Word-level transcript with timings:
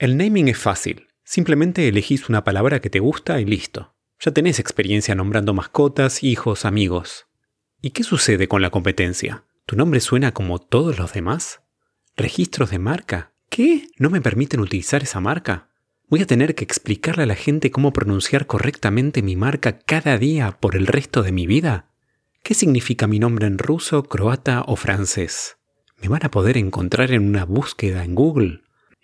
El 0.00 0.16
naming 0.16 0.48
es 0.48 0.56
fácil. 0.56 1.08
Simplemente 1.24 1.86
elegís 1.86 2.30
una 2.30 2.42
palabra 2.42 2.80
que 2.80 2.88
te 2.88 3.00
gusta 3.00 3.38
y 3.38 3.44
listo. 3.44 3.94
Ya 4.18 4.32
tenés 4.32 4.58
experiencia 4.58 5.14
nombrando 5.14 5.52
mascotas, 5.52 6.24
hijos, 6.24 6.64
amigos. 6.64 7.26
¿Y 7.82 7.90
qué 7.90 8.02
sucede 8.02 8.48
con 8.48 8.62
la 8.62 8.70
competencia? 8.70 9.44
¿Tu 9.66 9.76
nombre 9.76 10.00
suena 10.00 10.32
como 10.32 10.58
todos 10.58 10.98
los 10.98 11.12
demás? 11.12 11.60
¿Registros 12.16 12.70
de 12.70 12.78
marca? 12.78 13.34
¿Qué? 13.50 13.88
¿No 13.98 14.08
me 14.08 14.22
permiten 14.22 14.60
utilizar 14.60 15.02
esa 15.02 15.20
marca? 15.20 15.68
¿Voy 16.08 16.22
a 16.22 16.26
tener 16.26 16.54
que 16.54 16.64
explicarle 16.64 17.24
a 17.24 17.26
la 17.26 17.34
gente 17.34 17.70
cómo 17.70 17.92
pronunciar 17.92 18.46
correctamente 18.46 19.20
mi 19.20 19.36
marca 19.36 19.80
cada 19.80 20.16
día 20.16 20.56
por 20.60 20.76
el 20.76 20.86
resto 20.86 21.22
de 21.22 21.32
mi 21.32 21.46
vida? 21.46 21.90
¿Qué 22.42 22.54
significa 22.54 23.06
mi 23.06 23.18
nombre 23.18 23.46
en 23.46 23.58
ruso, 23.58 24.04
croata 24.04 24.64
o 24.66 24.76
francés? 24.76 25.58
¿Me 26.00 26.08
van 26.08 26.24
a 26.24 26.30
poder 26.30 26.56
encontrar 26.56 27.12
en 27.12 27.28
una 27.28 27.44
búsqueda 27.44 28.02
en 28.02 28.14
Google? 28.14 28.62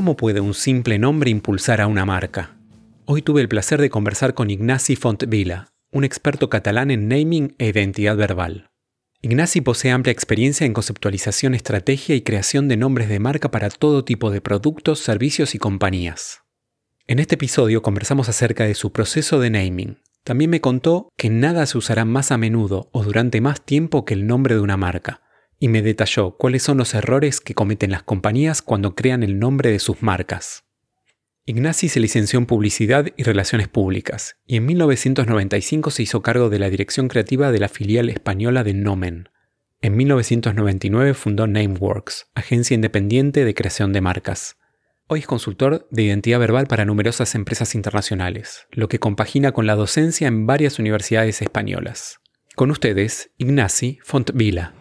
¿Cómo 0.00 0.16
puede 0.16 0.40
un 0.40 0.54
simple 0.54 0.98
nombre 0.98 1.28
impulsar 1.28 1.82
a 1.82 1.86
una 1.86 2.06
marca? 2.06 2.56
Hoy 3.04 3.20
tuve 3.20 3.42
el 3.42 3.50
placer 3.50 3.82
de 3.82 3.90
conversar 3.90 4.32
con 4.32 4.48
Ignasi 4.48 4.96
Fontvila, 4.96 5.74
un 5.92 6.04
experto 6.04 6.48
catalán 6.48 6.90
en 6.90 7.06
naming 7.06 7.54
e 7.58 7.68
identidad 7.68 8.16
verbal. 8.16 8.70
Ignasi 9.20 9.60
posee 9.60 9.90
amplia 9.90 10.10
experiencia 10.10 10.64
en 10.64 10.72
conceptualización, 10.72 11.54
estrategia 11.54 12.14
y 12.14 12.22
creación 12.22 12.66
de 12.66 12.78
nombres 12.78 13.10
de 13.10 13.18
marca 13.18 13.50
para 13.50 13.68
todo 13.68 14.02
tipo 14.02 14.30
de 14.30 14.40
productos, 14.40 15.00
servicios 15.00 15.54
y 15.54 15.58
compañías. 15.58 16.44
En 17.06 17.18
este 17.18 17.34
episodio 17.34 17.82
conversamos 17.82 18.30
acerca 18.30 18.64
de 18.64 18.74
su 18.74 18.92
proceso 18.92 19.38
de 19.38 19.50
naming. 19.50 19.98
También 20.24 20.48
me 20.48 20.62
contó 20.62 21.10
que 21.18 21.28
nada 21.28 21.66
se 21.66 21.76
usará 21.76 22.06
más 22.06 22.32
a 22.32 22.38
menudo 22.38 22.88
o 22.92 23.04
durante 23.04 23.42
más 23.42 23.60
tiempo 23.60 24.06
que 24.06 24.14
el 24.14 24.26
nombre 24.26 24.54
de 24.54 24.62
una 24.62 24.78
marca, 24.78 25.20
y 25.60 25.68
me 25.68 25.82
detalló 25.82 26.32
cuáles 26.32 26.62
son 26.62 26.78
los 26.78 26.94
errores 26.94 27.40
que 27.40 27.54
cometen 27.54 27.92
las 27.92 28.02
compañías 28.02 28.62
cuando 28.62 28.94
crean 28.96 29.22
el 29.22 29.38
nombre 29.38 29.70
de 29.70 29.78
sus 29.78 30.02
marcas. 30.02 30.64
Ignasi 31.44 31.88
se 31.88 32.00
licenció 32.00 32.38
en 32.38 32.46
Publicidad 32.46 33.06
y 33.16 33.22
Relaciones 33.22 33.68
Públicas 33.68 34.36
y 34.46 34.56
en 34.56 34.66
1995 34.66 35.90
se 35.90 36.02
hizo 36.02 36.22
cargo 36.22 36.48
de 36.48 36.58
la 36.58 36.70
dirección 36.70 37.08
creativa 37.08 37.52
de 37.52 37.58
la 37.58 37.68
filial 37.68 38.08
española 38.08 38.64
de 38.64 38.74
Nomen. 38.74 39.28
En 39.82 39.96
1999 39.96 41.14
fundó 41.14 41.46
Nameworks, 41.46 42.28
agencia 42.34 42.74
independiente 42.74 43.44
de 43.44 43.54
creación 43.54 43.92
de 43.92 44.00
marcas. 44.00 44.56
Hoy 45.08 45.20
es 45.20 45.26
consultor 45.26 45.88
de 45.90 46.04
identidad 46.04 46.38
verbal 46.38 46.68
para 46.68 46.84
numerosas 46.84 47.34
empresas 47.34 47.74
internacionales, 47.74 48.66
lo 48.70 48.88
que 48.88 49.00
compagina 49.00 49.52
con 49.52 49.66
la 49.66 49.74
docencia 49.74 50.28
en 50.28 50.46
varias 50.46 50.78
universidades 50.78 51.42
españolas. 51.42 52.20
Con 52.54 52.70
ustedes, 52.70 53.30
Ignasi 53.38 53.98
Fontvila. 54.04 54.79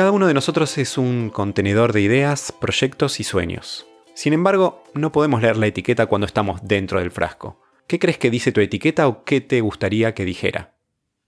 Cada 0.00 0.12
uno 0.12 0.28
de 0.28 0.32
nosotros 0.32 0.78
es 0.78 0.96
un 0.96 1.28
contenedor 1.28 1.92
de 1.92 2.00
ideas, 2.00 2.52
proyectos 2.58 3.20
y 3.20 3.22
sueños. 3.22 3.86
Sin 4.14 4.32
embargo, 4.32 4.82
no 4.94 5.12
podemos 5.12 5.42
leer 5.42 5.58
la 5.58 5.66
etiqueta 5.66 6.06
cuando 6.06 6.26
estamos 6.26 6.60
dentro 6.62 7.00
del 7.00 7.10
frasco. 7.10 7.60
¿Qué 7.86 7.98
crees 7.98 8.16
que 8.16 8.30
dice 8.30 8.50
tu 8.50 8.62
etiqueta 8.62 9.06
o 9.08 9.24
qué 9.24 9.42
te 9.42 9.60
gustaría 9.60 10.14
que 10.14 10.24
dijera? 10.24 10.72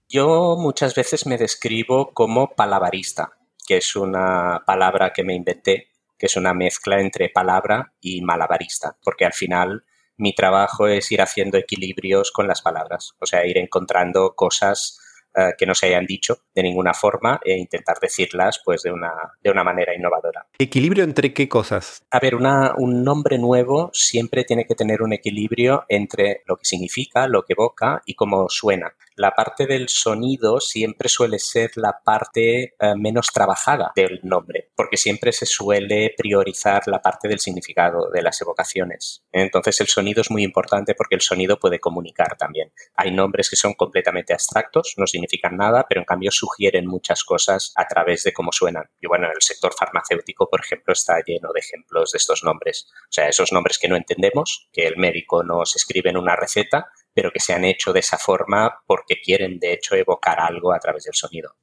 Yo 0.09 0.55
muchas 0.57 0.95
veces 0.95 1.27
me 1.27 1.37
describo 1.37 2.15
como 2.15 2.55
palabarista, 2.55 3.33
que 3.67 3.77
es 3.77 3.95
una 3.95 4.63
palabra 4.65 5.13
que 5.13 5.23
me 5.23 5.35
inventé, 5.35 5.89
que 6.17 6.25
es 6.25 6.35
una 6.35 6.55
mezcla 6.55 6.99
entre 6.99 7.29
palabra 7.29 7.93
y 8.01 8.23
malabarista, 8.23 8.97
porque 9.03 9.25
al 9.25 9.33
final 9.33 9.83
mi 10.17 10.33
trabajo 10.33 10.87
es 10.87 11.11
ir 11.11 11.21
haciendo 11.21 11.59
equilibrios 11.59 12.31
con 12.31 12.47
las 12.47 12.63
palabras, 12.63 13.13
o 13.19 13.27
sea, 13.27 13.45
ir 13.45 13.59
encontrando 13.59 14.33
cosas 14.33 14.97
eh, 15.35 15.53
que 15.57 15.65
no 15.65 15.75
se 15.75 15.87
hayan 15.87 16.05
dicho 16.05 16.37
de 16.53 16.63
ninguna 16.63 16.93
forma 16.93 17.39
e 17.43 17.57
intentar 17.57 17.97
decirlas 17.99 18.61
pues 18.63 18.83
de 18.83 18.91
una, 18.91 19.11
de 19.41 19.49
una 19.49 19.63
manera 19.63 19.95
innovadora. 19.95 20.45
¿Equilibrio 20.57 21.03
entre 21.03 21.33
qué 21.33 21.49
cosas? 21.49 22.03
A 22.11 22.19
ver, 22.19 22.35
una, 22.35 22.73
un 22.77 23.03
nombre 23.03 23.37
nuevo 23.37 23.89
siempre 23.93 24.43
tiene 24.43 24.65
que 24.65 24.75
tener 24.75 25.01
un 25.01 25.13
equilibrio 25.13 25.85
entre 25.89 26.43
lo 26.45 26.57
que 26.57 26.65
significa, 26.65 27.27
lo 27.27 27.43
que 27.43 27.53
evoca 27.53 28.01
y 28.05 28.15
cómo 28.15 28.47
suena 28.49 28.93
la 29.15 29.31
parte 29.31 29.65
del 29.67 29.89
sonido 29.89 30.59
siempre 30.59 31.09
suele 31.09 31.39
ser 31.39 31.71
la 31.75 31.99
parte 32.03 32.75
eh, 32.79 32.93
menos 32.97 33.27
trabajada 33.27 33.91
del 33.95 34.19
nombre, 34.23 34.71
porque 34.75 34.97
siempre 34.97 35.31
se 35.31 35.45
suele 35.45 36.13
priorizar 36.17 36.83
la 36.87 37.01
parte 37.01 37.27
del 37.27 37.39
significado 37.39 38.09
de 38.09 38.21
las 38.21 38.41
evocaciones. 38.41 39.23
Entonces 39.31 39.79
el 39.81 39.87
sonido 39.87 40.21
es 40.21 40.31
muy 40.31 40.43
importante 40.43 40.95
porque 40.95 41.15
el 41.15 41.21
sonido 41.21 41.59
puede 41.59 41.79
comunicar 41.79 42.37
también. 42.37 42.71
Hay 42.95 43.11
nombres 43.11 43.49
que 43.49 43.55
son 43.55 43.73
completamente 43.73 44.33
abstractos, 44.33 44.93
no 44.97 45.07
significan 45.07 45.57
nada, 45.57 45.85
pero 45.87 46.01
en 46.01 46.05
cambio 46.05 46.31
sugieren 46.31 46.87
muchas 46.87 47.23
cosas 47.23 47.73
a 47.75 47.87
través 47.87 48.23
de 48.23 48.33
cómo 48.33 48.51
suenan. 48.51 48.89
Y 48.99 49.07
bueno, 49.07 49.27
el 49.27 49.41
sector 49.41 49.73
farmacéutico, 49.73 50.49
por 50.49 50.61
ejemplo, 50.61 50.93
está 50.93 51.21
lleno 51.25 51.51
de 51.53 51.59
ejemplos 51.59 52.11
de 52.11 52.17
estos 52.17 52.43
nombres. 52.43 52.87
O 53.03 53.11
sea, 53.11 53.27
esos 53.27 53.51
nombres 53.51 53.77
que 53.77 53.87
no 53.87 53.95
entendemos, 53.95 54.69
que 54.71 54.87
el 54.87 54.97
médico 54.97 55.43
nos 55.43 55.75
escribe 55.75 56.09
en 56.09 56.17
una 56.17 56.35
receta, 56.35 56.87
pero 57.13 57.31
que 57.31 57.39
se 57.39 57.53
han 57.53 57.65
hecho 57.65 57.93
de 57.93 57.99
esa 57.99 58.17
forma 58.17 58.81
porque 58.85 59.15
quieren, 59.23 59.59
de 59.59 59.73
hecho, 59.73 59.95
evocar 59.95 60.39
algo 60.39 60.73
a 60.73 60.79
través 60.79 61.03
del 61.03 61.13
sonido. 61.13 61.55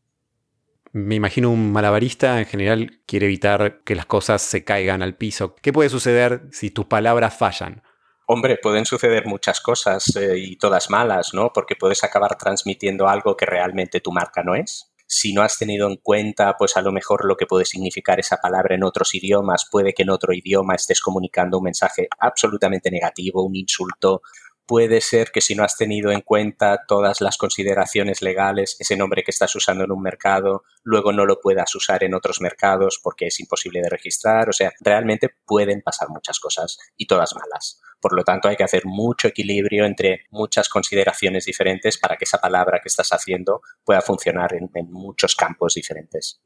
Me 0.93 1.15
imagino 1.15 1.51
un 1.51 1.73
malabarista 1.73 2.41
en 2.41 2.47
general 2.47 3.01
quiere 3.07 3.27
evitar 3.27 3.83
que 3.85 3.95
las 3.95 4.07
cosas 4.07 4.43
se 4.43 4.65
caigan 4.65 5.03
al 5.03 5.17
piso. 5.17 5.55
¿Qué 5.63 5.73
puede 5.73 5.89
suceder 5.89 6.43
si 6.51 6.71
tus 6.71 6.87
palabras 6.87 7.37
fallan? 7.37 7.83
Hombre, 8.27 8.59
pueden 8.61 8.85
suceder 8.85 9.27
muchas 9.27 9.61
cosas 9.61 10.15
eh, 10.17 10.39
y 10.39 10.57
todas 10.57 10.91
malas, 10.91 11.35
¿no? 11.35 11.53
Porque 11.53 11.77
puedes 11.77 12.03
acabar 12.05 12.37
transmitiendo 12.39 13.09
algo 13.09 13.37
que 13.37 13.47
realmente 13.47 14.01
tu 14.01 14.13
marca 14.13 14.43
no 14.43 14.55
es. 14.55 14.93
Si 15.07 15.33
no 15.33 15.43
has 15.43 15.59
tenido 15.59 15.89
en 15.89 15.97
cuenta, 15.97 16.57
pues 16.57 16.77
a 16.77 16.83
lo 16.83 16.93
mejor 16.93 17.25
lo 17.25 17.37
que 17.37 17.47
puede 17.47 17.65
significar 17.65 18.21
esa 18.21 18.37
palabra 18.37 18.77
en 18.77 18.85
otros 18.85 19.15
idiomas, 19.17 19.67
puede 19.69 19.93
que 19.95 20.03
en 20.03 20.11
otro 20.11 20.33
idioma 20.33 20.77
estés 20.77 21.01
comunicando 21.01 21.59
un 21.59 21.65
mensaje 21.65 22.07
absolutamente 22.21 22.93
negativo, 22.93 23.43
un 23.43 23.57
insulto, 23.57 24.23
puede 24.71 25.01
ser 25.01 25.33
que 25.33 25.41
si 25.41 25.57
no 25.57 25.65
has 25.65 25.77
tenido 25.77 26.13
en 26.13 26.21
cuenta 26.21 26.85
todas 26.87 27.21
las 27.21 27.37
consideraciones 27.39 28.23
legales, 28.23 28.77
ese 28.79 28.97
nombre 28.97 29.25
que 29.25 29.33
estás 29.33 29.53
usando 29.57 29.83
en 29.83 29.91
un 29.91 30.01
mercado, 30.01 30.63
luego 30.85 31.13
no 31.13 31.27
lo 31.27 31.41
puedas 31.41 31.75
usar 31.75 32.05
en 32.05 32.15
otros 32.15 32.41
mercados 32.41 33.01
porque 33.03 33.27
es 33.27 33.41
imposible 33.41 33.81
de 33.83 33.89
registrar. 33.89 34.49
O 34.49 34.53
sea, 34.53 34.73
realmente 34.79 35.29
pueden 35.45 35.83
pasar 35.83 36.09
muchas 36.11 36.39
cosas 36.39 36.79
y 36.97 37.09
todas 37.09 37.35
malas. 37.35 37.81
Por 38.01 38.15
lo 38.15 38.23
tanto, 38.23 38.47
hay 38.47 38.55
que 38.55 38.63
hacer 38.63 38.83
mucho 38.85 39.27
equilibrio 39.27 39.85
entre 39.85 40.27
muchas 40.31 40.69
consideraciones 40.69 41.47
diferentes 41.47 41.99
para 41.99 42.17
que 42.17 42.25
esa 42.25 42.39
palabra 42.39 42.79
que 42.81 42.91
estás 42.91 43.13
haciendo 43.13 43.63
pueda 43.85 44.03
funcionar 44.03 44.55
en, 44.55 44.71
muchos 44.89 45.35
campos 45.35 45.75
diferentes. 45.75 46.41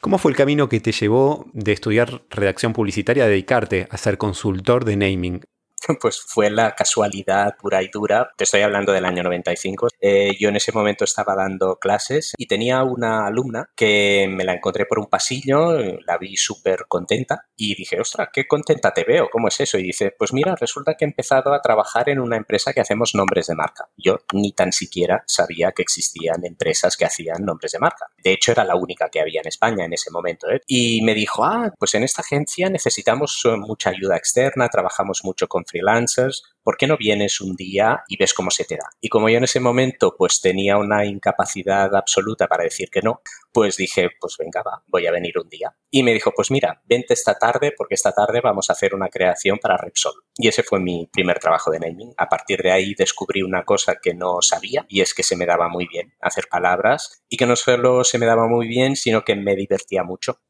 ¿Cómo 0.00 0.18
fue 0.18 0.32
el 0.32 0.36
camino 0.36 0.68
que 0.68 0.80
te 0.80 0.90
llevó 0.90 1.46
de 1.52 1.74
estudiar 1.74 2.24
redacción 2.28 2.72
publicitaria 2.72 3.22
a 3.22 3.28
dedicarte 3.28 3.86
a 3.88 3.96
ser 3.98 4.18
consultor 4.18 4.84
de 4.84 4.96
naming? 4.96 5.44
pues 6.00 6.20
fue 6.20 6.50
la 6.50 6.74
casualidad 6.74 7.56
pura 7.56 7.82
y 7.82 7.88
dura. 7.88 8.30
Te 8.36 8.44
estoy 8.44 8.62
hablando 8.62 8.92
del 8.92 9.04
año 9.04 9.22
95. 9.22 9.88
Eh, 10.00 10.36
yo 10.38 10.48
en 10.48 10.56
ese 10.56 10.72
momento 10.72 11.04
estaba 11.04 11.34
dando 11.34 11.76
clases 11.76 12.34
y 12.36 12.46
tenía 12.46 12.82
una 12.82 13.26
alumna 13.26 13.70
que 13.76 14.26
me 14.28 14.44
la 14.44 14.54
encontré 14.54 14.86
por 14.86 14.98
un 14.98 15.06
pasillo, 15.06 15.78
la 16.06 16.18
vi 16.18 16.36
súper 16.36 16.86
contenta 16.88 17.46
y 17.56 17.74
dije, 17.74 18.00
ostras, 18.00 18.28
qué 18.32 18.46
contenta 18.46 18.92
te 18.92 19.04
veo, 19.04 19.28
¿cómo 19.30 19.48
es 19.48 19.60
eso? 19.60 19.78
Y 19.78 19.82
dice, 19.82 20.14
pues 20.16 20.32
mira, 20.32 20.54
resulta 20.56 20.94
que 20.94 21.04
he 21.04 21.08
empezado 21.08 21.52
a 21.52 21.60
trabajar 21.60 22.08
en 22.08 22.20
una 22.20 22.36
empresa 22.36 22.72
que 22.72 22.80
hacemos 22.80 23.14
nombres 23.14 23.46
de 23.46 23.54
marca. 23.54 23.88
Yo 23.96 24.18
ni 24.32 24.52
tan 24.52 24.72
siquiera 24.72 25.22
sabía 25.26 25.72
que 25.72 25.82
existían 25.82 26.44
empresas 26.44 26.96
que 26.96 27.04
hacían 27.04 27.44
nombres 27.44 27.72
de 27.72 27.78
marca. 27.78 28.06
De 28.22 28.32
hecho, 28.32 28.52
era 28.52 28.64
la 28.64 28.76
única 28.76 29.08
que 29.08 29.20
había 29.20 29.40
en 29.40 29.48
España 29.48 29.84
en 29.84 29.92
ese 29.92 30.10
momento. 30.10 30.48
¿eh? 30.50 30.60
Y 30.66 31.02
me 31.02 31.14
dijo, 31.14 31.44
ah, 31.44 31.72
pues 31.78 31.94
en 31.94 32.02
esta 32.02 32.22
agencia 32.22 32.68
necesitamos 32.68 33.42
mucha 33.58 33.90
ayuda 33.90 34.16
externa, 34.16 34.68
trabajamos 34.68 35.20
mucho 35.24 35.48
con 35.48 35.64
freelancers, 35.68 36.42
¿por 36.62 36.76
qué 36.76 36.86
no 36.86 36.96
vienes 36.96 37.40
un 37.40 37.56
día 37.56 38.02
y 38.08 38.16
ves 38.16 38.34
cómo 38.34 38.50
se 38.50 38.64
te 38.64 38.76
da? 38.76 38.88
Y 39.00 39.08
como 39.08 39.28
yo 39.28 39.38
en 39.38 39.44
ese 39.44 39.60
momento 39.60 40.14
pues 40.16 40.40
tenía 40.40 40.76
una 40.76 41.04
incapacidad 41.06 41.94
absoluta 41.94 42.46
para 42.46 42.64
decir 42.64 42.90
que 42.90 43.02
no, 43.02 43.20
pues 43.52 43.76
dije, 43.76 44.10
pues 44.20 44.36
venga, 44.38 44.62
va, 44.62 44.82
voy 44.86 45.06
a 45.06 45.12
venir 45.12 45.38
un 45.38 45.48
día. 45.48 45.74
Y 45.90 46.02
me 46.02 46.12
dijo, 46.12 46.32
pues 46.34 46.50
mira, 46.50 46.82
vente 46.84 47.14
esta 47.14 47.34
tarde 47.34 47.72
porque 47.76 47.94
esta 47.94 48.12
tarde 48.12 48.40
vamos 48.42 48.68
a 48.68 48.74
hacer 48.74 48.94
una 48.94 49.08
creación 49.08 49.58
para 49.58 49.76
Repsol. 49.76 50.14
Y 50.36 50.48
ese 50.48 50.62
fue 50.62 50.80
mi 50.80 51.08
primer 51.12 51.38
trabajo 51.38 51.70
de 51.70 51.80
naming. 51.80 52.12
A 52.16 52.28
partir 52.28 52.62
de 52.62 52.70
ahí 52.70 52.94
descubrí 52.94 53.42
una 53.42 53.64
cosa 53.64 53.96
que 54.02 54.14
no 54.14 54.42
sabía 54.42 54.84
y 54.88 55.00
es 55.00 55.14
que 55.14 55.22
se 55.22 55.36
me 55.36 55.46
daba 55.46 55.68
muy 55.68 55.86
bien 55.86 56.14
hacer 56.20 56.48
palabras 56.50 57.22
y 57.28 57.36
que 57.36 57.46
no 57.46 57.56
solo 57.56 58.04
se 58.04 58.18
me 58.18 58.26
daba 58.26 58.46
muy 58.46 58.68
bien, 58.68 58.96
sino 58.96 59.24
que 59.24 59.36
me 59.36 59.56
divertía 59.56 60.04
mucho. 60.04 60.40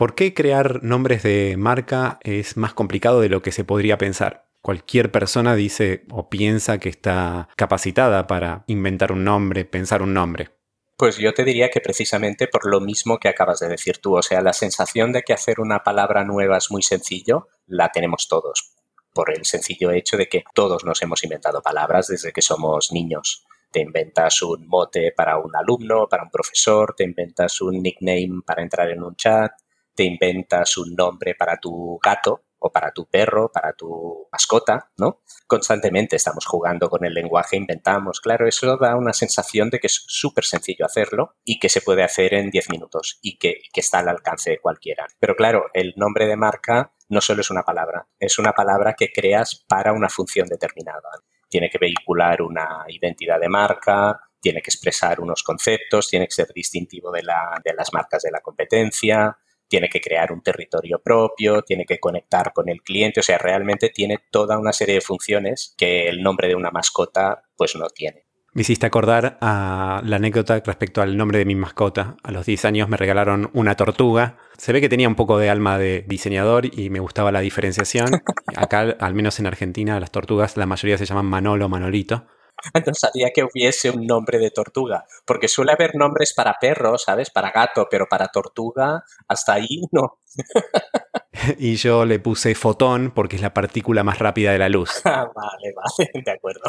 ¿Por 0.00 0.14
qué 0.14 0.32
crear 0.32 0.82
nombres 0.82 1.22
de 1.22 1.56
marca 1.58 2.18
es 2.22 2.56
más 2.56 2.72
complicado 2.72 3.20
de 3.20 3.28
lo 3.28 3.42
que 3.42 3.52
se 3.52 3.64
podría 3.64 3.98
pensar? 3.98 4.46
Cualquier 4.62 5.12
persona 5.12 5.54
dice 5.54 6.06
o 6.10 6.30
piensa 6.30 6.78
que 6.78 6.88
está 6.88 7.50
capacitada 7.54 8.26
para 8.26 8.64
inventar 8.66 9.12
un 9.12 9.24
nombre, 9.24 9.66
pensar 9.66 10.00
un 10.00 10.14
nombre. 10.14 10.52
Pues 10.96 11.18
yo 11.18 11.34
te 11.34 11.44
diría 11.44 11.68
que 11.68 11.82
precisamente 11.82 12.48
por 12.48 12.66
lo 12.66 12.80
mismo 12.80 13.18
que 13.18 13.28
acabas 13.28 13.60
de 13.60 13.68
decir 13.68 13.98
tú, 13.98 14.16
o 14.16 14.22
sea, 14.22 14.40
la 14.40 14.54
sensación 14.54 15.12
de 15.12 15.20
que 15.20 15.34
hacer 15.34 15.60
una 15.60 15.80
palabra 15.84 16.24
nueva 16.24 16.56
es 16.56 16.70
muy 16.70 16.82
sencillo, 16.82 17.48
la 17.66 17.92
tenemos 17.92 18.26
todos, 18.26 18.72
por 19.12 19.30
el 19.30 19.44
sencillo 19.44 19.90
hecho 19.90 20.16
de 20.16 20.30
que 20.30 20.44
todos 20.54 20.82
nos 20.86 21.02
hemos 21.02 21.22
inventado 21.24 21.60
palabras 21.60 22.06
desde 22.06 22.32
que 22.32 22.40
somos 22.40 22.90
niños. 22.90 23.44
Te 23.70 23.80
inventas 23.80 24.40
un 24.40 24.66
mote 24.66 25.12
para 25.14 25.36
un 25.36 25.54
alumno, 25.54 26.08
para 26.08 26.22
un 26.22 26.30
profesor, 26.30 26.94
te 26.96 27.04
inventas 27.04 27.60
un 27.60 27.82
nickname 27.82 28.40
para 28.46 28.62
entrar 28.62 28.88
en 28.88 29.02
un 29.02 29.14
chat, 29.14 29.52
te 30.00 30.04
inventas 30.04 30.78
un 30.78 30.94
nombre 30.94 31.34
para 31.34 31.58
tu 31.58 32.00
gato, 32.02 32.46
o 32.58 32.72
para 32.72 32.90
tu 32.90 33.06
perro, 33.06 33.52
para 33.52 33.74
tu 33.74 34.26
mascota, 34.32 34.90
¿no? 34.96 35.20
Constantemente 35.46 36.16
estamos 36.16 36.46
jugando 36.46 36.88
con 36.88 37.04
el 37.04 37.12
lenguaje, 37.12 37.56
inventamos. 37.56 38.18
Claro, 38.22 38.48
eso 38.48 38.78
da 38.78 38.96
una 38.96 39.12
sensación 39.12 39.68
de 39.68 39.78
que 39.78 39.88
es 39.88 40.02
súper 40.06 40.44
sencillo 40.44 40.86
hacerlo 40.86 41.36
y 41.44 41.58
que 41.58 41.68
se 41.68 41.82
puede 41.82 42.02
hacer 42.02 42.32
en 42.32 42.48
10 42.48 42.70
minutos 42.70 43.18
y 43.20 43.36
que, 43.36 43.60
que 43.70 43.80
está 43.80 43.98
al 43.98 44.08
alcance 44.08 44.50
de 44.50 44.58
cualquiera. 44.58 45.06
Pero 45.18 45.36
claro, 45.36 45.66
el 45.74 45.92
nombre 45.96 46.26
de 46.26 46.36
marca 46.36 46.94
no 47.10 47.20
solo 47.20 47.42
es 47.42 47.50
una 47.50 47.62
palabra, 47.62 48.06
es 48.18 48.38
una 48.38 48.52
palabra 48.52 48.94
que 48.94 49.12
creas 49.12 49.66
para 49.68 49.92
una 49.92 50.08
función 50.08 50.48
determinada. 50.48 51.10
Tiene 51.46 51.68
que 51.68 51.78
vehicular 51.78 52.40
una 52.40 52.84
identidad 52.88 53.38
de 53.38 53.50
marca, 53.50 54.18
tiene 54.40 54.62
que 54.62 54.70
expresar 54.70 55.20
unos 55.20 55.42
conceptos, 55.42 56.08
tiene 56.08 56.26
que 56.26 56.34
ser 56.34 56.48
distintivo 56.54 57.12
de, 57.12 57.22
la, 57.22 57.60
de 57.62 57.74
las 57.74 57.92
marcas 57.92 58.22
de 58.22 58.30
la 58.30 58.40
competencia, 58.40 59.36
tiene 59.70 59.88
que 59.88 60.00
crear 60.00 60.32
un 60.32 60.42
territorio 60.42 61.00
propio, 61.02 61.62
tiene 61.62 61.86
que 61.86 62.00
conectar 62.00 62.52
con 62.52 62.68
el 62.68 62.82
cliente, 62.82 63.20
o 63.20 63.22
sea, 63.22 63.38
realmente 63.38 63.88
tiene 63.88 64.18
toda 64.30 64.58
una 64.58 64.72
serie 64.72 64.96
de 64.96 65.00
funciones 65.00 65.74
que 65.78 66.08
el 66.08 66.22
nombre 66.22 66.48
de 66.48 66.56
una 66.56 66.70
mascota 66.70 67.44
pues 67.56 67.76
no 67.76 67.88
tiene. 67.88 68.24
Me 68.52 68.62
hiciste 68.62 68.84
acordar 68.84 69.38
a 69.40 70.02
la 70.04 70.16
anécdota 70.16 70.58
respecto 70.58 71.00
al 71.00 71.16
nombre 71.16 71.38
de 71.38 71.44
mi 71.44 71.54
mascota. 71.54 72.16
A 72.24 72.32
los 72.32 72.46
10 72.46 72.64
años 72.64 72.88
me 72.88 72.96
regalaron 72.96 73.48
una 73.52 73.76
tortuga. 73.76 74.38
Se 74.58 74.72
ve 74.72 74.80
que 74.80 74.88
tenía 74.88 75.06
un 75.06 75.14
poco 75.14 75.38
de 75.38 75.48
alma 75.48 75.78
de 75.78 76.04
diseñador 76.08 76.66
y 76.66 76.90
me 76.90 76.98
gustaba 76.98 77.30
la 77.30 77.40
diferenciación. 77.40 78.08
Acá, 78.56 78.96
al 78.98 79.14
menos 79.14 79.38
en 79.38 79.46
Argentina, 79.46 80.00
las 80.00 80.10
tortugas, 80.10 80.56
la 80.56 80.66
mayoría 80.66 80.98
se 80.98 81.06
llaman 81.06 81.26
Manolo, 81.26 81.68
Manolito. 81.68 82.26
no 82.86 82.94
sabía 82.94 83.30
que 83.34 83.44
hubiese 83.44 83.90
un 83.90 84.06
nombre 84.06 84.38
de 84.38 84.50
tortuga, 84.50 85.04
porque 85.26 85.48
suele 85.48 85.72
haber 85.72 85.94
nombres 85.94 86.34
para 86.34 86.56
perro, 86.60 86.98
¿sabes? 86.98 87.30
Para 87.30 87.50
gato, 87.50 87.88
pero 87.90 88.06
para 88.08 88.28
tortuga, 88.28 89.04
hasta 89.28 89.54
ahí 89.54 89.82
no. 89.92 90.20
y 91.58 91.76
yo 91.76 92.04
le 92.04 92.18
puse 92.18 92.54
fotón 92.54 93.12
porque 93.14 93.36
es 93.36 93.42
la 93.42 93.54
partícula 93.54 94.04
más 94.04 94.18
rápida 94.18 94.52
de 94.52 94.58
la 94.58 94.68
luz. 94.68 95.02
Ah, 95.10 95.28
vale, 95.34 95.74
vale, 95.74 96.10
de 96.24 96.30
acuerdo. 96.30 96.60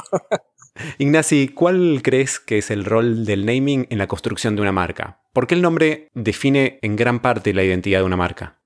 Ignasi, 0.98 1.50
¿cuál 1.50 2.02
crees 2.04 2.40
que 2.40 2.58
es 2.58 2.72
el 2.72 2.86
rol 2.86 3.24
del 3.26 3.46
naming 3.46 3.86
en 3.92 4.00
la 4.00 4.08
construcción 4.08 4.56
de 4.56 4.64
una 4.64 4.72
marca? 4.72 5.22
¿Por 5.32 5.46
qué 5.46 5.56
el 5.56 5.62
nombre 5.62 6.10
define 6.14 6.80
en 6.82 6.96
gran 6.96 7.22
parte 7.22 7.54
la 7.54 7.64
identidad 7.64 8.00
de 8.00 8.06
una 8.06 8.18
marca? 8.18 8.60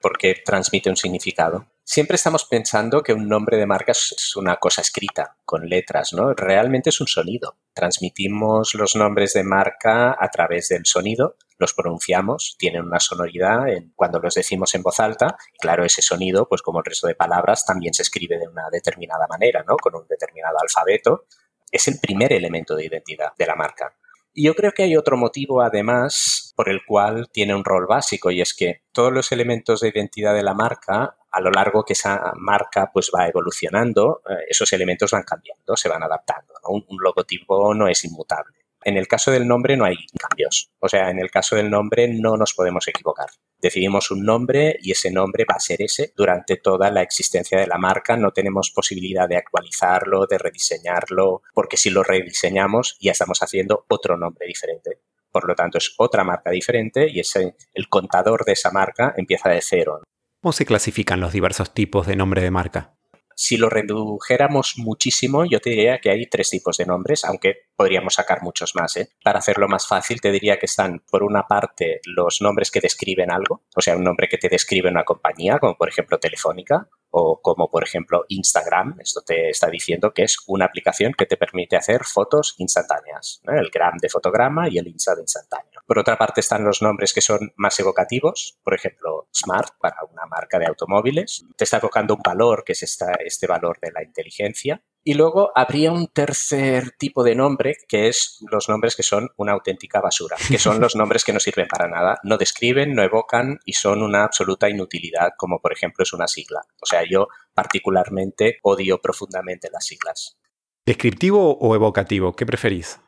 Porque 0.00 0.34
transmite 0.44 0.90
un 0.90 0.96
significado. 0.96 1.71
Siempre 1.84 2.14
estamos 2.14 2.44
pensando 2.44 3.02
que 3.02 3.12
un 3.12 3.28
nombre 3.28 3.56
de 3.56 3.66
marca 3.66 3.90
es 3.90 4.36
una 4.36 4.56
cosa 4.56 4.82
escrita, 4.82 5.36
con 5.44 5.68
letras, 5.68 6.12
¿no? 6.12 6.32
Realmente 6.32 6.90
es 6.90 7.00
un 7.00 7.08
sonido. 7.08 7.58
Transmitimos 7.74 8.74
los 8.74 8.94
nombres 8.94 9.32
de 9.32 9.42
marca 9.42 10.16
a 10.18 10.28
través 10.28 10.68
del 10.68 10.86
sonido, 10.86 11.36
los 11.58 11.74
pronunciamos, 11.74 12.56
tienen 12.58 12.82
una 12.82 13.00
sonoridad 13.00 13.66
cuando 13.96 14.20
los 14.20 14.34
decimos 14.34 14.74
en 14.74 14.82
voz 14.82 15.00
alta. 15.00 15.36
Claro, 15.60 15.84
ese 15.84 16.02
sonido, 16.02 16.48
pues 16.48 16.62
como 16.62 16.78
el 16.78 16.84
resto 16.84 17.08
de 17.08 17.16
palabras, 17.16 17.66
también 17.66 17.94
se 17.94 18.02
escribe 18.02 18.38
de 18.38 18.48
una 18.48 18.70
determinada 18.70 19.26
manera, 19.28 19.64
¿no? 19.66 19.76
Con 19.76 19.96
un 19.96 20.06
determinado 20.08 20.56
alfabeto. 20.62 21.26
Es 21.70 21.88
el 21.88 21.98
primer 22.00 22.32
elemento 22.32 22.76
de 22.76 22.86
identidad 22.86 23.32
de 23.36 23.46
la 23.46 23.56
marca. 23.56 23.96
Y 24.32 24.46
yo 24.46 24.54
creo 24.54 24.72
que 24.72 24.84
hay 24.84 24.96
otro 24.96 25.16
motivo, 25.16 25.60
además, 25.60 26.52
por 26.56 26.68
el 26.68 26.80
cual 26.86 27.28
tiene 27.32 27.54
un 27.54 27.64
rol 27.64 27.86
básico, 27.86 28.30
y 28.30 28.40
es 28.40 28.54
que 28.54 28.82
todos 28.92 29.12
los 29.12 29.30
elementos 29.32 29.80
de 29.80 29.88
identidad 29.88 30.34
de 30.34 30.42
la 30.42 30.54
marca, 30.54 31.16
a 31.32 31.40
lo 31.40 31.50
largo 31.50 31.84
que 31.84 31.94
esa 31.94 32.32
marca 32.36 32.90
pues 32.92 33.10
va 33.14 33.26
evolucionando, 33.26 34.22
eh, 34.28 34.44
esos 34.48 34.72
elementos 34.72 35.10
van 35.10 35.22
cambiando, 35.24 35.76
se 35.76 35.88
van 35.88 36.02
adaptando. 36.02 36.54
un 36.68 36.84
logotipo 37.00 37.74
no 37.74 37.88
es 37.88 38.04
inmutable. 38.04 38.62
En 38.84 38.96
el 38.96 39.06
caso 39.06 39.30
del 39.30 39.46
nombre 39.46 39.76
no 39.76 39.84
hay 39.84 39.96
cambios. 40.18 40.70
O 40.80 40.88
sea, 40.88 41.10
en 41.10 41.18
el 41.20 41.30
caso 41.30 41.54
del 41.54 41.70
nombre 41.70 42.08
no 42.08 42.36
nos 42.36 42.54
podemos 42.54 42.86
equivocar. 42.88 43.28
Decidimos 43.60 44.10
un 44.10 44.24
nombre 44.24 44.76
y 44.80 44.90
ese 44.90 45.10
nombre 45.10 45.44
va 45.48 45.54
a 45.56 45.60
ser 45.60 45.82
ese 45.82 46.12
durante 46.16 46.56
toda 46.56 46.90
la 46.90 47.02
existencia 47.02 47.58
de 47.58 47.68
la 47.68 47.78
marca. 47.78 48.16
No 48.16 48.32
tenemos 48.32 48.70
posibilidad 48.70 49.28
de 49.28 49.36
actualizarlo, 49.36 50.26
de 50.26 50.38
rediseñarlo, 50.38 51.42
porque 51.54 51.76
si 51.76 51.90
lo 51.90 52.02
rediseñamos 52.02 52.96
ya 53.00 53.12
estamos 53.12 53.40
haciendo 53.42 53.84
otro 53.88 54.16
nombre 54.16 54.46
diferente. 54.46 54.98
Por 55.30 55.46
lo 55.46 55.54
tanto, 55.54 55.78
es 55.78 55.94
otra 55.96 56.24
marca 56.24 56.50
diferente 56.50 57.08
y 57.08 57.20
el 57.20 57.88
contador 57.88 58.44
de 58.44 58.52
esa 58.52 58.70
marca 58.70 59.14
empieza 59.16 59.48
de 59.48 59.62
cero. 59.62 60.02
¿Cómo 60.42 60.52
se 60.52 60.66
clasifican 60.66 61.20
los 61.20 61.32
diversos 61.32 61.72
tipos 61.72 62.08
de 62.08 62.16
nombre 62.16 62.42
de 62.42 62.50
marca? 62.50 62.96
Si 63.36 63.56
lo 63.56 63.70
redujéramos 63.70 64.74
muchísimo, 64.76 65.44
yo 65.44 65.60
te 65.60 65.70
diría 65.70 66.00
que 66.00 66.10
hay 66.10 66.26
tres 66.26 66.50
tipos 66.50 66.76
de 66.78 66.84
nombres, 66.84 67.24
aunque 67.24 67.68
podríamos 67.76 68.14
sacar 68.14 68.42
muchos 68.42 68.74
más. 68.74 68.96
¿eh? 68.96 69.10
Para 69.22 69.38
hacerlo 69.38 69.68
más 69.68 69.86
fácil, 69.86 70.20
te 70.20 70.32
diría 70.32 70.58
que 70.58 70.66
están, 70.66 71.00
por 71.08 71.22
una 71.22 71.44
parte, 71.44 72.00
los 72.06 72.42
nombres 72.42 72.72
que 72.72 72.80
describen 72.80 73.30
algo, 73.30 73.62
o 73.76 73.80
sea, 73.80 73.96
un 73.96 74.02
nombre 74.02 74.28
que 74.28 74.36
te 74.36 74.48
describe 74.48 74.90
una 74.90 75.04
compañía, 75.04 75.60
como 75.60 75.76
por 75.76 75.88
ejemplo 75.88 76.18
Telefónica, 76.18 76.88
o 77.10 77.40
como 77.40 77.70
por 77.70 77.84
ejemplo 77.84 78.24
Instagram. 78.26 78.96
Esto 78.98 79.22
te 79.22 79.48
está 79.48 79.70
diciendo 79.70 80.12
que 80.12 80.24
es 80.24 80.38
una 80.48 80.64
aplicación 80.64 81.12
que 81.16 81.26
te 81.26 81.36
permite 81.36 81.76
hacer 81.76 82.02
fotos 82.02 82.56
instantáneas, 82.58 83.40
el 83.46 83.70
gram 83.70 83.96
de 83.96 84.08
fotograma 84.08 84.68
y 84.68 84.78
el 84.78 84.88
insta 84.88 85.14
de 85.14 85.22
instantáneo. 85.22 85.71
Por 85.86 85.98
otra 85.98 86.16
parte 86.16 86.40
están 86.40 86.64
los 86.64 86.80
nombres 86.80 87.12
que 87.12 87.20
son 87.20 87.52
más 87.56 87.78
evocativos, 87.80 88.58
por 88.62 88.74
ejemplo 88.74 89.28
Smart 89.34 89.74
para 89.80 89.96
una 90.10 90.26
marca 90.26 90.58
de 90.58 90.66
automóviles. 90.66 91.44
Te 91.56 91.64
está 91.64 91.78
evocando 91.78 92.14
un 92.14 92.22
valor 92.22 92.64
que 92.64 92.72
es 92.72 92.82
este 92.82 93.46
valor 93.46 93.78
de 93.80 93.90
la 93.92 94.02
inteligencia. 94.02 94.82
Y 95.04 95.14
luego 95.14 95.50
habría 95.54 95.90
un 95.90 96.06
tercer 96.06 96.92
tipo 96.96 97.24
de 97.24 97.34
nombre, 97.34 97.74
que 97.88 98.06
es 98.06 98.38
los 98.48 98.68
nombres 98.68 98.94
que 98.94 99.02
son 99.02 99.30
una 99.36 99.52
auténtica 99.52 100.00
basura, 100.00 100.36
que 100.48 100.58
son 100.58 100.80
los 100.80 100.94
nombres 100.94 101.24
que 101.24 101.32
no 101.32 101.40
sirven 101.40 101.66
para 101.66 101.88
nada, 101.88 102.18
no 102.22 102.38
describen, 102.38 102.94
no 102.94 103.02
evocan 103.02 103.58
y 103.64 103.72
son 103.72 104.02
una 104.02 104.22
absoluta 104.22 104.70
inutilidad, 104.70 105.30
como 105.36 105.60
por 105.60 105.72
ejemplo 105.72 106.04
es 106.04 106.12
una 106.12 106.28
sigla. 106.28 106.60
O 106.80 106.86
sea, 106.86 107.02
yo 107.08 107.26
particularmente 107.52 108.58
odio 108.62 109.00
profundamente 109.00 109.68
las 109.72 109.86
siglas. 109.86 110.38
¿Descriptivo 110.86 111.58
o 111.58 111.74
evocativo? 111.74 112.34
¿Qué 112.34 112.46
preferís? 112.46 113.00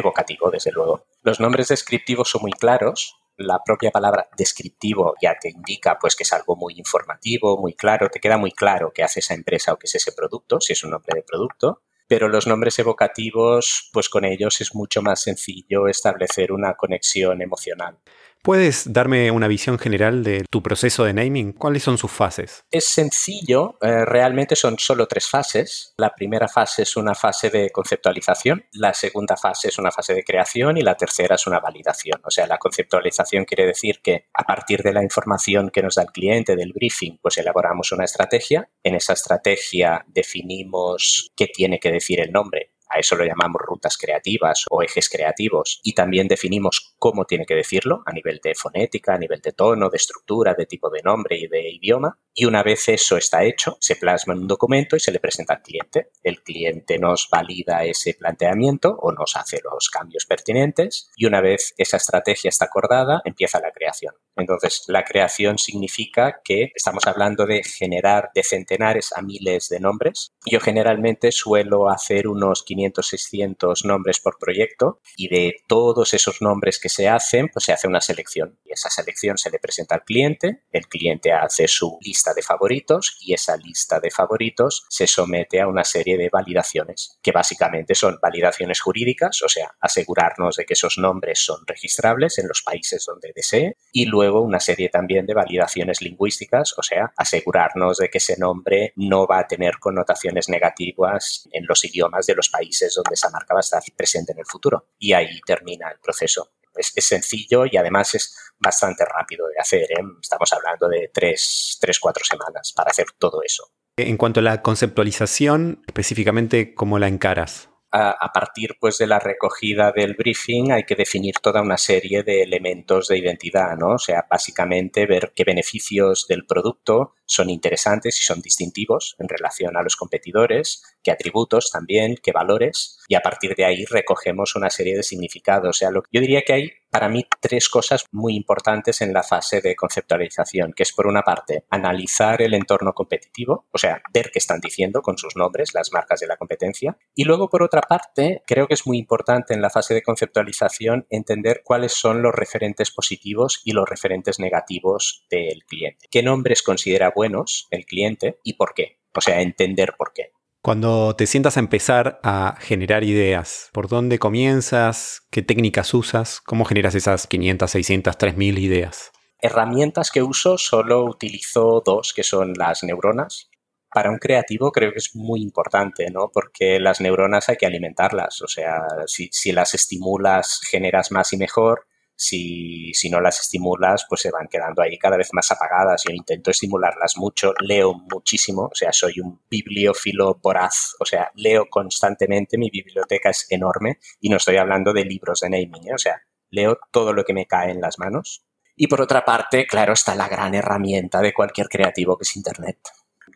Evocativo, 0.00 0.50
desde 0.50 0.72
luego. 0.72 1.04
Los 1.22 1.40
nombres 1.40 1.68
descriptivos 1.68 2.28
son 2.30 2.42
muy 2.42 2.52
claros, 2.52 3.16
la 3.40 3.62
propia 3.64 3.90
palabra 3.90 4.28
descriptivo 4.36 5.14
ya 5.20 5.34
te 5.40 5.48
indica 5.48 5.98
pues 5.98 6.14
que 6.14 6.24
es 6.24 6.32
algo 6.32 6.56
muy 6.56 6.74
informativo, 6.76 7.58
muy 7.58 7.74
claro, 7.74 8.10
te 8.10 8.20
queda 8.20 8.36
muy 8.36 8.52
claro 8.52 8.92
qué 8.94 9.02
hace 9.02 9.20
esa 9.20 9.34
empresa 9.34 9.72
o 9.72 9.78
qué 9.78 9.86
es 9.86 9.94
ese 9.94 10.12
producto, 10.12 10.60
si 10.60 10.74
es 10.74 10.84
un 10.84 10.90
nombre 10.90 11.14
de 11.14 11.22
producto, 11.22 11.82
pero 12.06 12.28
los 12.28 12.46
nombres 12.46 12.78
evocativos, 12.78 13.88
pues 13.92 14.08
con 14.08 14.24
ellos 14.24 14.60
es 14.60 14.74
mucho 14.74 15.00
más 15.00 15.22
sencillo 15.22 15.86
establecer 15.86 16.52
una 16.52 16.74
conexión 16.74 17.40
emocional. 17.40 17.98
¿Puedes 18.42 18.90
darme 18.90 19.30
una 19.30 19.48
visión 19.48 19.78
general 19.78 20.24
de 20.24 20.46
tu 20.50 20.62
proceso 20.62 21.04
de 21.04 21.12
naming? 21.12 21.52
¿Cuáles 21.52 21.82
son 21.82 21.98
sus 21.98 22.10
fases? 22.10 22.64
Es 22.70 22.86
sencillo, 22.86 23.76
eh, 23.82 24.06
realmente 24.06 24.56
son 24.56 24.78
solo 24.78 25.06
tres 25.06 25.28
fases. 25.28 25.92
La 25.98 26.14
primera 26.14 26.48
fase 26.48 26.84
es 26.84 26.96
una 26.96 27.14
fase 27.14 27.50
de 27.50 27.68
conceptualización, 27.68 28.64
la 28.72 28.94
segunda 28.94 29.36
fase 29.36 29.68
es 29.68 29.78
una 29.78 29.90
fase 29.90 30.14
de 30.14 30.24
creación 30.24 30.78
y 30.78 30.80
la 30.80 30.96
tercera 30.96 31.34
es 31.34 31.46
una 31.46 31.60
validación. 31.60 32.18
O 32.24 32.30
sea, 32.30 32.46
la 32.46 32.56
conceptualización 32.56 33.44
quiere 33.44 33.66
decir 33.66 34.00
que 34.02 34.28
a 34.32 34.44
partir 34.44 34.82
de 34.82 34.94
la 34.94 35.02
información 35.02 35.68
que 35.68 35.82
nos 35.82 35.96
da 35.96 36.02
el 36.04 36.08
cliente, 36.10 36.56
del 36.56 36.72
briefing, 36.72 37.18
pues 37.20 37.36
elaboramos 37.36 37.92
una 37.92 38.06
estrategia. 38.06 38.70
En 38.82 38.94
esa 38.94 39.12
estrategia 39.12 40.02
definimos 40.08 41.30
qué 41.36 41.46
tiene 41.46 41.78
que 41.78 41.92
decir 41.92 42.20
el 42.20 42.32
nombre 42.32 42.72
A 42.90 42.98
eso 42.98 43.16
lo 43.16 43.24
llamamos 43.24 43.60
rutas 43.64 43.96
creativas 43.96 44.64
o 44.70 44.82
ejes 44.82 45.08
creativos. 45.08 45.80
Y 45.82 45.94
también 45.94 46.28
definimos 46.28 46.94
cómo 46.98 47.24
tiene 47.24 47.46
que 47.46 47.54
decirlo 47.54 48.02
a 48.06 48.12
nivel 48.12 48.40
de 48.42 48.54
fonética, 48.54 49.14
a 49.14 49.18
nivel 49.18 49.40
de 49.40 49.52
tono, 49.52 49.90
de 49.90 49.96
estructura, 49.96 50.54
de 50.54 50.66
tipo 50.66 50.90
de 50.90 51.02
nombre 51.02 51.38
y 51.38 51.46
de 51.46 51.70
idioma. 51.70 52.18
Y 52.34 52.44
una 52.44 52.62
vez 52.62 52.88
eso 52.88 53.16
está 53.16 53.44
hecho, 53.44 53.76
se 53.80 53.96
plasma 53.96 54.34
en 54.34 54.40
un 54.40 54.48
documento 54.48 54.96
y 54.96 55.00
se 55.00 55.12
le 55.12 55.20
presenta 55.20 55.54
al 55.54 55.62
cliente. 55.62 56.10
El 56.22 56.42
cliente 56.42 56.98
nos 56.98 57.28
valida 57.30 57.84
ese 57.84 58.14
planteamiento 58.14 58.96
o 59.00 59.12
nos 59.12 59.36
hace 59.36 59.60
los 59.62 59.90
cambios 59.90 60.26
pertinentes. 60.26 61.10
Y 61.16 61.26
una 61.26 61.40
vez 61.40 61.74
esa 61.76 61.96
estrategia 61.96 62.48
está 62.48 62.66
acordada, 62.66 63.20
empieza 63.24 63.60
la 63.60 63.72
creación. 63.72 64.14
Entonces, 64.36 64.84
la 64.88 65.04
creación 65.04 65.58
significa 65.58 66.40
que 66.42 66.72
estamos 66.74 67.06
hablando 67.06 67.46
de 67.46 67.62
generar 67.62 68.30
de 68.34 68.42
centenares 68.42 69.12
a 69.14 69.22
miles 69.22 69.68
de 69.68 69.80
nombres. 69.80 70.32
Yo 70.46 70.60
generalmente 70.60 71.32
suelo 71.32 71.90
hacer 71.90 72.26
unos 72.26 72.62
500, 72.62 72.79
600 73.02 73.84
nombres 73.84 74.20
por 74.20 74.38
proyecto 74.38 75.00
y 75.16 75.28
de 75.28 75.56
todos 75.66 76.14
esos 76.14 76.40
nombres 76.40 76.78
que 76.78 76.88
se 76.88 77.08
hacen, 77.08 77.48
pues 77.48 77.64
se 77.64 77.72
hace 77.72 77.88
una 77.88 78.00
selección. 78.00 78.58
Y 78.64 78.72
esa 78.72 78.90
selección 78.90 79.38
se 79.38 79.50
le 79.50 79.58
presenta 79.58 79.94
al 79.94 80.04
cliente, 80.04 80.62
el 80.72 80.86
cliente 80.86 81.32
hace 81.32 81.68
su 81.68 81.98
lista 82.00 82.32
de 82.34 82.42
favoritos 82.42 83.18
y 83.20 83.34
esa 83.34 83.56
lista 83.56 84.00
de 84.00 84.10
favoritos 84.10 84.86
se 84.88 85.06
somete 85.06 85.60
a 85.60 85.68
una 85.68 85.84
serie 85.84 86.16
de 86.16 86.30
validaciones, 86.30 87.18
que 87.22 87.32
básicamente 87.32 87.94
son 87.94 88.18
validaciones 88.22 88.80
jurídicas, 88.80 89.42
o 89.42 89.48
sea, 89.48 89.74
asegurarnos 89.80 90.56
de 90.56 90.64
que 90.64 90.74
esos 90.74 90.98
nombres 90.98 91.40
son 91.40 91.66
registrables 91.66 92.38
en 92.38 92.48
los 92.48 92.62
países 92.62 93.04
donde 93.06 93.32
desee, 93.34 93.76
y 93.92 94.06
luego 94.06 94.40
una 94.40 94.60
serie 94.60 94.88
también 94.88 95.26
de 95.26 95.34
validaciones 95.34 96.00
lingüísticas, 96.00 96.74
o 96.78 96.82
sea, 96.82 97.12
asegurarnos 97.16 97.98
de 97.98 98.08
que 98.08 98.18
ese 98.18 98.36
nombre 98.38 98.92
no 98.96 99.26
va 99.26 99.40
a 99.40 99.46
tener 99.46 99.78
connotaciones 99.78 100.48
negativas 100.48 101.48
en 101.52 101.66
los 101.66 101.84
idiomas 101.84 102.26
de 102.26 102.34
los 102.34 102.48
países 102.48 102.69
donde 102.94 103.14
esa 103.14 103.30
marca 103.30 103.54
va 103.54 103.60
a 103.60 103.60
estar 103.60 103.82
presente 103.96 104.32
en 104.32 104.38
el 104.38 104.46
futuro. 104.46 104.88
Y 104.98 105.12
ahí 105.12 105.40
termina 105.46 105.90
el 105.90 105.98
proceso. 106.00 106.52
Es, 106.74 106.92
sencillo 107.06 107.64
y 107.66 107.76
además 107.76 108.14
es 108.14 108.36
bastante 108.58 109.04
rápido 109.04 109.46
de 109.48 109.60
hacer. 109.60 109.82
¿eh? 109.82 110.02
Estamos 110.20 110.52
hablando 110.52 110.88
de 110.88 111.10
tres, 111.12 111.78
tres, 111.80 111.98
cuatro 111.98 112.24
semanas 112.24 112.72
para 112.74 112.90
hacer 112.90 113.06
todo 113.18 113.42
eso. 113.42 113.72
En 113.96 114.16
cuanto 114.16 114.40
a 114.40 114.42
la 114.42 114.62
conceptualización, 114.62 115.82
específicamente, 115.86 116.74
¿cómo 116.74 116.98
la 116.98 117.08
encaras? 117.08 117.70
a, 117.92 118.30
partir 118.32 118.76
pues 118.80 118.98
de 118.98 119.06
la 119.06 119.18
recogida 119.18 119.92
del 119.92 120.14
briefing 120.14 120.70
hay 120.70 120.84
que 120.84 120.94
definir 120.94 121.34
toda 121.42 121.62
una 121.62 121.76
serie 121.76 122.22
de 122.22 122.42
elementos 122.42 123.08
de 123.08 123.18
identidad, 123.18 123.76
¿no? 123.76 123.94
O 123.94 123.98
sea, 123.98 124.26
básicamente 124.30 125.06
ver 125.06 125.32
qué 125.34 125.44
beneficios 125.44 126.26
del 126.28 126.46
producto 126.46 127.14
son 127.30 127.48
interesantes 127.48 128.18
y 128.20 128.24
son 128.24 128.40
distintivos 128.40 129.14
en 129.18 129.28
relación 129.28 129.76
a 129.76 129.82
los 129.82 129.94
competidores, 129.94 130.82
qué 131.02 131.12
atributos 131.12 131.70
también, 131.70 132.16
qué 132.20 132.32
valores, 132.32 132.98
y 133.08 133.14
a 133.14 133.20
partir 133.20 133.54
de 133.54 133.64
ahí 133.64 133.84
recogemos 133.84 134.56
una 134.56 134.68
serie 134.68 134.96
de 134.96 135.04
significados. 135.04 135.68
O 135.68 135.78
sea, 135.78 135.90
lo, 135.90 136.02
yo 136.10 136.20
diría 136.20 136.42
que 136.42 136.52
hay 136.52 136.72
para 136.90 137.08
mí 137.08 137.24
tres 137.40 137.68
cosas 137.68 138.04
muy 138.10 138.34
importantes 138.34 139.00
en 139.00 139.12
la 139.12 139.22
fase 139.22 139.60
de 139.60 139.76
conceptualización, 139.76 140.72
que 140.72 140.82
es 140.82 140.92
por 140.92 141.06
una 141.06 141.22
parte 141.22 141.64
analizar 141.70 142.42
el 142.42 142.52
entorno 142.52 142.94
competitivo, 142.94 143.68
o 143.70 143.78
sea, 143.78 144.02
ver 144.12 144.30
qué 144.32 144.40
están 144.40 144.60
diciendo 144.60 145.00
con 145.00 145.16
sus 145.16 145.36
nombres 145.36 145.72
las 145.72 145.92
marcas 145.92 146.18
de 146.18 146.26
la 146.26 146.36
competencia, 146.36 146.98
y 147.14 147.24
luego 147.24 147.48
por 147.48 147.62
otra 147.62 147.82
parte, 147.82 148.42
creo 148.44 148.66
que 148.66 148.74
es 148.74 148.86
muy 148.86 148.98
importante 148.98 149.54
en 149.54 149.62
la 149.62 149.70
fase 149.70 149.94
de 149.94 150.02
conceptualización 150.02 151.06
entender 151.10 151.62
cuáles 151.64 151.92
son 151.92 152.22
los 152.22 152.34
referentes 152.34 152.90
positivos 152.90 153.60
y 153.64 153.72
los 153.72 153.88
referentes 153.88 154.40
negativos 154.40 155.26
del 155.30 155.64
cliente. 155.64 156.08
¿Qué 156.10 156.24
nombres 156.24 156.62
considera 156.62 157.12
buenos 157.20 157.68
el 157.70 157.84
cliente 157.84 158.38
y 158.42 158.54
por 158.54 158.72
qué. 158.74 158.98
O 159.14 159.20
sea, 159.20 159.42
entender 159.42 159.92
por 159.98 160.14
qué. 160.14 160.32
Cuando 160.62 161.14
te 161.16 161.26
sientas 161.26 161.56
a 161.56 161.60
empezar 161.60 162.18
a 162.22 162.56
generar 162.60 163.04
ideas, 163.04 163.68
¿por 163.72 163.88
dónde 163.88 164.18
comienzas? 164.18 165.26
¿Qué 165.30 165.42
técnicas 165.42 165.92
usas? 165.92 166.40
¿Cómo 166.40 166.64
generas 166.64 166.94
esas 166.94 167.26
500, 167.26 167.70
600, 167.70 168.16
3000 168.16 168.58
ideas? 168.58 169.12
Herramientas 169.42 170.10
que 170.10 170.22
uso, 170.22 170.56
solo 170.56 171.04
utilizo 171.04 171.82
dos, 171.84 172.14
que 172.14 172.22
son 172.22 172.54
las 172.54 172.82
neuronas. 172.84 173.50
Para 173.92 174.10
un 174.10 174.18
creativo 174.18 174.72
creo 174.72 174.92
que 174.92 174.98
es 174.98 175.14
muy 175.14 175.42
importante, 175.42 176.06
¿no? 176.10 176.30
Porque 176.32 176.80
las 176.80 177.02
neuronas 177.02 177.50
hay 177.50 177.56
que 177.56 177.66
alimentarlas. 177.66 178.40
O 178.40 178.48
sea, 178.48 178.86
si, 179.06 179.28
si 179.32 179.52
las 179.52 179.74
estimulas, 179.74 180.60
generas 180.70 181.10
más 181.10 181.34
y 181.34 181.36
mejor 181.36 181.86
si, 182.20 182.92
si, 182.92 183.08
no 183.08 183.18
las 183.18 183.40
estimulas, 183.40 184.04
pues 184.06 184.20
se 184.20 184.30
van 184.30 184.46
quedando 184.46 184.82
ahí 184.82 184.98
cada 184.98 185.16
vez 185.16 185.30
más 185.32 185.50
apagadas. 185.50 186.04
Yo 186.06 186.14
intento 186.14 186.50
estimularlas 186.50 187.16
mucho, 187.16 187.54
leo 187.60 187.94
muchísimo, 187.94 188.64
o 188.64 188.74
sea, 188.74 188.92
soy 188.92 189.20
un 189.20 189.40
bibliófilo 189.48 190.38
voraz, 190.42 190.96
o 191.00 191.06
sea, 191.06 191.30
leo 191.34 191.70
constantemente, 191.70 192.58
mi 192.58 192.68
biblioteca 192.68 193.30
es 193.30 193.46
enorme 193.48 194.00
y 194.20 194.28
no 194.28 194.36
estoy 194.36 194.58
hablando 194.58 194.92
de 194.92 195.06
libros 195.06 195.40
de 195.40 195.48
naming, 195.48 195.88
¿eh? 195.88 195.94
o 195.94 195.98
sea, 195.98 196.22
leo 196.50 196.78
todo 196.90 197.14
lo 197.14 197.24
que 197.24 197.32
me 197.32 197.46
cae 197.46 197.70
en 197.70 197.80
las 197.80 197.98
manos. 197.98 198.44
Y 198.76 198.86
por 198.86 199.00
otra 199.00 199.24
parte, 199.24 199.66
claro, 199.66 199.94
está 199.94 200.14
la 200.14 200.28
gran 200.28 200.54
herramienta 200.54 201.22
de 201.22 201.32
cualquier 201.32 201.68
creativo 201.68 202.18
que 202.18 202.24
es 202.24 202.36
Internet. 202.36 202.80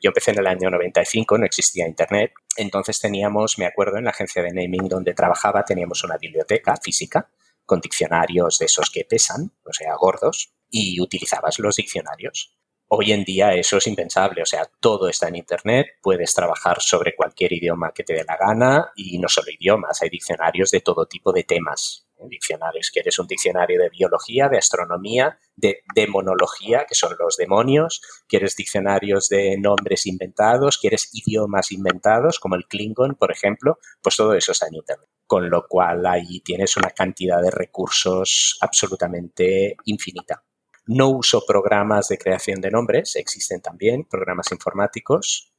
Yo 0.02 0.10
empecé 0.10 0.32
en 0.32 0.40
el 0.40 0.46
año 0.46 0.68
95, 0.68 1.38
no 1.38 1.46
existía 1.46 1.88
Internet, 1.88 2.32
entonces 2.58 3.00
teníamos, 3.00 3.58
me 3.58 3.64
acuerdo, 3.64 3.96
en 3.96 4.04
la 4.04 4.10
agencia 4.10 4.42
de 4.42 4.52
naming 4.52 4.88
donde 4.88 5.14
trabajaba, 5.14 5.64
teníamos 5.64 6.04
una 6.04 6.18
biblioteca 6.18 6.76
física 6.76 7.30
con 7.64 7.80
diccionarios 7.80 8.58
de 8.58 8.66
esos 8.66 8.90
que 8.90 9.04
pesan, 9.04 9.52
o 9.64 9.72
sea, 9.72 9.94
gordos, 9.96 10.52
y 10.70 11.00
utilizabas 11.00 11.58
los 11.58 11.76
diccionarios. 11.76 12.56
Hoy 12.88 13.12
en 13.12 13.24
día 13.24 13.54
eso 13.54 13.78
es 13.78 13.86
impensable, 13.86 14.42
o 14.42 14.46
sea, 14.46 14.70
todo 14.80 15.08
está 15.08 15.28
en 15.28 15.36
Internet, 15.36 15.86
puedes 16.02 16.34
trabajar 16.34 16.80
sobre 16.80 17.16
cualquier 17.16 17.52
idioma 17.52 17.92
que 17.94 18.04
te 18.04 18.12
dé 18.12 18.24
la 18.24 18.36
gana 18.36 18.92
y 18.94 19.18
no 19.18 19.28
solo 19.28 19.50
idiomas, 19.50 20.02
hay 20.02 20.10
diccionarios 20.10 20.70
de 20.70 20.80
todo 20.80 21.06
tipo 21.06 21.32
de 21.32 21.44
temas. 21.44 22.06
Diccionarios, 22.18 22.90
quieres 22.90 23.18
un 23.18 23.26
diccionario 23.26 23.80
de 23.80 23.90
biología, 23.90 24.48
de 24.48 24.58
astronomía, 24.58 25.38
de 25.56 25.82
demonología, 25.94 26.86
que 26.88 26.94
son 26.94 27.14
los 27.18 27.36
demonios, 27.36 28.00
quieres 28.26 28.56
diccionarios 28.56 29.28
de 29.28 29.56
nombres 29.58 30.06
inventados, 30.06 30.78
quieres 30.78 31.10
idiomas 31.12 31.70
inventados, 31.72 32.38
como 32.38 32.54
el 32.54 32.66
Klingon, 32.66 33.14
por 33.16 33.30
ejemplo, 33.30 33.78
pues 34.00 34.16
todo 34.16 34.34
eso 34.34 34.52
está 34.52 34.68
en 34.68 34.76
Internet 34.76 35.08
con 35.26 35.48
lo 35.50 35.66
cual 35.66 36.06
ahí 36.06 36.40
tienes 36.40 36.76
una 36.76 36.90
cantidad 36.90 37.40
de 37.42 37.50
recursos 37.50 38.58
absolutamente 38.60 39.76
infinita. 39.84 40.44
No 40.86 41.08
uso 41.08 41.44
programas 41.46 42.08
de 42.08 42.18
creación 42.18 42.60
de 42.60 42.70
nombres, 42.70 43.16
existen 43.16 43.62
también 43.62 44.04
programas 44.04 44.52
informáticos, 44.52 45.52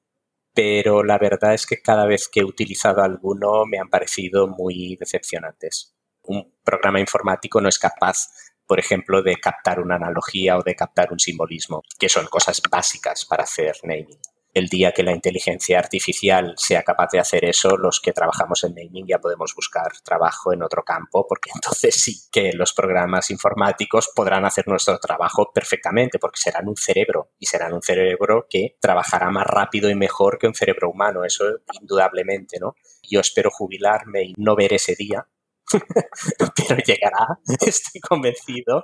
pero 0.54 1.04
la 1.04 1.18
verdad 1.18 1.54
es 1.54 1.66
que 1.66 1.82
cada 1.82 2.06
vez 2.06 2.30
que 2.30 2.42
he 2.42 2.46
utilizado 2.46 3.02
alguno 3.02 3.66
me 3.66 3.80
han 3.80 3.90
parecido 3.90 4.48
muy 4.48 4.96
decepcionantes. 4.98 5.95
Un 6.28 6.54
programa 6.64 7.00
informático 7.00 7.62
no 7.62 7.70
es 7.70 7.80
capaz, 7.80 8.30
por 8.66 8.80
ejemplo, 8.80 9.22
de 9.22 9.36
captar 9.38 9.80
una 9.80 9.96
analogía 9.96 10.58
o 10.58 10.64
de 10.64 10.76
captar 10.76 11.12
un 11.12 11.20
simbolismo, 11.20 11.84
que 12.00 12.10
son 12.10 12.26
cosas 12.28 12.62
básicas 12.70 13.26
para 13.26 13.44
hacer 13.44 13.76
naming 13.84 14.20
el 14.56 14.70
día 14.70 14.94
que 14.94 15.04
la 15.04 15.12
inteligencia 15.12 15.78
artificial 15.78 16.54
sea 16.56 16.82
capaz 16.82 17.10
de 17.12 17.20
hacer 17.20 17.44
eso, 17.44 17.76
los 17.76 18.00
que 18.00 18.14
trabajamos 18.14 18.64
en 18.64 18.74
naming 18.74 19.06
ya 19.06 19.20
podemos 19.20 19.54
buscar 19.54 19.92
trabajo 20.02 20.54
en 20.54 20.64
otro 20.64 20.84
campo, 20.84 21.28
porque 21.28 21.52
entonces 21.56 21.96
sí 21.96 22.22
que 22.32 22.54
los 22.54 22.74
programas 22.74 23.30
informáticos 23.30 24.10
podrán 24.16 24.46
hacer 24.46 24.66
nuestro 24.68 24.98
trabajo 24.98 25.52
perfectamente, 25.54 26.20
porque 26.20 26.40
serán 26.40 26.70
un 26.70 26.78
cerebro 26.78 27.32
y 27.38 27.48
serán 27.48 27.74
un 27.74 27.82
cerebro 27.82 28.48
que 28.50 28.78
trabajará 28.80 29.30
más 29.30 29.46
rápido 29.46 29.90
y 29.90 29.96
mejor 29.96 30.40
que 30.40 30.48
un 30.48 30.56
cerebro 30.56 30.90
humano, 30.90 31.26
eso 31.26 31.44
indudablemente, 31.82 32.58
¿no? 32.58 32.76
Yo 33.04 33.20
espero 33.20 33.52
jubilarme 33.52 34.24
y 34.24 34.34
no 34.38 34.56
ver 34.56 34.72
ese 34.72 34.96
día, 34.96 35.28
pero 36.56 36.78
llegará, 36.86 37.40
estoy 37.66 38.02
convencido, 38.02 38.84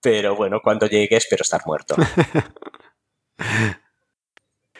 pero 0.00 0.36
bueno, 0.36 0.60
cuando 0.62 0.86
llegue 0.86 1.16
espero 1.16 1.42
estar 1.42 1.60
muerto. 1.66 1.96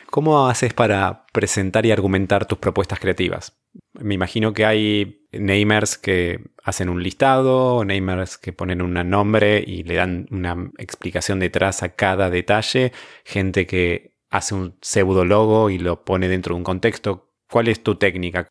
¿Cómo 0.09 0.47
haces 0.49 0.73
para 0.73 1.25
presentar 1.31 1.85
y 1.85 1.91
argumentar 1.91 2.45
tus 2.45 2.57
propuestas 2.57 2.99
creativas? 2.99 3.57
Me 3.93 4.15
imagino 4.15 4.53
que 4.53 4.65
hay 4.65 5.25
namers 5.31 5.97
que 5.97 6.51
hacen 6.65 6.89
un 6.89 7.01
listado, 7.01 7.85
namers 7.85 8.37
que 8.37 8.51
ponen 8.51 8.81
un 8.81 8.93
nombre 9.09 9.63
y 9.65 9.83
le 9.83 9.95
dan 9.95 10.27
una 10.29 10.69
explicación 10.77 11.39
detrás 11.39 11.81
a 11.81 11.95
cada 11.95 12.29
detalle, 12.29 12.91
gente 13.23 13.65
que 13.65 14.17
hace 14.29 14.53
un 14.53 14.77
pseudo 14.81 15.23
logo 15.23 15.69
y 15.69 15.77
lo 15.77 16.03
pone 16.03 16.27
dentro 16.27 16.55
de 16.55 16.57
un 16.57 16.65
contexto. 16.65 17.31
¿Cuál 17.49 17.69
es 17.69 17.81
tu 17.81 17.95
técnica? 17.95 18.49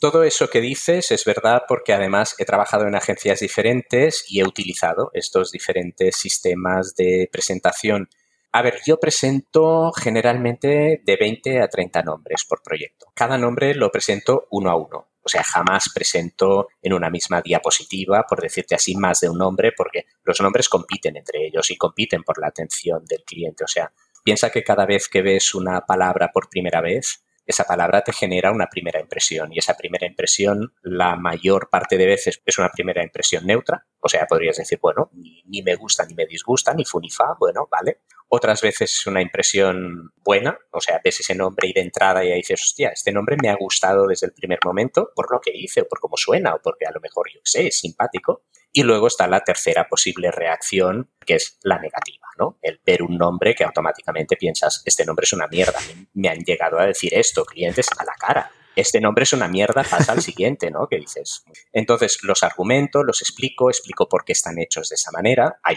Todo 0.00 0.24
eso 0.24 0.48
que 0.48 0.60
dices 0.60 1.10
es 1.10 1.24
verdad 1.24 1.62
porque 1.66 1.92
además 1.92 2.34
he 2.38 2.44
trabajado 2.44 2.86
en 2.86 2.94
agencias 2.94 3.40
diferentes 3.40 4.24
y 4.28 4.40
he 4.40 4.44
utilizado 4.44 5.10
estos 5.14 5.50
diferentes 5.50 6.16
sistemas 6.16 6.94
de 6.94 7.28
presentación 7.32 8.08
a 8.56 8.62
ver, 8.62 8.80
yo 8.86 8.98
presento 8.98 9.92
generalmente 9.92 11.02
de 11.04 11.16
20 11.16 11.60
a 11.60 11.68
30 11.68 12.02
nombres 12.02 12.46
por 12.48 12.62
proyecto. 12.62 13.04
Cada 13.14 13.36
nombre 13.36 13.74
lo 13.74 13.90
presento 13.90 14.46
uno 14.50 14.70
a 14.70 14.76
uno. 14.76 15.08
O 15.20 15.28
sea, 15.28 15.42
jamás 15.42 15.90
presento 15.94 16.68
en 16.80 16.94
una 16.94 17.10
misma 17.10 17.42
diapositiva, 17.42 18.24
por 18.26 18.40
decirte 18.40 18.74
así, 18.74 18.96
más 18.96 19.20
de 19.20 19.28
un 19.28 19.36
nombre, 19.36 19.72
porque 19.76 20.06
los 20.24 20.40
nombres 20.40 20.70
compiten 20.70 21.18
entre 21.18 21.46
ellos 21.46 21.70
y 21.70 21.76
compiten 21.76 22.22
por 22.22 22.40
la 22.40 22.46
atención 22.46 23.04
del 23.04 23.24
cliente. 23.24 23.62
O 23.62 23.68
sea, 23.68 23.92
piensa 24.24 24.48
que 24.48 24.64
cada 24.64 24.86
vez 24.86 25.06
que 25.06 25.20
ves 25.20 25.54
una 25.54 25.82
palabra 25.82 26.30
por 26.32 26.48
primera 26.48 26.80
vez, 26.80 27.25
esa 27.46 27.64
palabra 27.64 28.02
te 28.02 28.12
genera 28.12 28.50
una 28.50 28.66
primera 28.66 29.00
impresión 29.00 29.52
y 29.52 29.58
esa 29.58 29.76
primera 29.76 30.06
impresión 30.06 30.74
la 30.82 31.16
mayor 31.16 31.68
parte 31.70 31.96
de 31.96 32.06
veces 32.06 32.42
es 32.44 32.58
una 32.58 32.70
primera 32.70 33.02
impresión 33.02 33.46
neutra, 33.46 33.86
o 34.00 34.08
sea, 34.08 34.26
podrías 34.26 34.56
decir, 34.56 34.78
bueno, 34.80 35.10
ni, 35.12 35.62
me 35.62 35.74
gusta 35.76 36.04
ni 36.06 36.14
me 36.14 36.26
disgusta, 36.26 36.74
ni 36.74 36.84
fu 36.84 37.00
ni 37.00 37.10
fa, 37.10 37.34
bueno, 37.38 37.68
vale. 37.70 38.02
Otras 38.28 38.60
veces 38.60 38.92
es 38.92 39.06
una 39.06 39.22
impresión 39.22 40.12
buena, 40.24 40.58
o 40.72 40.80
sea, 40.80 41.00
ves 41.02 41.20
ese 41.20 41.34
nombre 41.34 41.68
y 41.68 41.72
de 41.72 41.80
entrada 41.80 42.24
y 42.24 42.32
dices, 42.34 42.60
hostia, 42.60 42.88
este 42.90 43.12
nombre 43.12 43.36
me 43.40 43.48
ha 43.48 43.56
gustado 43.56 44.06
desde 44.06 44.26
el 44.26 44.32
primer 44.32 44.58
momento 44.64 45.10
por 45.14 45.32
lo 45.32 45.40
que 45.40 45.52
dice 45.52 45.82
o 45.82 45.88
por 45.88 46.00
cómo 46.00 46.16
suena 46.16 46.54
o 46.54 46.60
porque 46.60 46.86
a 46.86 46.92
lo 46.92 47.00
mejor, 47.00 47.26
yo 47.32 47.40
sé, 47.44 47.68
es 47.68 47.78
simpático. 47.78 48.42
Y 48.76 48.82
luego 48.82 49.06
está 49.06 49.26
la 49.26 49.40
tercera 49.40 49.88
posible 49.88 50.30
reacción, 50.30 51.08
que 51.24 51.36
es 51.36 51.58
la 51.62 51.78
negativa, 51.78 52.26
¿no? 52.38 52.58
El 52.60 52.78
ver 52.84 53.02
un 53.02 53.16
nombre 53.16 53.54
que 53.54 53.64
automáticamente 53.64 54.36
piensas, 54.36 54.82
este 54.84 55.06
nombre 55.06 55.24
es 55.24 55.32
una 55.32 55.46
mierda, 55.46 55.78
me 56.12 56.28
han 56.28 56.40
llegado 56.40 56.78
a 56.78 56.84
decir 56.84 57.14
esto, 57.14 57.46
clientes 57.46 57.86
a 57.96 58.04
la 58.04 58.12
cara 58.12 58.50
este 58.76 59.00
nombre 59.00 59.24
es 59.24 59.32
una 59.32 59.48
mierda, 59.48 59.82
pasa 59.82 60.12
al 60.12 60.22
siguiente, 60.22 60.70
¿no? 60.70 60.86
Que 60.86 60.98
dices. 60.98 61.44
Entonces, 61.72 62.18
los 62.22 62.42
argumento, 62.42 63.02
los 63.02 63.22
explico, 63.22 63.70
explico 63.70 64.08
por 64.08 64.24
qué 64.24 64.32
están 64.32 64.58
hechos 64.58 64.90
de 64.90 64.94
esa 64.94 65.10
manera. 65.10 65.58
Hay, 65.62 65.76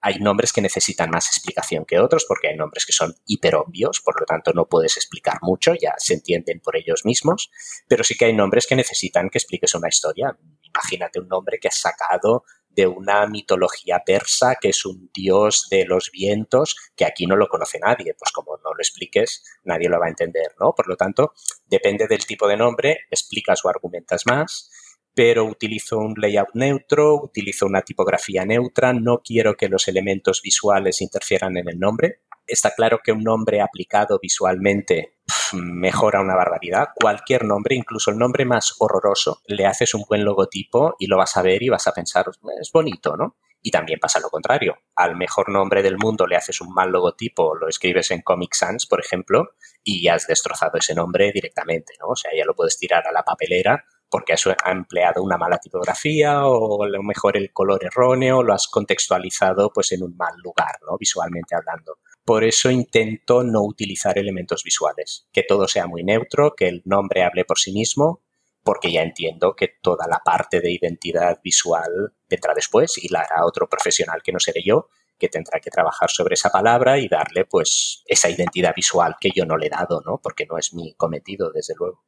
hay 0.00 0.18
nombres 0.18 0.52
que 0.52 0.62
necesitan 0.62 1.10
más 1.10 1.28
explicación 1.28 1.84
que 1.84 1.98
otros, 1.98 2.24
porque 2.26 2.48
hay 2.48 2.56
nombres 2.56 2.86
que 2.86 2.92
son 2.92 3.14
hiper 3.26 3.56
obvios, 3.56 4.00
por 4.00 4.18
lo 4.20 4.26
tanto 4.26 4.52
no 4.52 4.66
puedes 4.66 4.96
explicar 4.96 5.38
mucho, 5.42 5.74
ya 5.74 5.94
se 5.98 6.14
entienden 6.14 6.60
por 6.60 6.76
ellos 6.76 7.04
mismos, 7.04 7.50
pero 7.86 8.04
sí 8.04 8.16
que 8.16 8.26
hay 8.26 8.32
nombres 8.32 8.66
que 8.66 8.76
necesitan 8.76 9.28
que 9.28 9.38
expliques 9.38 9.74
una 9.74 9.88
historia. 9.88 10.36
Imagínate 10.62 11.20
un 11.20 11.28
nombre 11.28 11.58
que 11.58 11.68
has 11.68 11.78
sacado 11.78 12.44
de 12.78 12.86
una 12.86 13.26
mitología 13.26 14.04
persa 14.06 14.54
que 14.54 14.68
es 14.68 14.86
un 14.86 15.10
dios 15.12 15.66
de 15.68 15.84
los 15.84 16.12
vientos 16.12 16.76
que 16.94 17.04
aquí 17.04 17.26
no 17.26 17.34
lo 17.34 17.48
conoce 17.48 17.80
nadie. 17.80 18.14
Pues 18.16 18.30
como 18.30 18.56
no 18.58 18.72
lo 18.72 18.78
expliques, 18.78 19.42
nadie 19.64 19.88
lo 19.88 19.98
va 19.98 20.06
a 20.06 20.10
entender, 20.10 20.54
¿no? 20.60 20.72
Por 20.76 20.86
lo 20.86 20.94
tanto, 20.94 21.32
depende 21.66 22.06
del 22.06 22.24
tipo 22.24 22.46
de 22.46 22.56
nombre, 22.56 23.00
explicas 23.10 23.64
o 23.64 23.68
argumentas 23.68 24.22
más 24.26 24.70
pero 25.14 25.46
utilizo 25.46 25.98
un 25.98 26.14
layout 26.16 26.50
neutro, 26.54 27.16
utilizo 27.16 27.66
una 27.66 27.82
tipografía 27.82 28.44
neutra, 28.44 28.92
no 28.92 29.20
quiero 29.24 29.56
que 29.56 29.68
los 29.68 29.88
elementos 29.88 30.42
visuales 30.42 31.00
interfieran 31.00 31.56
en 31.56 31.68
el 31.68 31.80
nombre. 31.80 32.20
Está 32.46 32.72
claro 32.72 33.00
que 33.02 33.10
un 33.10 33.24
nombre 33.24 33.60
aplicado 33.60 34.20
visualmente 34.22 35.17
mejora 35.54 36.20
una 36.20 36.34
barbaridad. 36.34 36.88
Cualquier 36.94 37.44
nombre, 37.44 37.74
incluso 37.74 38.10
el 38.10 38.18
nombre 38.18 38.44
más 38.44 38.74
horroroso, 38.78 39.42
le 39.46 39.66
haces 39.66 39.94
un 39.94 40.04
buen 40.08 40.24
logotipo 40.24 40.94
y 40.98 41.06
lo 41.06 41.16
vas 41.16 41.36
a 41.36 41.42
ver 41.42 41.62
y 41.62 41.68
vas 41.68 41.86
a 41.86 41.92
pensar, 41.92 42.26
es 42.60 42.72
bonito, 42.72 43.16
¿no? 43.16 43.36
Y 43.60 43.70
también 43.70 43.98
pasa 43.98 44.20
lo 44.20 44.30
contrario. 44.30 44.76
Al 44.94 45.16
mejor 45.16 45.48
nombre 45.48 45.82
del 45.82 45.98
mundo 45.98 46.26
le 46.26 46.36
haces 46.36 46.60
un 46.60 46.72
mal 46.72 46.90
logotipo, 46.90 47.56
lo 47.56 47.68
escribes 47.68 48.10
en 48.12 48.22
Comic 48.22 48.54
Sans, 48.54 48.86
por 48.86 49.00
ejemplo, 49.00 49.50
y 49.82 50.06
has 50.08 50.26
destrozado 50.26 50.78
ese 50.78 50.94
nombre 50.94 51.32
directamente, 51.32 51.94
¿no? 52.00 52.08
O 52.08 52.16
sea, 52.16 52.30
ya 52.36 52.44
lo 52.44 52.54
puedes 52.54 52.78
tirar 52.78 53.06
a 53.06 53.12
la 53.12 53.24
papelera 53.24 53.84
porque 54.10 54.32
has 54.32 54.44
empleado 54.64 55.22
una 55.22 55.36
mala 55.36 55.58
tipografía 55.58 56.46
o 56.46 56.82
a 56.82 56.88
lo 56.88 57.02
mejor 57.02 57.36
el 57.36 57.52
color 57.52 57.84
erróneo, 57.84 58.42
lo 58.42 58.54
has 58.54 58.68
contextualizado 58.68 59.70
pues 59.72 59.92
en 59.92 60.02
un 60.02 60.16
mal 60.16 60.34
lugar, 60.42 60.78
¿no? 60.86 60.96
Visualmente 60.98 61.54
hablando. 61.54 61.98
Por 62.28 62.44
eso 62.44 62.70
intento 62.70 63.42
no 63.42 63.62
utilizar 63.62 64.18
elementos 64.18 64.62
visuales, 64.62 65.26
que 65.32 65.44
todo 65.44 65.66
sea 65.66 65.86
muy 65.86 66.04
neutro, 66.04 66.54
que 66.54 66.68
el 66.68 66.82
nombre 66.84 67.22
hable 67.22 67.46
por 67.46 67.58
sí 67.58 67.72
mismo, 67.72 68.20
porque 68.62 68.92
ya 68.92 69.00
entiendo 69.00 69.56
que 69.56 69.70
toda 69.80 70.06
la 70.06 70.18
parte 70.22 70.60
de 70.60 70.70
identidad 70.70 71.40
visual 71.42 72.12
vendrá 72.28 72.52
después 72.52 72.98
y 73.02 73.08
la 73.08 73.20
hará 73.20 73.46
otro 73.46 73.66
profesional 73.66 74.20
que 74.22 74.32
no 74.32 74.40
seré 74.40 74.60
yo, 74.62 74.90
que 75.18 75.30
tendrá 75.30 75.58
que 75.58 75.70
trabajar 75.70 76.10
sobre 76.10 76.34
esa 76.34 76.50
palabra 76.50 76.98
y 76.98 77.08
darle 77.08 77.46
pues 77.46 78.02
esa 78.04 78.28
identidad 78.28 78.74
visual 78.76 79.16
que 79.18 79.30
yo 79.34 79.46
no 79.46 79.56
le 79.56 79.68
he 79.68 79.70
dado, 79.70 80.02
¿no? 80.04 80.20
Porque 80.22 80.44
no 80.44 80.58
es 80.58 80.74
mi 80.74 80.92
cometido, 80.96 81.50
desde 81.50 81.72
luego. 81.78 82.04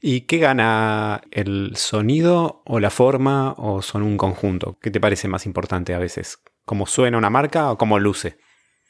¿Y 0.00 0.22
qué 0.22 0.38
gana 0.38 1.22
el 1.30 1.76
sonido 1.76 2.62
o 2.66 2.80
la 2.80 2.90
forma 2.90 3.54
o 3.58 3.80
son 3.80 4.02
un 4.02 4.16
conjunto? 4.16 4.76
¿Qué 4.82 4.90
te 4.90 4.98
parece 4.98 5.28
más 5.28 5.46
importante 5.46 5.94
a 5.94 6.00
veces? 6.00 6.42
¿Cómo 6.64 6.86
suena 6.86 7.16
una 7.16 7.30
marca 7.30 7.70
o 7.70 7.78
cómo 7.78 8.00
luce? 8.00 8.42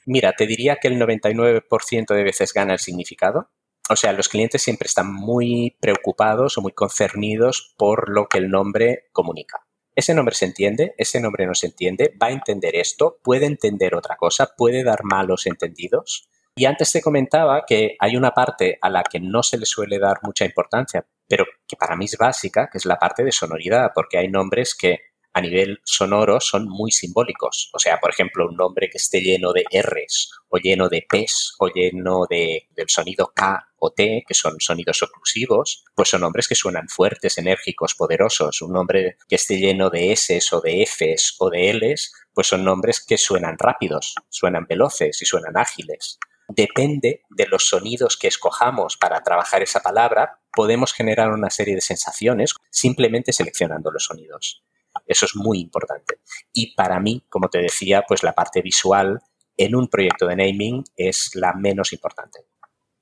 Mira, 0.06 0.32
te 0.32 0.46
diría 0.46 0.76
que 0.76 0.88
el 0.88 0.98
99% 0.98 2.14
de 2.14 2.22
veces 2.22 2.52
gana 2.52 2.74
el 2.74 2.78
significado. 2.78 3.50
O 3.90 3.96
sea, 3.96 4.12
los 4.12 4.28
clientes 4.28 4.62
siempre 4.62 4.86
están 4.86 5.12
muy 5.12 5.76
preocupados 5.80 6.56
o 6.56 6.62
muy 6.62 6.72
concernidos 6.72 7.74
por 7.76 8.08
lo 8.08 8.28
que 8.28 8.38
el 8.38 8.48
nombre 8.48 9.08
comunica. 9.12 9.66
Ese 9.94 10.14
nombre 10.14 10.34
se 10.34 10.46
entiende, 10.46 10.94
ese 10.98 11.20
nombre 11.20 11.46
no 11.46 11.54
se 11.54 11.66
entiende, 11.66 12.16
va 12.20 12.28
a 12.28 12.32
entender 12.32 12.74
esto, 12.76 13.18
puede 13.22 13.46
entender 13.46 13.94
otra 13.94 14.16
cosa, 14.16 14.54
puede 14.56 14.82
dar 14.82 15.04
malos 15.04 15.46
entendidos. 15.46 16.28
Y 16.56 16.64
antes 16.66 16.92
te 16.92 17.00
comentaba 17.00 17.64
que 17.66 17.96
hay 17.98 18.16
una 18.16 18.32
parte 18.32 18.78
a 18.80 18.88
la 18.88 19.02
que 19.02 19.20
no 19.20 19.42
se 19.42 19.58
le 19.58 19.66
suele 19.66 19.98
dar 19.98 20.18
mucha 20.22 20.44
importancia, 20.44 21.06
pero 21.28 21.44
que 21.66 21.76
para 21.76 21.96
mí 21.96 22.06
es 22.06 22.16
básica, 22.16 22.68
que 22.70 22.78
es 22.78 22.86
la 22.86 22.98
parte 22.98 23.22
de 23.22 23.32
sonoridad, 23.32 23.90
porque 23.94 24.18
hay 24.18 24.28
nombres 24.28 24.74
que 24.74 24.98
a 25.34 25.40
nivel 25.40 25.80
sonoro 25.84 26.40
son 26.40 26.68
muy 26.68 26.92
simbólicos. 26.92 27.70
O 27.74 27.80
sea, 27.80 27.98
por 27.98 28.10
ejemplo, 28.10 28.46
un 28.46 28.56
nombre 28.56 28.88
que 28.88 28.98
esté 28.98 29.20
lleno 29.20 29.52
de 29.52 29.64
Rs 29.64 30.30
o 30.48 30.58
lleno 30.58 30.88
de 30.88 31.04
Ps 31.08 31.56
o 31.58 31.68
lleno 31.68 32.26
de, 32.30 32.68
del 32.70 32.88
sonido 32.88 33.32
K 33.34 33.68
o 33.78 33.90
T, 33.92 34.22
que 34.26 34.34
son 34.34 34.60
sonidos 34.60 35.02
oclusivos, 35.02 35.84
pues 35.96 36.08
son 36.08 36.20
nombres 36.20 36.46
que 36.46 36.54
suenan 36.54 36.88
fuertes, 36.88 37.36
enérgicos, 37.36 37.96
poderosos. 37.96 38.62
Un 38.62 38.72
nombre 38.72 39.16
que 39.28 39.34
esté 39.34 39.58
lleno 39.58 39.90
de 39.90 40.12
S 40.12 40.40
o 40.52 40.60
de 40.60 40.86
Fs 40.86 41.34
o 41.38 41.50
de 41.50 41.72
Ls, 41.72 42.12
pues 42.32 42.46
son 42.46 42.64
nombres 42.64 43.04
que 43.04 43.18
suenan 43.18 43.58
rápidos, 43.58 44.14
suenan 44.28 44.66
veloces 44.68 45.20
y 45.20 45.24
suenan 45.24 45.56
ágiles. 45.56 46.18
Depende 46.46 47.22
de 47.30 47.46
los 47.48 47.68
sonidos 47.68 48.16
que 48.16 48.28
escojamos 48.28 48.96
para 48.96 49.22
trabajar 49.22 49.62
esa 49.62 49.80
palabra, 49.80 50.38
podemos 50.52 50.92
generar 50.92 51.30
una 51.30 51.50
serie 51.50 51.74
de 51.74 51.80
sensaciones 51.80 52.54
simplemente 52.70 53.32
seleccionando 53.32 53.90
los 53.90 54.04
sonidos. 54.04 54.62
Eso 55.06 55.26
es 55.26 55.36
muy 55.36 55.60
importante. 55.60 56.20
Y 56.52 56.74
para 56.74 57.00
mí, 57.00 57.24
como 57.28 57.48
te 57.48 57.58
decía, 57.58 58.04
pues 58.06 58.22
la 58.22 58.32
parte 58.32 58.62
visual 58.62 59.20
en 59.56 59.74
un 59.74 59.88
proyecto 59.88 60.26
de 60.26 60.36
naming 60.36 60.84
es 60.96 61.30
la 61.34 61.52
menos 61.52 61.92
importante. 61.92 62.40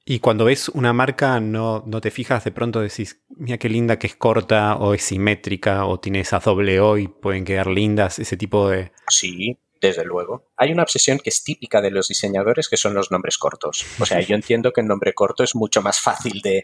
Y 0.04 0.18
cuando 0.18 0.46
ves 0.46 0.68
una 0.68 0.92
marca, 0.92 1.38
no, 1.38 1.84
no 1.86 2.00
te 2.00 2.10
fijas, 2.10 2.42
de 2.44 2.50
pronto 2.50 2.80
decís, 2.80 3.22
mira 3.28 3.58
qué 3.58 3.68
linda 3.68 3.98
que 4.00 4.08
es 4.08 4.16
corta 4.16 4.76
o 4.76 4.94
es 4.94 5.04
simétrica 5.04 5.86
o 5.86 6.00
tiene 6.00 6.20
esa 6.20 6.40
doble 6.40 6.80
O 6.80 6.98
y 6.98 7.06
pueden 7.06 7.44
quedar 7.44 7.68
lindas, 7.68 8.18
ese 8.18 8.36
tipo 8.36 8.68
de... 8.68 8.90
Sí, 9.08 9.58
desde 9.80 10.04
luego. 10.04 10.51
Hay 10.62 10.70
una 10.70 10.84
obsesión 10.84 11.18
que 11.18 11.30
es 11.30 11.42
típica 11.42 11.80
de 11.80 11.90
los 11.90 12.06
diseñadores 12.06 12.68
que 12.68 12.76
son 12.76 12.94
los 12.94 13.10
nombres 13.10 13.36
cortos. 13.36 13.84
O 13.98 14.06
sea, 14.06 14.20
yo 14.20 14.36
entiendo 14.36 14.72
que 14.72 14.80
el 14.80 14.86
nombre 14.86 15.12
corto 15.12 15.42
es 15.42 15.56
mucho 15.56 15.82
más 15.82 15.98
fácil 15.98 16.40
de, 16.40 16.62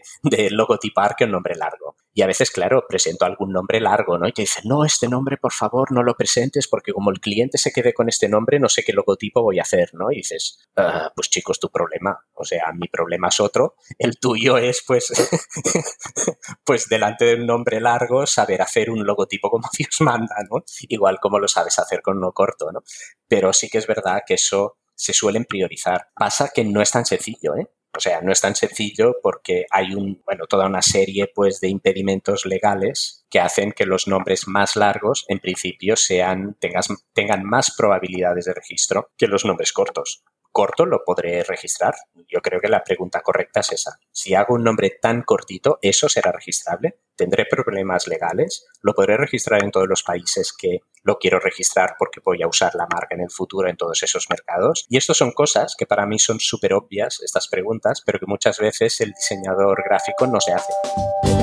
logotipar 0.51 1.17
que 1.17 1.25
el 1.25 1.31
nombre 1.31 1.53
largo. 1.55 1.97
Y 2.13 2.21
a 2.21 2.27
veces, 2.27 2.49
claro, 2.49 2.85
presento 2.87 3.25
algún 3.25 3.51
nombre 3.51 3.81
largo, 3.81 4.17
¿no? 4.17 4.25
Y 4.25 4.31
te 4.31 4.43
dicen, 4.43 4.63
no, 4.67 4.85
este 4.85 5.09
nombre, 5.09 5.35
por 5.35 5.51
favor, 5.51 5.91
no 5.91 6.01
lo 6.01 6.15
presentes 6.15 6.69
porque 6.69 6.93
como 6.93 7.11
el 7.11 7.19
cliente 7.19 7.57
se 7.57 7.73
quede 7.73 7.93
con 7.93 8.07
este 8.07 8.29
nombre, 8.29 8.57
no 8.57 8.69
sé 8.69 8.83
qué 8.83 8.93
logotipo 8.93 9.41
voy 9.41 9.59
a 9.59 9.63
hacer, 9.63 9.89
¿no? 9.93 10.09
Y 10.13 10.17
dices, 10.17 10.59
ah, 10.77 11.11
pues 11.13 11.29
chicos, 11.29 11.59
tu 11.59 11.69
problema. 11.69 12.17
O 12.35 12.45
sea, 12.45 12.71
mi 12.73 12.87
problema 12.87 13.27
es 13.27 13.41
otro. 13.41 13.75
El 13.97 14.17
tuyo 14.17 14.57
es, 14.57 14.81
pues, 14.87 15.11
pues 16.63 16.87
delante 16.87 17.25
de 17.25 17.35
un 17.35 17.47
nombre 17.47 17.81
largo, 17.81 18.25
saber 18.25 18.61
hacer 18.61 18.91
un 18.91 19.05
logotipo 19.05 19.49
como 19.49 19.67
Dios 19.77 19.99
manda, 19.99 20.35
¿no? 20.49 20.63
Igual 20.87 21.19
como 21.19 21.37
lo 21.37 21.49
sabes 21.49 21.77
hacer 21.79 22.01
con 22.01 22.17
uno 22.17 22.31
corto, 22.31 22.71
¿no? 22.71 22.81
Pero 23.29 23.53
sí 23.53 23.69
que 23.69 23.77
es 23.77 23.87
verdad 23.87 24.23
que 24.27 24.33
eso 24.33 24.77
se 24.93 25.13
suelen 25.13 25.45
priorizar. 25.45 26.09
Pasa 26.13 26.51
que 26.53 26.65
no 26.65 26.81
es 26.81 26.91
tan 26.91 27.05
sencillo, 27.05 27.55
¿eh? 27.55 27.67
O 27.95 28.01
sea, 28.01 28.21
no 28.21 28.31
es 28.31 28.41
tan 28.41 28.55
sencillo 28.55 29.15
porque 29.23 29.65
hay 29.71 29.95
un, 29.95 30.21
bueno, 30.25 30.45
toda 30.45 30.67
una 30.67 30.81
serie 30.81 31.31
pues 31.33 31.59
de 31.59 31.69
impedimentos 31.69 32.45
legales 32.45 33.25
que 33.29 33.39
hacen 33.39 33.71
que 33.71 33.85
los 33.85 34.07
nombres 34.07 34.47
más 34.47 34.75
largos 34.75 35.25
en 35.27 35.39
principio 35.39 35.95
sean, 35.95 36.57
tengan 36.59 37.43
más 37.43 37.73
probabilidades 37.75 38.45
de 38.45 38.53
registro 38.53 39.09
que 39.17 39.27
los 39.27 39.43
nombres 39.43 39.73
cortos 39.73 40.23
corto 40.51 40.85
lo 40.85 41.03
podré 41.05 41.43
registrar. 41.43 41.95
Yo 42.27 42.41
creo 42.41 42.59
que 42.59 42.67
la 42.67 42.83
pregunta 42.83 43.21
correcta 43.21 43.61
es 43.61 43.71
esa. 43.71 43.99
Si 44.11 44.33
hago 44.35 44.55
un 44.55 44.63
nombre 44.63 44.97
tan 45.01 45.23
cortito, 45.23 45.79
¿eso 45.81 46.09
será 46.09 46.31
registrable? 46.31 46.99
¿Tendré 47.15 47.45
problemas 47.45 48.07
legales? 48.07 48.65
¿Lo 48.81 48.93
podré 48.93 49.17
registrar 49.17 49.63
en 49.63 49.71
todos 49.71 49.87
los 49.87 50.03
países 50.03 50.53
que 50.57 50.79
lo 51.03 51.17
quiero 51.17 51.39
registrar 51.39 51.95
porque 51.97 52.21
voy 52.23 52.41
a 52.41 52.47
usar 52.47 52.75
la 52.75 52.87
marca 52.91 53.15
en 53.15 53.21
el 53.21 53.31
futuro 53.31 53.69
en 53.69 53.77
todos 53.77 54.03
esos 54.03 54.27
mercados? 54.29 54.85
Y 54.89 54.97
estas 54.97 55.17
son 55.17 55.31
cosas 55.31 55.75
que 55.77 55.85
para 55.85 56.05
mí 56.05 56.19
son 56.19 56.39
súper 56.39 56.73
obvias, 56.73 57.19
estas 57.21 57.47
preguntas, 57.47 58.01
pero 58.05 58.19
que 58.19 58.25
muchas 58.25 58.59
veces 58.59 58.99
el 59.01 59.11
diseñador 59.11 59.83
gráfico 59.83 60.27
no 60.27 60.39
se 60.39 60.53
hace. 60.53 61.38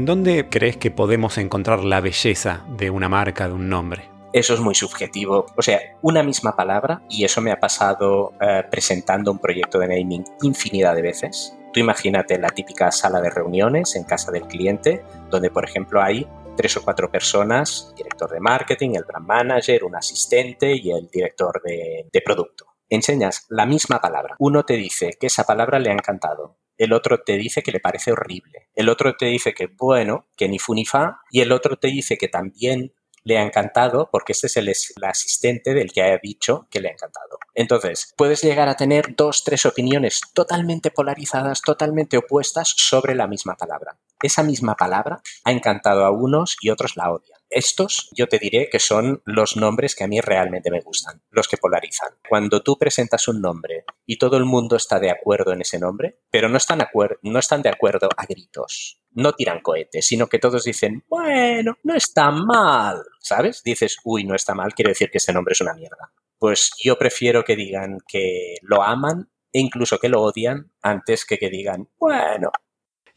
¿En 0.00 0.06
dónde 0.06 0.48
crees 0.48 0.78
que 0.78 0.90
podemos 0.90 1.36
encontrar 1.36 1.84
la 1.84 2.00
belleza 2.00 2.64
de 2.70 2.88
una 2.88 3.10
marca, 3.10 3.48
de 3.48 3.52
un 3.52 3.68
nombre? 3.68 4.08
Eso 4.32 4.54
es 4.54 4.60
muy 4.60 4.74
subjetivo. 4.74 5.44
O 5.58 5.60
sea, 5.60 5.78
una 6.00 6.22
misma 6.22 6.56
palabra, 6.56 7.02
y 7.10 7.26
eso 7.26 7.42
me 7.42 7.52
ha 7.52 7.60
pasado 7.60 8.32
eh, 8.40 8.62
presentando 8.70 9.30
un 9.30 9.38
proyecto 9.38 9.78
de 9.78 9.88
naming 9.88 10.24
infinidad 10.40 10.94
de 10.94 11.02
veces. 11.02 11.54
Tú 11.74 11.80
imagínate 11.80 12.38
la 12.38 12.48
típica 12.48 12.90
sala 12.90 13.20
de 13.20 13.28
reuniones 13.28 13.94
en 13.94 14.04
casa 14.04 14.32
del 14.32 14.46
cliente, 14.46 15.04
donde 15.28 15.50
por 15.50 15.66
ejemplo 15.66 16.00
hay 16.00 16.26
tres 16.56 16.78
o 16.78 16.82
cuatro 16.82 17.10
personas, 17.10 17.92
director 17.94 18.30
de 18.30 18.40
marketing, 18.40 18.94
el 18.94 19.04
brand 19.04 19.26
manager, 19.26 19.84
un 19.84 19.96
asistente 19.96 20.76
y 20.76 20.92
el 20.92 21.10
director 21.12 21.60
de 21.62 22.22
producto. 22.24 22.64
Enseñas 22.88 23.44
la 23.50 23.66
misma 23.66 24.00
palabra. 24.00 24.34
Uno 24.38 24.64
te 24.64 24.78
dice 24.78 25.10
que 25.20 25.26
esa 25.26 25.44
palabra 25.44 25.78
le 25.78 25.90
ha 25.90 25.92
encantado, 25.92 26.56
el 26.80 26.92
otro 26.92 27.20
te 27.20 27.36
dice 27.36 27.62
que 27.62 27.72
le 27.72 27.80
parece 27.80 28.12
horrible, 28.12 28.68
el 28.74 28.88
otro 28.88 29.14
te 29.16 29.26
dice 29.26 29.52
que 29.52 29.66
bueno, 29.66 30.26
que 30.36 30.48
ni 30.48 30.58
fu 30.58 30.74
ni 30.74 30.84
fa, 30.84 31.20
y 31.30 31.40
el 31.40 31.52
otro 31.52 31.76
te 31.76 31.88
dice 31.88 32.16
que 32.16 32.28
también 32.28 32.94
le 33.22 33.38
ha 33.38 33.42
encantado 33.42 34.08
porque 34.10 34.32
este 34.32 34.46
es 34.46 34.56
el, 34.56 34.72
asistente 35.04 35.74
del 35.74 35.92
que 35.92 36.02
ha 36.02 36.18
dicho 36.18 36.66
que 36.70 36.80
le 36.80 36.88
ha 36.88 36.92
encantado. 36.92 37.38
Entonces, 37.54 38.14
puedes 38.16 38.42
llegar 38.42 38.68
a 38.68 38.76
tener 38.76 39.14
dos, 39.14 39.44
tres 39.44 39.66
opiniones 39.66 40.20
totalmente 40.32 40.90
polarizadas, 40.90 41.60
totalmente 41.60 42.16
opuestas 42.16 42.72
sobre 42.76 43.14
la 43.14 43.26
misma 43.26 43.56
palabra. 43.56 43.98
Esa 44.22 44.42
misma 44.42 44.74
palabra 44.74 45.20
ha 45.44 45.52
encantado 45.52 46.04
a 46.04 46.10
unos 46.10 46.56
y 46.60 46.70
otros 46.70 46.96
la 46.96 47.10
odian. 47.12 47.39
Estos 47.50 48.08
yo 48.12 48.28
te 48.28 48.38
diré 48.38 48.68
que 48.70 48.78
son 48.78 49.22
los 49.24 49.56
nombres 49.56 49.96
que 49.96 50.04
a 50.04 50.06
mí 50.06 50.20
realmente 50.20 50.70
me 50.70 50.80
gustan, 50.80 51.20
los 51.30 51.48
que 51.48 51.56
polarizan. 51.56 52.14
Cuando 52.28 52.62
tú 52.62 52.78
presentas 52.78 53.26
un 53.26 53.40
nombre 53.40 53.84
y 54.06 54.18
todo 54.18 54.36
el 54.36 54.44
mundo 54.44 54.76
está 54.76 55.00
de 55.00 55.10
acuerdo 55.10 55.52
en 55.52 55.62
ese 55.62 55.80
nombre, 55.80 56.20
pero 56.30 56.48
no 56.48 56.56
están, 56.56 56.78
de 56.78 57.68
acuerdo 57.68 58.08
a 58.16 58.26
gritos, 58.26 59.00
no 59.10 59.32
tiran 59.32 59.60
cohetes, 59.60 60.06
sino 60.06 60.28
que 60.28 60.38
todos 60.38 60.62
dicen, 60.62 61.04
bueno, 61.08 61.76
no 61.82 61.94
está 61.96 62.30
mal, 62.30 63.02
¿sabes? 63.18 63.62
Dices, 63.64 63.98
uy, 64.04 64.24
no 64.24 64.36
está 64.36 64.54
mal, 64.54 64.72
quiere 64.72 64.90
decir 64.90 65.10
que 65.10 65.18
este 65.18 65.32
nombre 65.32 65.52
es 65.52 65.60
una 65.60 65.74
mierda. 65.74 66.12
Pues 66.38 66.70
yo 66.82 66.96
prefiero 66.96 67.44
que 67.44 67.56
digan 67.56 67.98
que 68.06 68.54
lo 68.62 68.82
aman 68.82 69.28
e 69.52 69.58
incluso 69.58 69.98
que 69.98 70.08
lo 70.08 70.22
odian 70.22 70.72
antes 70.82 71.24
que 71.24 71.36
que 71.36 71.50
digan, 71.50 71.88
bueno, 71.98 72.52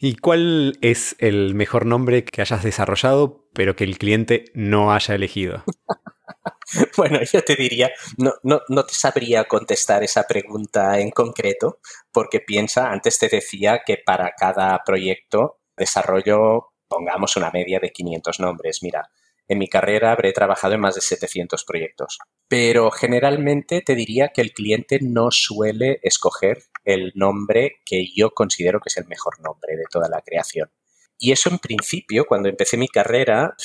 ¿Y 0.05 0.17
cuál 0.17 0.77
es 0.81 1.15
el 1.19 1.55
mejor 1.55 1.85
nombre 1.85 2.25
que 2.25 2.41
hayas 2.41 2.61
desarrollado, 2.61 3.47
pero 3.53 3.77
que 3.77 3.85
el 3.85 3.97
cliente 3.97 4.43
no 4.53 4.91
haya 4.93 5.15
elegido? 5.15 5.63
bueno, 6.97 7.19
yo 7.23 7.41
te 7.41 7.55
diría, 7.55 7.89
no, 8.17 8.33
no, 8.43 8.59
no, 8.67 8.85
te 8.85 8.93
sabría 8.93 9.45
contestar 9.45 10.03
esa 10.03 10.23
pregunta 10.23 10.99
en 10.99 11.09
concreto, 11.11 11.79
porque 12.11 12.41
piensa, 12.41 12.91
antes 12.91 13.17
te 13.17 13.29
decía 13.29 13.83
que 13.85 13.95
para 13.95 14.33
cada 14.37 14.77
proyecto 14.85 15.61
desarrollo, 15.77 16.73
pongamos 16.89 17.37
una 17.37 17.49
media 17.51 17.79
de 17.79 17.93
500 17.93 18.41
nombres. 18.41 18.83
Mira, 18.83 19.09
en 19.47 19.57
mi 19.57 19.67
carrera 19.67 20.11
habré 20.11 20.31
trabajado 20.31 20.73
en 20.73 20.81
más 20.81 20.95
de 20.95 21.01
700 21.01 21.63
proyectos, 21.65 22.19
pero 22.47 22.91
generalmente 22.91 23.81
te 23.81 23.95
diría 23.95 24.29
que 24.29 24.41
el 24.41 24.53
cliente 24.53 24.99
no 25.01 25.31
suele 25.31 25.99
escoger 26.03 26.63
el 26.83 27.11
nombre 27.15 27.81
que 27.85 28.05
yo 28.15 28.31
considero 28.31 28.79
que 28.79 28.89
es 28.89 28.97
el 28.97 29.07
mejor 29.07 29.39
nombre 29.41 29.75
de 29.75 29.85
toda 29.91 30.09
la 30.09 30.21
creación. 30.21 30.71
Y 31.17 31.31
eso 31.31 31.49
en 31.49 31.59
principio, 31.59 32.25
cuando 32.25 32.49
empecé 32.49 32.77
mi 32.77 32.87
carrera, 32.87 33.55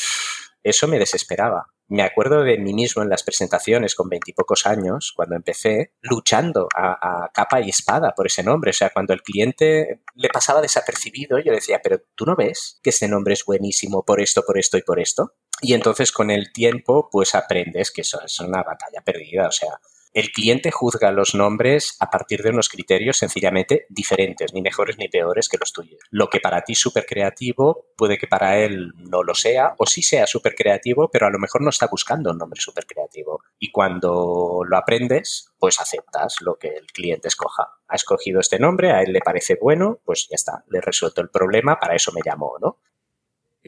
eso 0.62 0.86
me 0.86 0.98
desesperaba. 0.98 1.66
Me 1.90 2.02
acuerdo 2.02 2.42
de 2.42 2.58
mí 2.58 2.74
mismo 2.74 3.02
en 3.02 3.08
las 3.08 3.22
presentaciones 3.22 3.94
con 3.94 4.10
veintipocos 4.10 4.66
años, 4.66 5.12
cuando 5.16 5.36
empecé, 5.36 5.94
luchando 6.02 6.68
a, 6.76 7.30
capa 7.32 7.62
y 7.62 7.70
espada 7.70 8.12
por 8.14 8.26
ese 8.26 8.42
nombre. 8.42 8.70
O 8.70 8.74
sea, 8.74 8.90
cuando 8.90 9.14
el 9.14 9.22
cliente 9.22 10.02
le 10.14 10.28
pasaba 10.28 10.60
desapercibido, 10.60 11.38
yo 11.38 11.52
decía, 11.52 11.80
pero 11.82 12.02
tú 12.14 12.26
no 12.26 12.36
ves 12.36 12.78
que 12.82 12.90
ese 12.90 13.08
nombre 13.08 13.32
es 13.32 13.44
buenísimo 13.44 14.04
por 14.04 14.20
esto, 14.20 14.42
por 14.46 14.58
esto 14.58 14.76
y 14.76 14.82
por 14.82 15.00
esto. 15.00 15.32
Y 15.60 15.74
entonces 15.74 16.12
con 16.12 16.30
el 16.30 16.52
tiempo, 16.52 17.08
pues 17.10 17.34
aprendes 17.34 17.90
que 17.90 18.02
eso 18.02 18.20
es 18.24 18.38
una 18.40 18.62
batalla 18.62 19.02
perdida. 19.04 19.48
O 19.48 19.52
sea, 19.52 19.78
el 20.14 20.30
cliente 20.30 20.70
juzga 20.70 21.12
los 21.12 21.34
nombres 21.34 21.96
a 22.00 22.10
partir 22.10 22.42
de 22.42 22.50
unos 22.50 22.68
criterios 22.68 23.18
sencillamente 23.18 23.86
diferentes, 23.88 24.54
ni 24.54 24.62
mejores 24.62 24.96
ni 24.98 25.08
peores 25.08 25.48
que 25.48 25.58
los 25.58 25.72
tuyos. 25.72 26.00
Lo 26.10 26.28
que 26.28 26.40
para 26.40 26.62
ti 26.62 26.72
es 26.72 26.80
súper 26.80 27.04
creativo 27.06 27.86
puede 27.96 28.18
que 28.18 28.26
para 28.26 28.58
él 28.58 28.92
no 28.96 29.22
lo 29.22 29.34
sea, 29.34 29.74
o 29.78 29.86
sí 29.86 30.02
sea 30.02 30.26
súper 30.26 30.54
creativo, 30.54 31.10
pero 31.12 31.26
a 31.26 31.30
lo 31.30 31.38
mejor 31.38 31.60
no 31.60 31.70
está 31.70 31.86
buscando 31.86 32.30
un 32.30 32.38
nombre 32.38 32.60
súper 32.60 32.86
creativo. 32.86 33.42
Y 33.58 33.70
cuando 33.70 34.62
lo 34.66 34.76
aprendes, 34.76 35.52
pues 35.58 35.78
aceptas 35.80 36.36
lo 36.40 36.58
que 36.58 36.68
el 36.68 36.86
cliente 36.86 37.28
escoja. 37.28 37.68
Ha 37.86 37.96
escogido 37.96 38.40
este 38.40 38.58
nombre, 38.58 38.92
a 38.92 39.02
él 39.02 39.12
le 39.12 39.20
parece 39.20 39.58
bueno, 39.60 40.00
pues 40.04 40.26
ya 40.30 40.36
está, 40.36 40.64
le 40.68 40.78
he 40.78 40.80
resuelto 40.82 41.20
el 41.20 41.28
problema, 41.28 41.78
para 41.78 41.94
eso 41.94 42.12
me 42.12 42.22
llamó, 42.24 42.56
¿no? 42.60 42.78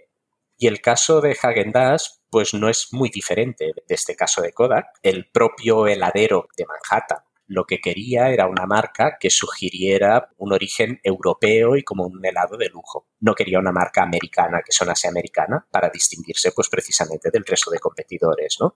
Y 0.55 0.67
el 0.67 0.81
caso 0.81 1.19
de 1.19 1.35
Hagen 1.41 1.71
Dazs, 1.71 2.21
pues 2.29 2.53
no 2.53 2.69
es 2.69 2.89
muy 2.91 3.09
diferente 3.09 3.65
de 3.65 3.95
este 3.95 4.15
caso 4.15 4.43
de 4.43 4.53
Kodak. 4.53 4.85
El 5.01 5.31
propio 5.31 5.87
heladero 5.87 6.47
de 6.55 6.65
Manhattan 6.67 7.23
lo 7.53 7.65
que 7.65 7.79
quería 7.79 8.29
era 8.29 8.47
una 8.47 8.65
marca 8.65 9.17
que 9.19 9.29
sugiriera 9.29 10.29
un 10.37 10.53
origen 10.53 10.99
europeo 11.03 11.75
y 11.75 11.83
como 11.83 12.05
un 12.05 12.25
helado 12.25 12.57
de 12.57 12.69
lujo. 12.69 13.07
No 13.19 13.35
quería 13.35 13.59
una 13.59 13.71
marca 13.71 14.03
americana 14.03 14.61
que 14.65 14.71
sonase 14.71 15.07
americana 15.07 15.65
para 15.69 15.89
distinguirse 15.89 16.51
pues 16.51 16.69
precisamente 16.69 17.29
del 17.31 17.45
resto 17.45 17.71
de 17.71 17.79
competidores, 17.79 18.57
¿no? 18.59 18.75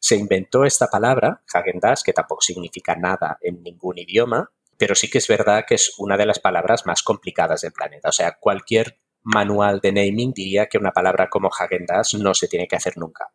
Se 0.00 0.16
inventó 0.16 0.64
esta 0.64 0.88
palabra, 0.88 1.42
hagen 1.52 1.80
que 2.04 2.12
tampoco 2.12 2.40
significa 2.40 2.96
nada 2.96 3.38
en 3.40 3.62
ningún 3.62 3.98
idioma, 3.98 4.50
pero 4.76 4.94
sí 4.94 5.08
que 5.08 5.18
es 5.18 5.28
verdad 5.28 5.64
que 5.66 5.76
es 5.76 5.94
una 5.98 6.16
de 6.16 6.26
las 6.26 6.40
palabras 6.40 6.86
más 6.86 7.02
complicadas 7.02 7.60
del 7.60 7.72
planeta. 7.72 8.08
O 8.08 8.12
sea, 8.12 8.36
cualquier 8.40 8.98
manual 9.22 9.80
de 9.80 9.92
naming 9.92 10.32
diría 10.32 10.66
que 10.66 10.78
una 10.78 10.90
palabra 10.92 11.28
como 11.28 11.48
hagen 11.48 11.86
no 12.18 12.34
se 12.34 12.48
tiene 12.48 12.66
que 12.66 12.76
hacer 12.76 12.98
nunca 12.98 13.32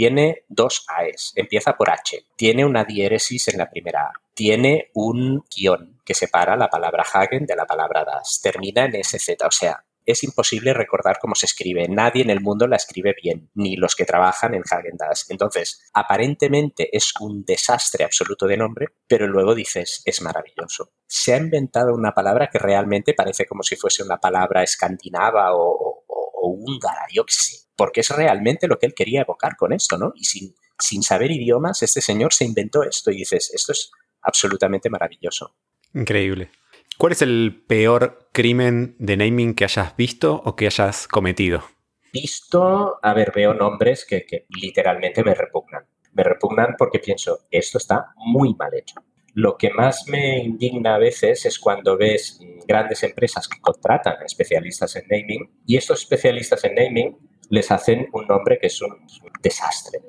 tiene 0.00 0.44
dos 0.48 0.86
AES, 0.88 1.34
empieza 1.36 1.74
por 1.74 1.90
H, 1.90 2.24
tiene 2.34 2.64
una 2.64 2.84
diéresis 2.84 3.48
en 3.48 3.58
la 3.58 3.68
primera 3.68 4.04
A, 4.04 4.12
tiene 4.32 4.90
un 4.94 5.44
guion 5.54 6.00
que 6.06 6.14
separa 6.14 6.56
la 6.56 6.70
palabra 6.70 7.04
Hagen 7.12 7.44
de 7.44 7.54
la 7.54 7.66
palabra 7.66 8.06
Das, 8.06 8.40
termina 8.42 8.86
en 8.86 8.94
SZ, 9.04 9.28
o 9.46 9.50
sea, 9.50 9.84
es 10.06 10.24
imposible 10.24 10.72
recordar 10.72 11.18
cómo 11.20 11.34
se 11.34 11.44
escribe. 11.44 11.86
Nadie 11.86 12.22
en 12.22 12.30
el 12.30 12.40
mundo 12.40 12.66
la 12.66 12.76
escribe 12.76 13.14
bien, 13.22 13.50
ni 13.52 13.76
los 13.76 13.94
que 13.94 14.06
trabajan 14.06 14.54
en 14.54 14.62
Hagen 14.62 14.96
Das. 14.96 15.26
Entonces, 15.28 15.82
aparentemente 15.92 16.88
es 16.96 17.12
un 17.20 17.44
desastre 17.44 18.02
absoluto 18.02 18.46
de 18.46 18.56
nombre, 18.56 18.86
pero 19.06 19.26
luego 19.28 19.54
dices, 19.54 20.00
es 20.06 20.22
maravilloso. 20.22 20.94
Se 21.06 21.34
ha 21.34 21.36
inventado 21.36 21.94
una 21.94 22.12
palabra 22.12 22.48
que 22.50 22.58
realmente 22.58 23.12
parece 23.12 23.44
como 23.44 23.62
si 23.62 23.76
fuese 23.76 24.02
una 24.02 24.16
palabra 24.16 24.62
escandinava 24.62 25.54
o, 25.54 26.04
o 26.08 26.48
húngara, 26.48 27.04
yo 27.12 27.26
qué 27.26 27.34
sé 27.34 27.69
porque 27.80 28.00
es 28.00 28.10
realmente 28.10 28.68
lo 28.68 28.78
que 28.78 28.84
él 28.84 28.92
quería 28.92 29.22
evocar 29.22 29.56
con 29.56 29.72
esto, 29.72 29.96
¿no? 29.96 30.12
Y 30.14 30.24
sin, 30.24 30.54
sin 30.78 31.02
saber 31.02 31.30
idiomas, 31.30 31.82
este 31.82 32.02
señor 32.02 32.34
se 32.34 32.44
inventó 32.44 32.82
esto 32.82 33.10
y 33.10 33.16
dices, 33.16 33.50
esto 33.54 33.72
es 33.72 33.90
absolutamente 34.20 34.90
maravilloso. 34.90 35.54
Increíble. 35.94 36.50
¿Cuál 36.98 37.12
es 37.12 37.22
el 37.22 37.64
peor 37.66 38.28
crimen 38.32 38.96
de 38.98 39.16
naming 39.16 39.54
que 39.54 39.64
hayas 39.64 39.96
visto 39.96 40.42
o 40.44 40.56
que 40.56 40.66
hayas 40.66 41.08
cometido? 41.08 41.64
Visto, 42.12 42.98
a 43.02 43.14
ver, 43.14 43.32
veo 43.34 43.54
nombres 43.54 44.04
que, 44.04 44.26
que 44.26 44.44
literalmente 44.50 45.24
me 45.24 45.34
repugnan. 45.34 45.86
Me 46.12 46.22
repugnan 46.22 46.74
porque 46.76 46.98
pienso, 46.98 47.46
esto 47.50 47.78
está 47.78 48.12
muy 48.16 48.54
mal 48.56 48.74
hecho. 48.74 48.96
Lo 49.32 49.56
que 49.56 49.70
más 49.70 50.06
me 50.06 50.36
indigna 50.40 50.96
a 50.96 50.98
veces 50.98 51.46
es 51.46 51.58
cuando 51.58 51.96
ves 51.96 52.40
grandes 52.68 53.02
empresas 53.04 53.48
que 53.48 53.58
contratan 53.58 54.22
especialistas 54.22 54.96
en 54.96 55.04
naming 55.08 55.50
y 55.64 55.78
estos 55.78 56.02
especialistas 56.02 56.62
en 56.64 56.74
naming 56.74 57.29
les 57.50 57.70
hacen 57.70 58.08
un 58.12 58.26
nombre 58.26 58.58
que 58.58 58.68
es 58.68 58.80
un, 58.80 59.06
desastre. 59.42 60.00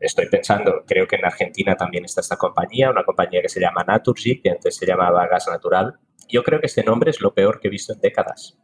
Estoy 0.00 0.28
pensando, 0.28 0.84
creo 0.84 1.06
que 1.06 1.16
en 1.16 1.24
Argentina 1.24 1.76
también 1.76 2.04
está 2.04 2.20
esta 2.20 2.36
compañía, 2.36 2.90
una 2.90 3.04
compañía 3.04 3.40
que 3.40 3.48
se 3.48 3.60
llama 3.60 3.84
Naturgy, 3.86 4.40
que 4.40 4.50
antes 4.50 4.76
se 4.76 4.84
llamaba 4.84 5.28
Gas 5.28 5.46
Natural. 5.46 5.98
Yo 6.28 6.42
creo 6.42 6.60
que 6.60 6.66
este 6.66 6.82
nombre 6.82 7.10
es 7.10 7.20
lo 7.20 7.34
peor 7.34 7.60
que 7.60 7.68
he 7.68 7.70
visto 7.70 7.92
en 7.92 8.00
décadas. 8.00 8.58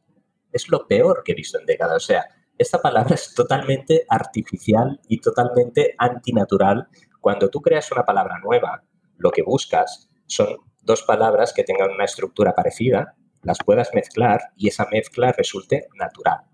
Es 0.53 0.69
lo 0.69 0.89
peor 0.89 1.23
que 1.25 1.33
he 1.33 1.35
visto 1.37 1.61
en 1.61 1.67
décadas. 1.67 1.97
O 1.97 2.07
sea, 2.07 2.27
esta 2.59 2.83
palabra 2.83 3.15
es 3.15 3.35
totalmente 3.35 4.05
artificial 4.09 5.01
y 5.07 5.21
totalmente 5.21 5.95
antinatural. 5.97 6.89
Cuando 7.21 7.49
tú 7.49 7.63
creas 7.63 7.93
una 7.93 8.05
palabra 8.05 8.41
nueva, 8.43 8.83
lo 9.17 9.31
que 9.31 9.43
buscas 9.43 10.11
son 10.27 10.57
dos 10.83 11.03
palabras 11.03 11.53
que 11.53 11.63
tengan 11.63 11.93
una 11.93 12.05
estructura 12.05 12.53
parecida, 12.53 13.15
las 13.43 13.59
puedas 13.65 13.91
mezclar 13.95 14.41
y 14.57 14.69
esa 14.69 14.89
mezcla 14.91 15.31
resulte 15.31 15.87
natural. 15.95 16.48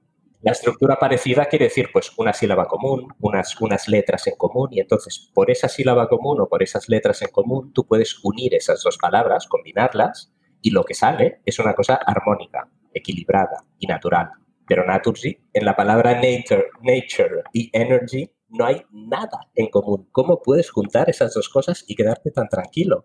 La 0.44 0.52
estructura 0.52 0.96
parecida 0.96 1.46
quiere 1.46 1.64
decir 1.64 1.88
pues 1.90 2.12
una 2.18 2.34
sílaba 2.34 2.66
común, 2.66 3.08
unas, 3.20 3.58
unas 3.62 3.88
letras 3.88 4.26
en 4.26 4.36
común 4.36 4.68
y 4.72 4.80
entonces 4.80 5.30
por 5.32 5.50
esa 5.50 5.70
sílaba 5.70 6.06
común 6.06 6.38
o 6.38 6.48
por 6.50 6.62
esas 6.62 6.86
letras 6.90 7.22
en 7.22 7.30
común 7.30 7.72
tú 7.72 7.86
puedes 7.86 8.22
unir 8.22 8.54
esas 8.54 8.82
dos 8.82 8.98
palabras, 8.98 9.46
combinarlas 9.46 10.34
y 10.60 10.70
lo 10.70 10.84
que 10.84 10.92
sale 10.92 11.40
es 11.46 11.58
una 11.60 11.72
cosa 11.72 11.94
armónica, 11.94 12.68
equilibrada 12.92 13.64
y 13.78 13.86
natural. 13.86 14.32
Pero 14.68 14.84
naturgy, 14.84 15.38
en 15.54 15.64
la 15.64 15.76
palabra 15.76 16.12
nature, 16.12 16.66
nature 16.82 17.44
y 17.54 17.70
energy 17.72 18.30
no 18.50 18.66
hay 18.66 18.82
nada 18.92 19.48
en 19.54 19.68
común. 19.68 20.10
¿Cómo 20.12 20.42
puedes 20.42 20.70
juntar 20.70 21.08
esas 21.08 21.32
dos 21.32 21.48
cosas 21.48 21.86
y 21.88 21.94
quedarte 21.94 22.30
tan 22.30 22.50
tranquilo? 22.50 23.04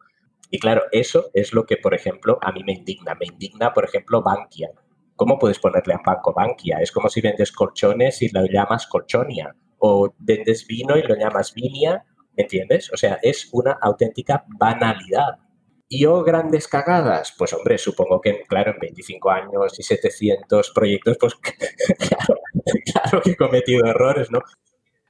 Y 0.52 0.60
claro, 0.60 0.82
eso 0.92 1.32
es 1.34 1.54
lo 1.54 1.66
que, 1.66 1.78
por 1.78 1.94
ejemplo, 1.94 2.38
a 2.42 2.52
mí 2.52 2.66
me 2.66 2.74
indigna. 2.74 3.16
Me 3.16 3.28
indigna, 3.28 3.74
por 3.74 3.86
ejemplo, 3.86 4.22
Bankia. 4.22 4.72
¿Cómo 5.20 5.38
puedes 5.38 5.60
ponerle 5.60 5.96
a 5.96 6.02
banco 6.02 6.34
Bankia? 6.34 6.78
Es 6.80 6.94
como 6.94 7.10
si 7.10 7.20
vendes 7.20 7.52
colchones 7.52 8.22
y 8.22 8.30
lo 8.30 8.46
llamas 8.46 8.88
colchonia. 8.88 9.54
O 9.80 10.14
vendes 10.18 10.66
vino 10.66 10.98
y 10.98 11.04
lo 11.04 11.14
llamas 11.14 11.54
vinia. 11.54 12.06
¿Entiendes? 12.38 12.90
O 12.94 12.96
sea, 12.96 13.20
es 13.22 13.50
una 13.52 13.78
auténtica 13.82 14.46
banalidad. 14.58 15.40
¿Y 15.90 16.04
yo 16.04 16.24
grandes 16.24 16.70
cagadas? 16.70 17.36
Pues 17.38 17.52
hombre, 17.52 17.78
supongo 17.78 18.22
que, 18.22 18.44
claro, 18.48 18.72
en 18.72 18.80
25 18.80 19.30
años 19.30 19.78
y 19.78 19.84
700 19.84 20.72
proyectos, 20.74 21.18
pues 21.20 21.36
claro, 21.98 22.40
claro 22.86 23.22
que 23.22 23.32
he 23.32 23.36
cometido 23.36 23.88
errores, 23.88 24.32
¿no? 24.32 24.40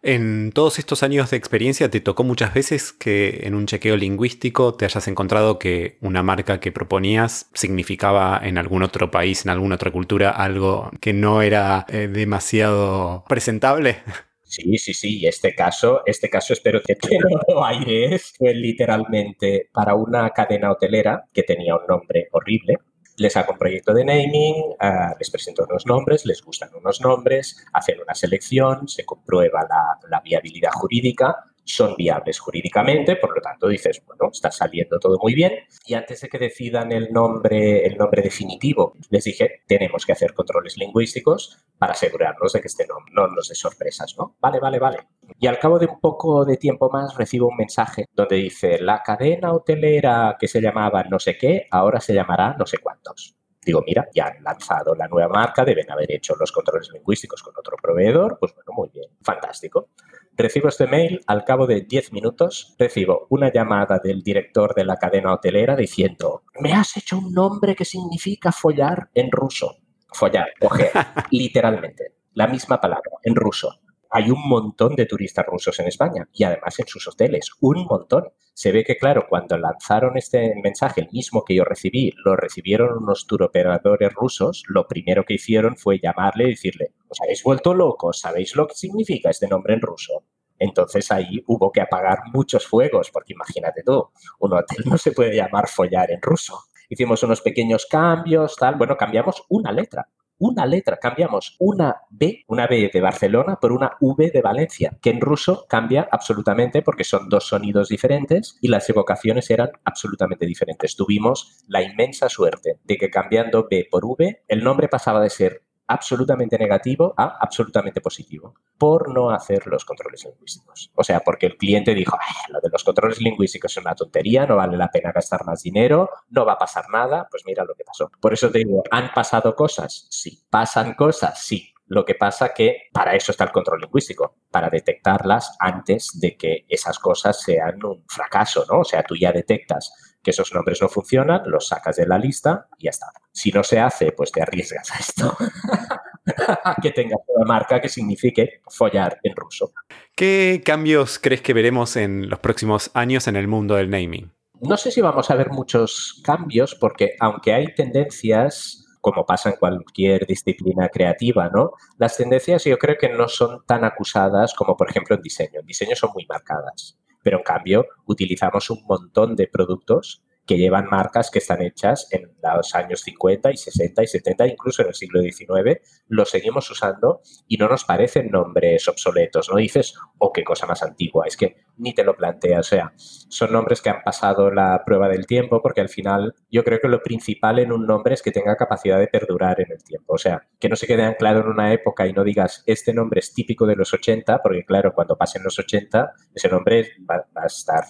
En 0.01 0.53
todos 0.53 0.79
estos 0.79 1.03
años 1.03 1.29
de 1.29 1.35
experiencia, 1.37 1.89
¿te 1.89 1.99
tocó 1.99 2.23
muchas 2.23 2.53
veces 2.53 2.93
que 2.93 3.41
en 3.43 3.53
un 3.53 3.65
chequeo 3.65 3.97
lingüístico 3.97 4.73
te 4.73 4.85
hayas 4.85 5.09
encontrado 5.09 5.59
que 5.59 5.97
una 5.99 6.23
marca 6.23 6.61
que 6.61 6.71
proponías 6.71 7.49
significaba 7.53 8.39
en 8.41 8.57
algún 8.57 8.81
otro 8.81 9.11
país, 9.11 9.43
en 9.43 9.51
alguna 9.51 9.75
otra 9.75 9.91
cultura, 9.91 10.29
algo 10.31 10.89
que 11.01 11.11
no 11.11 11.41
era 11.41 11.85
eh, 11.89 12.07
demasiado 12.07 13.25
presentable? 13.27 13.97
Sí, 14.43 14.77
sí, 14.77 14.93
sí. 14.93 15.27
Este 15.27 15.53
caso, 15.53 16.01
este 16.05 16.29
caso 16.29 16.53
espero 16.53 16.81
que 16.81 16.95
no 17.19 17.39
lo 17.47 17.65
aires. 17.65 18.33
Fue 18.37 18.53
literalmente 18.53 19.69
para 19.73 19.95
una 19.95 20.29
cadena 20.29 20.71
hotelera 20.71 21.25
que 21.33 21.43
tenía 21.43 21.75
un 21.75 21.85
nombre 21.87 22.29
horrible 22.31 22.77
les 23.19 23.35
hago 23.37 23.53
un 23.53 23.59
proyecto 23.59 23.93
de 23.93 24.05
naming, 24.05 24.75
ah, 24.79 25.13
les 25.19 25.29
presento 25.29 25.65
unos 25.69 25.85
nombres, 25.85 26.25
les 26.25 26.41
gustan 26.41 26.69
unos 26.75 27.01
nombres, 27.01 27.57
hacen 27.73 27.99
una 28.01 28.15
selección, 28.15 28.87
se 28.87 29.05
comprueba 29.05 29.67
la, 29.69 29.99
la 30.09 30.21
viabilidad 30.21 30.71
jurídica 30.71 31.48
son 31.69 31.95
viables 31.95 32.39
jurídicamente, 32.39 33.15
por 33.15 33.35
lo 33.35 33.41
tanto 33.41 33.67
dices, 33.67 34.01
bueno, 34.05 34.29
está 34.31 34.51
saliendo 34.51 34.99
todo 34.99 35.17
muy 35.21 35.35
bien. 35.35 35.53
Y 35.85 35.93
antes 35.93 36.21
de 36.21 36.27
que 36.27 36.39
decidan 36.39 36.91
el 36.91 37.11
nombre, 37.11 37.85
el 37.85 37.95
nombre 37.95 38.21
definitivo, 38.21 38.93
les 39.09 39.23
dije, 39.23 39.61
tenemos 39.67 40.05
que 40.05 40.13
hacer 40.13 40.33
controles 40.33 40.77
lingüísticos 40.77 41.63
para 41.77 41.93
asegurarnos 41.93 42.53
de 42.53 42.61
que 42.61 42.67
este 42.67 42.87
nombre 42.87 43.13
no 43.13 43.27
nos 43.27 43.49
dé 43.49 43.55
sorpresas, 43.55 44.15
¿no? 44.17 44.35
Vale, 44.39 44.59
vale, 44.59 44.79
vale. 44.79 44.97
Y 45.39 45.47
al 45.47 45.59
cabo 45.59 45.77
de 45.77 45.85
un 45.85 45.99
poco 45.99 46.43
de 46.43 46.57
tiempo 46.57 46.89
más 46.91 47.15
recibo 47.15 47.47
un 47.47 47.57
mensaje 47.57 48.05
donde 48.13 48.37
dice, 48.37 48.79
la 48.79 49.03
cadena 49.03 49.53
hotelera 49.53 50.37
que 50.39 50.47
se 50.47 50.61
llamaba 50.61 51.03
no 51.03 51.19
sé 51.19 51.37
qué, 51.37 51.67
ahora 51.69 52.01
se 52.01 52.13
llamará 52.13 52.55
no 52.57 52.65
sé 52.65 52.79
cuántos. 52.79 53.35
Digo, 53.63 53.83
mira, 53.85 54.07
ya 54.15 54.27
han 54.27 54.43
lanzado 54.43 54.95
la 54.95 55.07
nueva 55.07 55.27
marca, 55.27 55.63
deben 55.63 55.91
haber 55.91 56.11
hecho 56.11 56.33
los 56.39 56.51
controles 56.51 56.89
lingüísticos 56.91 57.43
con 57.43 57.53
otro 57.57 57.77
proveedor, 57.79 58.37
pues 58.39 58.55
bueno, 58.55 58.71
muy 58.73 58.89
bien, 58.89 59.11
fantástico. 59.21 59.89
Recibo 60.39 60.69
este 60.69 60.87
mail, 60.87 61.19
al 61.27 61.43
cabo 61.43 61.67
de 61.67 61.81
10 61.81 62.13
minutos 62.13 62.73
recibo 62.79 63.27
una 63.29 63.51
llamada 63.51 63.99
del 64.01 64.23
director 64.23 64.73
de 64.73 64.85
la 64.85 64.95
cadena 64.95 65.33
hotelera 65.33 65.75
diciendo, 65.75 66.43
me 66.61 66.71
has 66.71 66.95
hecho 66.95 67.17
un 67.17 67.33
nombre 67.33 67.75
que 67.75 67.83
significa 67.83 68.53
follar 68.53 69.09
en 69.13 69.29
ruso. 69.33 69.79
Follar, 70.13 70.47
coger, 70.57 70.91
literalmente, 71.31 72.13
la 72.35 72.47
misma 72.47 72.79
palabra, 72.79 73.11
en 73.21 73.35
ruso 73.35 73.81
hay 74.09 74.31
un 74.31 74.47
montón 74.47 74.95
de 74.95 75.05
turistas 75.05 75.45
rusos 75.45 75.79
en 75.79 75.87
España 75.87 76.27
y 76.33 76.43
además 76.43 76.79
en 76.79 76.87
sus 76.87 77.07
hoteles, 77.07 77.51
un 77.61 77.85
montón. 77.85 78.29
Se 78.53 78.71
ve 78.71 78.83
que, 78.83 78.97
claro, 78.97 79.27
cuando 79.29 79.57
lanzaron 79.57 80.17
este 80.17 80.53
mensaje, 80.61 81.01
el 81.01 81.09
mismo 81.11 81.45
que 81.45 81.55
yo 81.55 81.63
recibí, 81.63 82.11
lo 82.25 82.35
recibieron 82.35 83.03
unos 83.03 83.27
turoperadores 83.27 84.13
rusos, 84.13 84.63
lo 84.67 84.87
primero 84.87 85.23
que 85.23 85.35
hicieron 85.35 85.77
fue 85.77 85.99
llamarle 85.99 86.45
y 86.45 86.49
decirle, 86.51 86.93
os 87.07 87.21
habéis 87.21 87.43
vuelto 87.43 87.73
locos, 87.73 88.19
¿sabéis 88.19 88.55
lo 88.55 88.67
que 88.67 88.75
significa 88.75 89.29
este 89.29 89.47
nombre 89.47 89.75
en 89.75 89.81
ruso? 89.81 90.23
Entonces 90.57 91.09
ahí 91.11 91.41
hubo 91.47 91.71
que 91.71 91.79
apagar 91.79 92.19
muchos 92.33 92.67
fuegos, 92.67 93.11
porque 93.11 93.33
imagínate 93.33 93.83
tú, 93.83 94.09
un 94.39 94.53
hotel 94.53 94.83
no 94.85 94.97
se 94.97 95.11
puede 95.11 95.35
llamar 95.35 95.69
follar 95.69 96.11
en 96.11 96.21
ruso. 96.21 96.63
Hicimos 96.89 97.23
unos 97.23 97.41
pequeños 97.41 97.85
cambios, 97.85 98.55
tal, 98.57 98.75
bueno, 98.75 98.97
cambiamos 98.97 99.43
una 99.47 99.71
letra 99.71 100.09
una 100.39 100.65
letra, 100.65 100.97
cambiamos 100.97 101.55
una 101.59 101.97
B, 102.09 102.43
una 102.47 102.67
B 102.67 102.89
de 102.91 103.01
Barcelona 103.01 103.57
por 103.61 103.71
una 103.71 103.91
V 103.99 104.31
de 104.31 104.41
Valencia, 104.41 104.97
que 105.01 105.11
en 105.11 105.21
ruso 105.21 105.65
cambia 105.69 106.07
absolutamente 106.11 106.81
porque 106.81 107.03
son 107.03 107.29
dos 107.29 107.47
sonidos 107.47 107.89
diferentes 107.89 108.57
y 108.61 108.69
las 108.69 108.89
evocaciones 108.89 109.49
eran 109.49 109.69
absolutamente 109.83 110.45
diferentes. 110.45 110.95
Tuvimos 110.95 111.63
la 111.67 111.83
inmensa 111.83 112.29
suerte 112.29 112.79
de 112.83 112.97
que 112.97 113.09
cambiando 113.09 113.67
B 113.69 113.87
por 113.89 114.05
V, 114.05 114.43
el 114.47 114.63
nombre 114.63 114.87
pasaba 114.87 115.21
de 115.21 115.29
ser 115.29 115.68
absolutamente 115.89 116.57
negativo 116.57 117.13
a 117.17 117.37
absolutamente 117.41 117.99
positivo 117.99 118.53
por 118.77 119.13
no 119.13 119.31
hacer 119.31 119.65
los 119.67 119.83
controles 119.83 120.23
lingüísticos. 120.23 120.91
O 120.95 121.03
sea, 121.03 121.19
porque 121.21 121.47
el 121.47 121.57
cliente 121.57 121.93
dijo, 121.93 122.17
lo 122.49 122.61
de 122.61 122.69
los 122.69 122.83
controles 122.83 123.19
lingüísticos 123.19 123.71
es 123.71 123.83
una 123.83 123.95
tontería, 123.95 124.45
no 124.45 124.55
vale 124.55 124.77
la 124.77 124.89
pena 124.89 125.11
gastar 125.11 125.45
más 125.45 125.63
dinero, 125.63 126.09
no 126.29 126.45
va 126.45 126.53
a 126.53 126.57
pasar 126.57 126.85
nada, 126.89 127.27
pues 127.29 127.43
mira 127.45 127.65
lo 127.65 127.73
que 127.73 127.83
pasó. 127.83 128.09
Por 128.21 128.33
eso 128.33 128.49
te 128.49 128.59
digo, 128.59 128.83
¿han 128.91 129.11
pasado 129.11 129.55
cosas? 129.55 130.07
Sí. 130.09 130.43
¿Pasan 130.49 130.93
cosas? 130.93 131.43
Sí. 131.43 131.73
Lo 131.87 132.05
que 132.05 132.13
pasa 132.13 132.53
que 132.53 132.83
para 132.93 133.15
eso 133.15 133.31
está 133.31 133.45
el 133.45 133.51
control 133.51 133.81
lingüístico, 133.81 134.35
para 134.51 134.69
detectarlas 134.69 135.57
antes 135.59 136.11
de 136.21 136.37
que 136.37 136.65
esas 136.69 136.99
cosas 136.99 137.41
sean 137.41 137.83
un 137.83 138.05
fracaso, 138.07 138.63
¿no? 138.69 138.81
O 138.81 138.83
sea, 138.83 139.01
tú 139.01 139.15
ya 139.15 139.31
detectas 139.31 139.91
que 140.21 140.29
esos 140.31 140.53
nombres 140.53 140.81
no 140.81 140.89
funcionan, 140.89 141.41
los 141.45 141.67
sacas 141.67 141.95
de 141.95 142.05
la 142.05 142.19
lista 142.19 142.67
y 142.77 142.85
ya 142.85 142.91
está. 142.91 143.07
Si 143.39 143.51
no 143.51 143.63
se 143.63 143.79
hace, 143.79 144.11
pues 144.11 144.33
te 144.33 144.41
arriesgas 144.41 144.91
a 144.91 144.99
esto. 144.99 145.37
que 146.81 146.91
tenga 146.91 147.15
una 147.27 147.45
marca 147.45 147.79
que 147.79 147.87
signifique 147.87 148.59
follar 148.67 149.17
en 149.23 149.33
ruso. 149.33 149.71
¿Qué 150.13 150.61
cambios 150.65 151.19
crees 151.19 151.41
que 151.41 151.53
veremos 151.53 151.95
en 151.95 152.29
los 152.29 152.39
próximos 152.39 152.91
años 152.93 153.29
en 153.29 153.37
el 153.37 153.47
mundo 153.47 153.75
del 153.75 153.89
naming? 153.89 154.29
No 154.59 154.75
sé 154.75 154.91
si 154.91 154.99
vamos 154.99 155.31
a 155.31 155.35
ver 155.35 155.51
muchos 155.51 156.21
cambios 156.25 156.75
porque 156.75 157.15
aunque 157.21 157.53
hay 157.53 157.73
tendencias 157.73 158.85
como 158.99 159.25
pasa 159.25 159.51
en 159.51 159.55
cualquier 159.55 160.27
disciplina 160.27 160.89
creativa, 160.89 161.49
¿no? 161.49 161.71
Las 161.97 162.17
tendencias 162.17 162.65
yo 162.65 162.77
creo 162.77 162.97
que 162.99 163.07
no 163.07 163.29
son 163.29 163.63
tan 163.65 163.85
acusadas 163.85 164.53
como 164.53 164.75
por 164.75 164.89
ejemplo 164.89 165.15
en 165.15 165.21
diseño. 165.21 165.61
En 165.61 165.65
diseño 165.65 165.95
son 165.95 166.09
muy 166.13 166.25
marcadas 166.27 166.99
pero 167.23 167.37
en 167.37 167.43
cambio 167.43 167.85
utilizamos 168.05 168.69
un 168.69 168.83
montón 168.87 169.35
de 169.35 169.47
productos 169.47 170.23
que 170.49 170.57
llevan 170.57 170.89
marcas 170.89 171.29
que 171.29 171.37
están 171.37 171.61
hechas 171.61 172.07
en 172.09 172.35
los 172.41 172.73
años 172.73 173.01
50 173.01 173.51
y 173.51 173.57
60 173.57 174.01
y 174.01 174.07
70, 174.07 174.47
incluso 174.47 174.81
en 174.81 174.87
el 174.87 174.95
siglo 174.95 175.21
XIX, 175.21 175.79
los 176.07 176.31
seguimos 176.31 176.71
usando 176.71 177.21
y 177.47 177.57
no 177.57 177.67
nos 177.67 177.85
parecen 177.85 178.31
nombres 178.31 178.87
obsoletos. 178.87 179.47
No 179.51 179.57
dices, 179.57 179.93
oh, 180.17 180.33
qué 180.33 180.43
cosa 180.43 180.65
más 180.65 180.81
antigua, 180.81 181.25
es 181.27 181.37
que 181.37 181.57
ni 181.77 181.93
te 181.93 182.03
lo 182.03 182.17
planteas. 182.17 182.61
O 182.61 182.63
sea, 182.63 182.93
son 182.97 183.51
nombres 183.51 183.79
que 183.79 183.91
han 183.91 184.01
pasado 184.01 184.49
la 184.49 184.81
prueba 184.83 185.07
del 185.07 185.27
tiempo 185.27 185.61
porque 185.61 185.81
al 185.81 185.89
final 185.89 186.33
yo 186.49 186.63
creo 186.63 186.79
que 186.79 186.87
lo 186.87 187.03
principal 187.03 187.59
en 187.59 187.71
un 187.71 187.85
nombre 187.85 188.15
es 188.15 188.23
que 188.23 188.31
tenga 188.31 188.55
capacidad 188.55 188.97
de 188.97 189.05
perdurar 189.05 189.61
en 189.61 189.71
el 189.71 189.83
tiempo. 189.83 190.15
O 190.15 190.17
sea, 190.17 190.47
que 190.59 190.67
no 190.67 190.75
se 190.75 190.87
quede 190.87 191.03
anclado 191.03 191.41
en 191.41 191.47
una 191.47 191.73
época 191.73 192.07
y 192.07 192.13
no 192.13 192.23
digas, 192.23 192.63
este 192.65 192.91
nombre 192.91 193.19
es 193.19 193.35
típico 193.35 193.67
de 193.67 193.75
los 193.75 193.93
80, 193.93 194.41
porque 194.41 194.65
claro, 194.65 194.95
cuando 194.95 195.15
pasen 195.15 195.43
los 195.43 195.59
80, 195.59 196.11
ese 196.33 196.49
nombre 196.49 196.89
va 197.07 197.23
a 197.35 197.45
estar 197.45 197.83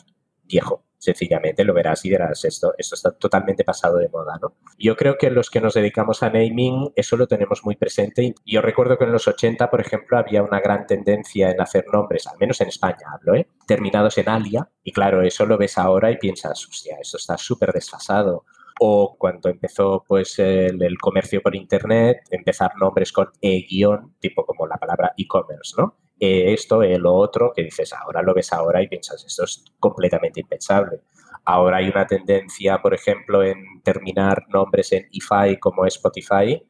viejo 0.43 0.88
sencillamente 0.99 1.63
lo 1.63 1.73
verás 1.73 2.05
y 2.05 2.09
dirás, 2.09 2.45
esto, 2.45 2.73
esto 2.77 2.95
está 2.95 3.11
totalmente 3.11 3.63
pasado 3.63 3.97
de 3.97 4.09
moda, 4.09 4.37
¿no? 4.41 4.57
Yo 4.77 4.95
creo 4.95 5.17
que 5.17 5.31
los 5.31 5.49
que 5.49 5.61
nos 5.61 5.73
dedicamos 5.73 6.21
a 6.21 6.29
naming, 6.29 6.91
eso 6.95 7.17
lo 7.17 7.27
tenemos 7.27 7.63
muy 7.63 7.75
presente. 7.75 8.35
Yo 8.45 8.61
recuerdo 8.61 8.97
que 8.97 9.05
en 9.05 9.11
los 9.11 9.27
80, 9.27 9.69
por 9.69 9.81
ejemplo, 9.81 10.17
había 10.17 10.43
una 10.43 10.59
gran 10.59 10.85
tendencia 10.85 11.49
en 11.51 11.61
hacer 11.61 11.85
nombres, 11.91 12.27
al 12.27 12.37
menos 12.37 12.61
en 12.61 12.67
España 12.67 13.07
hablo, 13.11 13.35
¿eh? 13.35 13.47
terminados 13.65 14.17
en 14.17 14.29
alia, 14.29 14.69
y 14.83 14.91
claro, 14.91 15.23
eso 15.23 15.45
lo 15.45 15.57
ves 15.57 15.77
ahora 15.77 16.11
y 16.11 16.17
piensas, 16.17 16.67
hostia, 16.67 16.97
esto 17.01 17.17
está 17.17 17.37
súper 17.37 17.71
desfasado 17.71 18.45
o 18.79 19.15
cuando 19.17 19.49
empezó 19.49 20.03
pues 20.07 20.39
el, 20.39 20.79
comercio 20.99 21.41
por 21.41 21.55
internet, 21.55 22.21
empezar 22.31 22.71
nombres 22.77 23.11
con 23.11 23.29
e-guión, 23.41 24.15
tipo 24.19 24.45
como 24.45 24.65
la 24.65 24.77
palabra 24.77 25.13
e-commerce, 25.17 25.75
¿no? 25.77 25.97
Eh, 26.19 26.53
esto, 26.53 26.81
lo 26.83 27.13
otro, 27.13 27.53
que 27.55 27.63
dices, 27.63 27.93
ahora 27.93 28.21
lo 28.21 28.33
ves 28.33 28.51
ahora 28.51 28.81
y 28.81 28.87
piensas, 28.87 29.23
esto 29.25 29.45
es 29.45 29.63
completamente 29.79 30.41
impensable. 30.41 31.01
Ahora 31.45 31.77
hay 31.77 31.87
una 31.87 32.05
tendencia, 32.05 32.81
por 32.81 32.93
ejemplo, 32.93 33.41
en 33.41 33.81
terminar 33.83 34.45
nombres 34.49 34.91
en 34.91 35.07
IFI 35.11 35.57
como 35.59 35.85
Spotify. 35.85 36.61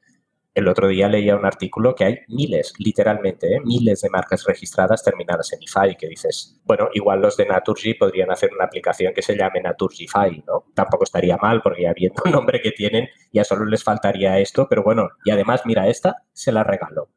El 0.53 0.67
otro 0.67 0.87
día 0.87 1.07
leía 1.07 1.35
un 1.35 1.45
artículo 1.45 1.95
que 1.95 2.03
hay 2.03 2.19
miles, 2.27 2.73
literalmente, 2.77 3.55
¿eh? 3.55 3.59
miles 3.63 4.01
de 4.01 4.09
marcas 4.09 4.43
registradas 4.45 5.03
terminadas 5.03 5.51
en 5.53 5.63
IFI, 5.63 5.95
que 5.97 6.07
dices, 6.07 6.59
bueno, 6.65 6.89
igual 6.93 7.21
los 7.21 7.35
de 7.35 7.45
Naturgy 7.45 7.95
podrían 7.95 8.31
hacer 8.31 8.51
una 8.53 8.65
aplicación 8.65 9.13
que 9.13 9.21
se 9.21 9.35
llame 9.35 9.61
Naturgify, 9.61 10.43
¿no? 10.45 10.65
Tampoco 10.75 11.05
estaría 11.05 11.37
mal, 11.37 11.61
porque 11.61 11.83
ya 11.83 11.93
viendo 11.93 12.21
el 12.25 12.31
nombre 12.33 12.61
que 12.61 12.71
tienen, 12.71 13.09
ya 13.33 13.43
solo 13.43 13.65
les 13.65 13.83
faltaría 13.83 14.37
esto, 14.39 14.67
pero 14.69 14.83
bueno, 14.83 15.09
y 15.25 15.31
además, 15.31 15.63
mira, 15.65 15.87
esta 15.87 16.23
se 16.33 16.51
la 16.51 16.63
regalo. 16.63 17.09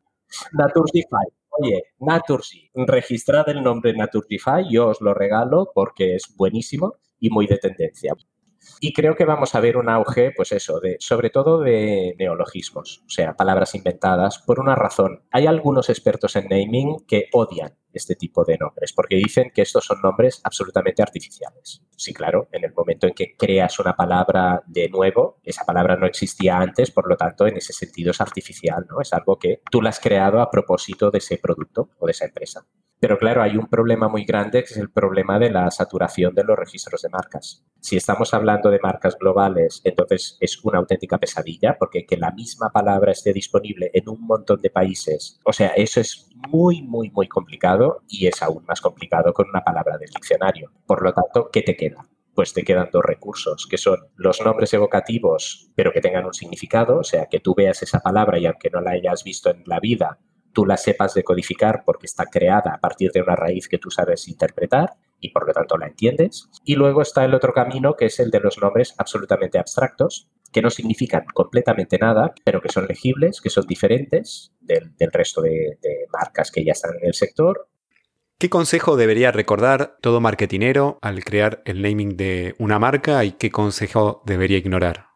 Naturgify 0.53 1.27
Oye, 1.59 1.83
Naturgy, 1.99 2.71
registrad 2.75 3.49
el 3.51 3.63
nombre 3.63 3.93
Naturgify, 3.93 4.65
yo 4.71 4.89
os 4.89 5.01
lo 5.01 5.13
regalo 5.13 5.71
porque 5.75 6.15
es 6.15 6.35
buenísimo 6.37 6.95
y 7.21 7.31
muy 7.31 7.47
de 7.47 7.59
tendencia. 7.59 8.15
Y 8.81 8.93
creo 8.93 9.15
que 9.17 9.25
vamos 9.25 9.55
a 9.55 9.61
ver 9.61 9.77
un 9.77 9.89
auge, 9.89 10.33
pues 10.35 10.53
eso, 10.53 10.81
de, 10.81 10.97
sobre 10.99 11.31
todo 11.31 11.61
de 11.61 12.15
neologismos, 12.19 13.03
o 13.07 13.11
sea, 13.11 13.35
palabras 13.35 13.75
inventadas, 13.75 14.39
por 14.39 14.61
una 14.61 14.75
razón. 14.75 15.25
Hay 15.31 15.47
algunos 15.47 15.91
expertos 15.91 16.37
en 16.37 16.49
naming 16.49 17.05
que 17.07 17.29
odian 17.33 17.77
este 17.99 18.15
tipo 18.15 18.45
de 18.45 18.59
nombres, 18.59 18.93
porque 18.93 19.17
dicen 19.17 19.51
que 19.55 19.63
estos 19.63 19.85
son 19.85 20.01
nombres 20.03 20.41
absolutamente 20.45 21.03
artificiales. 21.03 21.83
Sí, 21.97 22.13
claro, 22.13 22.49
en 22.53 22.65
el 22.65 22.73
momento 22.73 23.07
en 23.07 23.15
que 23.15 23.37
creas 23.37 23.79
una 23.79 23.95
palabra 23.95 24.63
de 24.67 24.89
nuevo, 24.89 25.39
esa 25.43 25.65
palabra 25.65 25.97
no 25.97 26.07
existía 26.07 26.59
antes, 26.59 26.91
por 26.91 27.09
lo 27.09 27.17
tanto, 27.17 27.47
en 27.47 27.57
ese 27.57 27.73
sentido 27.73 28.11
es 28.11 28.21
artificial, 28.21 28.87
¿no? 28.89 29.01
Es 29.01 29.13
algo 29.13 29.39
que 29.39 29.61
tú 29.71 29.81
la 29.83 29.91
has 29.91 30.01
creado 30.01 30.41
a 30.41 30.51
propósito 30.51 31.11
de 31.11 31.19
ese 31.19 31.39
producto 31.39 31.91
o 31.99 32.07
de 32.07 32.13
esa 32.13 32.25
empresa. 32.25 32.67
Pero 33.03 33.19
claro, 33.19 33.43
hay 33.43 33.57
un 33.57 33.67
problema 33.67 34.07
muy 34.07 34.25
grande 34.25 34.63
que 34.63 34.75
es 34.75 34.77
el 34.77 34.89
problema 34.89 35.37
de 35.41 35.51
la 35.51 35.69
saturación 35.73 36.37
de 36.37 36.45
los 36.45 36.57
registros 36.57 37.03
de 37.03 37.09
marcas. 37.09 37.65
Si 37.81 37.97
estamos 37.97 38.33
hablando 38.33 38.71
de 38.71 38.79
marcas 38.81 39.19
globales, 39.19 39.81
entonces 39.83 40.37
es 40.41 40.65
una 40.65 40.79
auténtica 40.79 41.19
pesadilla 41.19 41.77
porque 41.81 42.07
que 42.07 42.17
la 42.17 42.31
misma 42.31 42.71
palabra 42.71 43.11
esté 43.11 43.33
disponible 43.33 43.91
en 43.93 44.09
un 44.09 44.25
montón 44.25 44.61
de 44.61 44.71
países, 44.71 45.41
o 45.45 45.53
sea, 45.53 45.69
eso 45.71 46.01
es 46.01 46.29
muy, 46.49 46.83
muy, 46.83 47.11
muy 47.11 47.27
complicado 47.27 47.82
y 48.09 48.27
es 48.27 48.43
aún 48.43 48.65
más 48.67 48.81
complicado 48.81 49.33
con 49.33 49.49
una 49.49 49.65
palabra 49.65 49.99
del 49.99 50.11
diccionario. 50.11 50.71
Por 50.87 51.03
lo 51.03 51.13
tanto, 51.13 51.51
¿qué 51.53 51.63
te 51.63 51.77
queda? 51.77 52.07
Pues 52.35 52.55
te 52.55 52.65
quedan 52.65 52.89
dos 52.91 53.05
recursos, 53.05 53.67
que 53.67 53.77
son 53.77 53.99
los 54.17 54.41
nombres 54.41 54.73
evocativos, 54.73 55.71
pero 55.75 55.93
que 55.93 56.01
tengan 56.01 56.25
un 56.25 56.35
significado, 56.35 56.99
o 56.99 57.05
sea, 57.05 57.27
que 57.27 57.41
tú 57.41 57.55
veas 57.55 57.83
esa 57.83 58.01
palabra 58.01 58.39
y 58.39 58.47
aunque 58.47 58.71
no 58.71 58.81
la 58.81 58.93
hayas 58.93 59.23
visto 59.23 59.51
en 59.51 59.63
la 59.67 59.81
vida, 59.81 60.19
tú 60.53 60.67
la 60.67 60.77
sepas 60.77 61.15
decodificar 61.15 61.83
porque 61.85 62.07
está 62.07 62.27
creada 62.27 62.75
a 62.75 62.81
partir 62.81 63.11
de 63.13 63.23
una 63.23 63.37
raíz 63.37 63.69
que 63.69 63.79
tú 63.79 63.91
sabes 63.91 64.29
interpretar 64.29 64.91
y 65.21 65.31
por 65.31 65.47
lo 65.47 65.53
tanto 65.53 65.79
la 65.79 65.87
entiendes. 65.87 66.49
Y 66.65 66.75
luego 66.75 67.03
está 67.03 67.25
el 67.25 67.35
otro 67.35 67.53
camino 67.53 67.95
que 67.97 68.07
es 68.07 68.21
el 68.21 68.31
de 68.31 68.41
los 68.41 68.59
nombres 68.59 68.95
absolutamente 68.99 69.59
abstractos, 69.59 70.29
que 70.53 70.63
no 70.63 70.71
significan 70.71 71.25
completamente 71.33 71.99
nada, 71.99 72.35
pero 72.45 72.61
que 72.61 72.69
son 72.69 72.87
legibles, 72.87 73.41
que 73.41 73.51
son 73.51 73.67
diferentes 73.67 74.53
del, 74.61 74.93
resto 75.13 75.41
de 75.41 75.79
marcas 76.13 76.51
que 76.51 76.65
ya 76.65 76.73
están 76.73 76.97
en 77.01 77.07
el 77.07 77.15
sector 77.15 77.69
¿Qué 78.43 78.51
consejo 78.51 78.97
debería 78.97 79.31
recordar 79.31 79.99
todo 80.01 80.21
marketinero 80.21 80.99
al 81.01 81.23
crear 81.23 81.63
el 81.65 81.81
naming 81.81 82.17
de 82.17 82.57
una 82.59 82.81
marca 82.81 83.25
y 83.25 83.31
qué 83.31 83.53
consejo 83.53 84.21
debería 84.27 84.59
ignorar? 84.59 85.07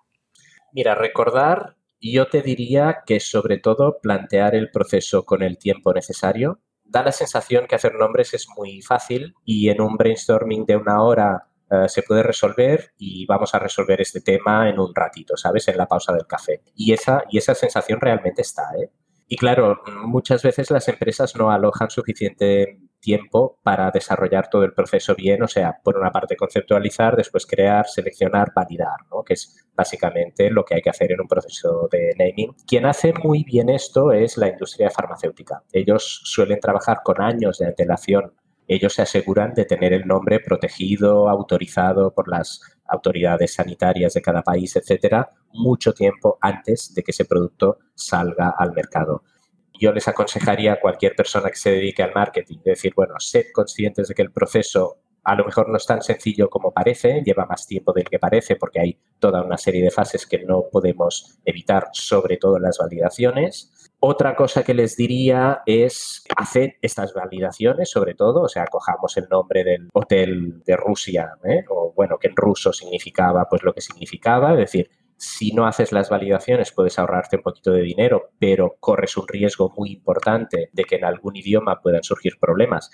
Mira, 0.72 0.94
recordar 0.94 1.74
yo 2.00 2.28
te 2.28 2.40
diría 2.40 2.98
que 3.04 3.18
sobre 3.18 3.58
todo 3.58 3.98
plantear 4.00 4.54
el 4.54 4.70
proceso 4.70 5.24
con 5.24 5.42
el 5.42 5.58
tiempo 5.58 5.92
necesario. 5.92 6.60
Da 6.84 7.02
la 7.02 7.10
sensación 7.10 7.66
que 7.66 7.74
hacer 7.74 7.94
nombres 7.94 8.32
es 8.32 8.46
muy 8.56 8.80
fácil 8.80 9.34
y 9.44 9.70
en 9.70 9.80
un 9.80 9.96
brainstorming 9.96 10.64
de 10.64 10.76
una 10.76 11.02
hora 11.02 11.48
uh, 11.68 11.88
se 11.88 12.04
puede 12.04 12.22
resolver 12.22 12.92
y 12.96 13.26
vamos 13.26 13.56
a 13.56 13.58
resolver 13.58 14.00
este 14.00 14.20
tema 14.20 14.70
en 14.70 14.78
un 14.78 14.94
ratito, 14.94 15.36
¿sabes? 15.36 15.66
En 15.66 15.78
la 15.78 15.88
pausa 15.88 16.12
del 16.12 16.28
café. 16.28 16.62
Y 16.76 16.92
esa, 16.92 17.24
y 17.28 17.38
esa 17.38 17.56
sensación 17.56 18.00
realmente 18.00 18.42
está, 18.42 18.70
¿eh? 18.80 18.88
Y 19.28 19.36
claro, 19.36 19.82
muchas 20.04 20.44
veces 20.44 20.70
las 20.70 20.86
empresas 20.86 21.34
no 21.34 21.50
alojan 21.50 21.90
suficiente 21.90 22.78
tiempo 23.06 23.60
para 23.62 23.92
desarrollar 23.92 24.50
todo 24.50 24.64
el 24.64 24.72
proceso 24.72 25.14
bien, 25.14 25.40
o 25.40 25.46
sea, 25.46 25.78
por 25.84 25.96
una 25.96 26.10
parte 26.10 26.34
conceptualizar, 26.36 27.14
después 27.14 27.46
crear, 27.46 27.86
seleccionar, 27.86 28.52
validar, 28.52 28.98
¿no? 29.12 29.22
que 29.22 29.34
es 29.34 29.64
básicamente 29.76 30.50
lo 30.50 30.64
que 30.64 30.74
hay 30.74 30.82
que 30.82 30.90
hacer 30.90 31.12
en 31.12 31.20
un 31.20 31.28
proceso 31.28 31.88
de 31.88 32.14
naming. 32.18 32.56
Quien 32.66 32.84
hace 32.84 33.12
muy 33.22 33.44
bien 33.44 33.68
esto 33.68 34.10
es 34.10 34.36
la 34.36 34.48
industria 34.48 34.90
farmacéutica. 34.90 35.62
Ellos 35.70 36.22
suelen 36.24 36.58
trabajar 36.58 37.02
con 37.04 37.22
años 37.22 37.58
de 37.58 37.66
antelación. 37.66 38.32
Ellos 38.66 38.94
se 38.94 39.02
aseguran 39.02 39.54
de 39.54 39.66
tener 39.66 39.92
el 39.92 40.04
nombre 40.04 40.40
protegido, 40.40 41.28
autorizado 41.28 42.12
por 42.12 42.28
las 42.28 42.60
autoridades 42.88 43.54
sanitarias 43.54 44.14
de 44.14 44.22
cada 44.22 44.42
país, 44.42 44.74
etcétera, 44.74 45.30
mucho 45.52 45.92
tiempo 45.92 46.38
antes 46.40 46.92
de 46.92 47.04
que 47.04 47.12
ese 47.12 47.24
producto 47.24 47.78
salga 47.94 48.52
al 48.58 48.72
mercado 48.72 49.22
yo 49.78 49.92
les 49.92 50.08
aconsejaría 50.08 50.74
a 50.74 50.80
cualquier 50.80 51.14
persona 51.14 51.50
que 51.50 51.56
se 51.56 51.70
dedique 51.70 52.02
al 52.02 52.12
marketing 52.14 52.58
decir, 52.64 52.92
bueno, 52.94 53.14
sed 53.18 53.46
conscientes 53.52 54.08
de 54.08 54.14
que 54.14 54.22
el 54.22 54.32
proceso 54.32 54.98
a 55.26 55.34
lo 55.34 55.44
mejor 55.44 55.68
no 55.68 55.76
es 55.76 55.84
tan 55.84 56.02
sencillo 56.02 56.48
como 56.48 56.70
parece, 56.70 57.20
lleva 57.24 57.46
más 57.46 57.66
tiempo 57.66 57.92
del 57.92 58.04
que 58.04 58.20
parece 58.20 58.54
porque 58.54 58.80
hay 58.80 58.98
toda 59.18 59.42
una 59.42 59.58
serie 59.58 59.82
de 59.82 59.90
fases 59.90 60.24
que 60.24 60.44
no 60.44 60.66
podemos 60.70 61.40
evitar, 61.44 61.88
sobre 61.92 62.36
todo 62.36 62.58
en 62.58 62.62
las 62.62 62.78
validaciones. 62.78 63.90
Otra 63.98 64.36
cosa 64.36 64.62
que 64.62 64.72
les 64.72 64.96
diría 64.96 65.62
es 65.66 66.22
hacer 66.36 66.76
estas 66.80 67.12
validaciones, 67.12 67.90
sobre 67.90 68.14
todo, 68.14 68.42
o 68.42 68.48
sea, 68.48 68.66
cojamos 68.66 69.16
el 69.16 69.26
nombre 69.28 69.64
del 69.64 69.88
hotel 69.94 70.62
de 70.64 70.76
Rusia, 70.76 71.32
¿eh? 71.42 71.64
o 71.70 71.92
bueno, 71.96 72.18
que 72.18 72.28
en 72.28 72.36
ruso 72.36 72.72
significaba 72.72 73.48
pues 73.48 73.64
lo 73.64 73.74
que 73.74 73.80
significaba, 73.80 74.52
es 74.52 74.58
decir, 74.58 74.90
si 75.16 75.52
no 75.52 75.66
haces 75.66 75.92
las 75.92 76.10
validaciones 76.10 76.72
puedes 76.72 76.98
ahorrarte 76.98 77.36
un 77.36 77.42
poquito 77.42 77.72
de 77.72 77.82
dinero, 77.82 78.30
pero 78.38 78.76
corres 78.80 79.16
un 79.16 79.26
riesgo 79.26 79.72
muy 79.76 79.90
importante 79.90 80.70
de 80.72 80.84
que 80.84 80.96
en 80.96 81.04
algún 81.04 81.36
idioma 81.36 81.80
puedan 81.80 82.02
surgir 82.02 82.38
problemas. 82.38 82.90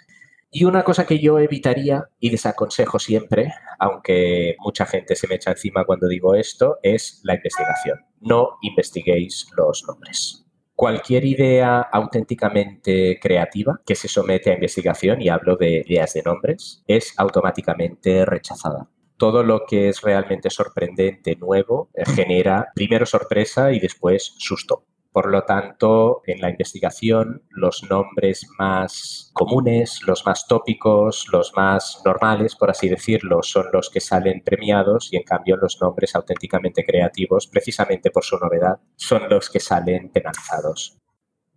Y 0.50 0.64
una 0.64 0.84
cosa 0.84 1.06
que 1.06 1.18
yo 1.18 1.38
evitaría 1.38 2.10
y 2.20 2.28
desaconsejo 2.28 2.98
siempre, 2.98 3.54
aunque 3.78 4.56
mucha 4.58 4.84
gente 4.84 5.16
se 5.16 5.26
me 5.26 5.36
echa 5.36 5.50
encima 5.50 5.84
cuando 5.84 6.08
digo 6.08 6.34
esto, 6.34 6.78
es 6.82 7.20
la 7.24 7.34
investigación. 7.34 8.00
No 8.20 8.58
investiguéis 8.60 9.48
los 9.56 9.82
nombres. 9.86 10.44
Cualquier 10.74 11.24
idea 11.24 11.80
auténticamente 11.80 13.18
creativa 13.20 13.80
que 13.86 13.94
se 13.94 14.08
somete 14.08 14.50
a 14.50 14.54
investigación, 14.54 15.22
y 15.22 15.28
hablo 15.28 15.56
de 15.56 15.84
ideas 15.86 16.12
de 16.12 16.22
nombres, 16.22 16.82
es 16.86 17.14
automáticamente 17.16 18.26
rechazada 18.26 18.88
todo 19.22 19.44
lo 19.44 19.66
que 19.66 19.88
es 19.88 20.00
realmente 20.00 20.50
sorprendente, 20.50 21.36
nuevo, 21.36 21.90
eh, 21.94 22.02
genera 22.04 22.72
primero 22.74 23.06
sorpresa 23.06 23.70
y 23.70 23.78
después 23.78 24.34
susto. 24.36 24.84
Por 25.12 25.30
lo 25.30 25.44
tanto, 25.44 26.22
en 26.26 26.40
la 26.40 26.50
investigación, 26.50 27.44
los 27.50 27.84
nombres 27.88 28.48
más 28.58 29.30
comunes, 29.32 30.00
los 30.08 30.26
más 30.26 30.48
tópicos, 30.48 31.28
los 31.30 31.52
más 31.54 32.02
normales, 32.04 32.56
por 32.56 32.70
así 32.70 32.88
decirlo, 32.88 33.44
son 33.44 33.66
los 33.72 33.90
que 33.90 34.00
salen 34.00 34.42
premiados 34.42 35.12
y 35.12 35.18
en 35.18 35.22
cambio 35.22 35.56
los 35.56 35.80
nombres 35.80 36.16
auténticamente 36.16 36.84
creativos, 36.84 37.46
precisamente 37.46 38.10
por 38.10 38.24
su 38.24 38.36
novedad, 38.38 38.80
son 38.96 39.28
los 39.28 39.50
que 39.50 39.60
salen 39.60 40.10
penalizados. 40.10 40.98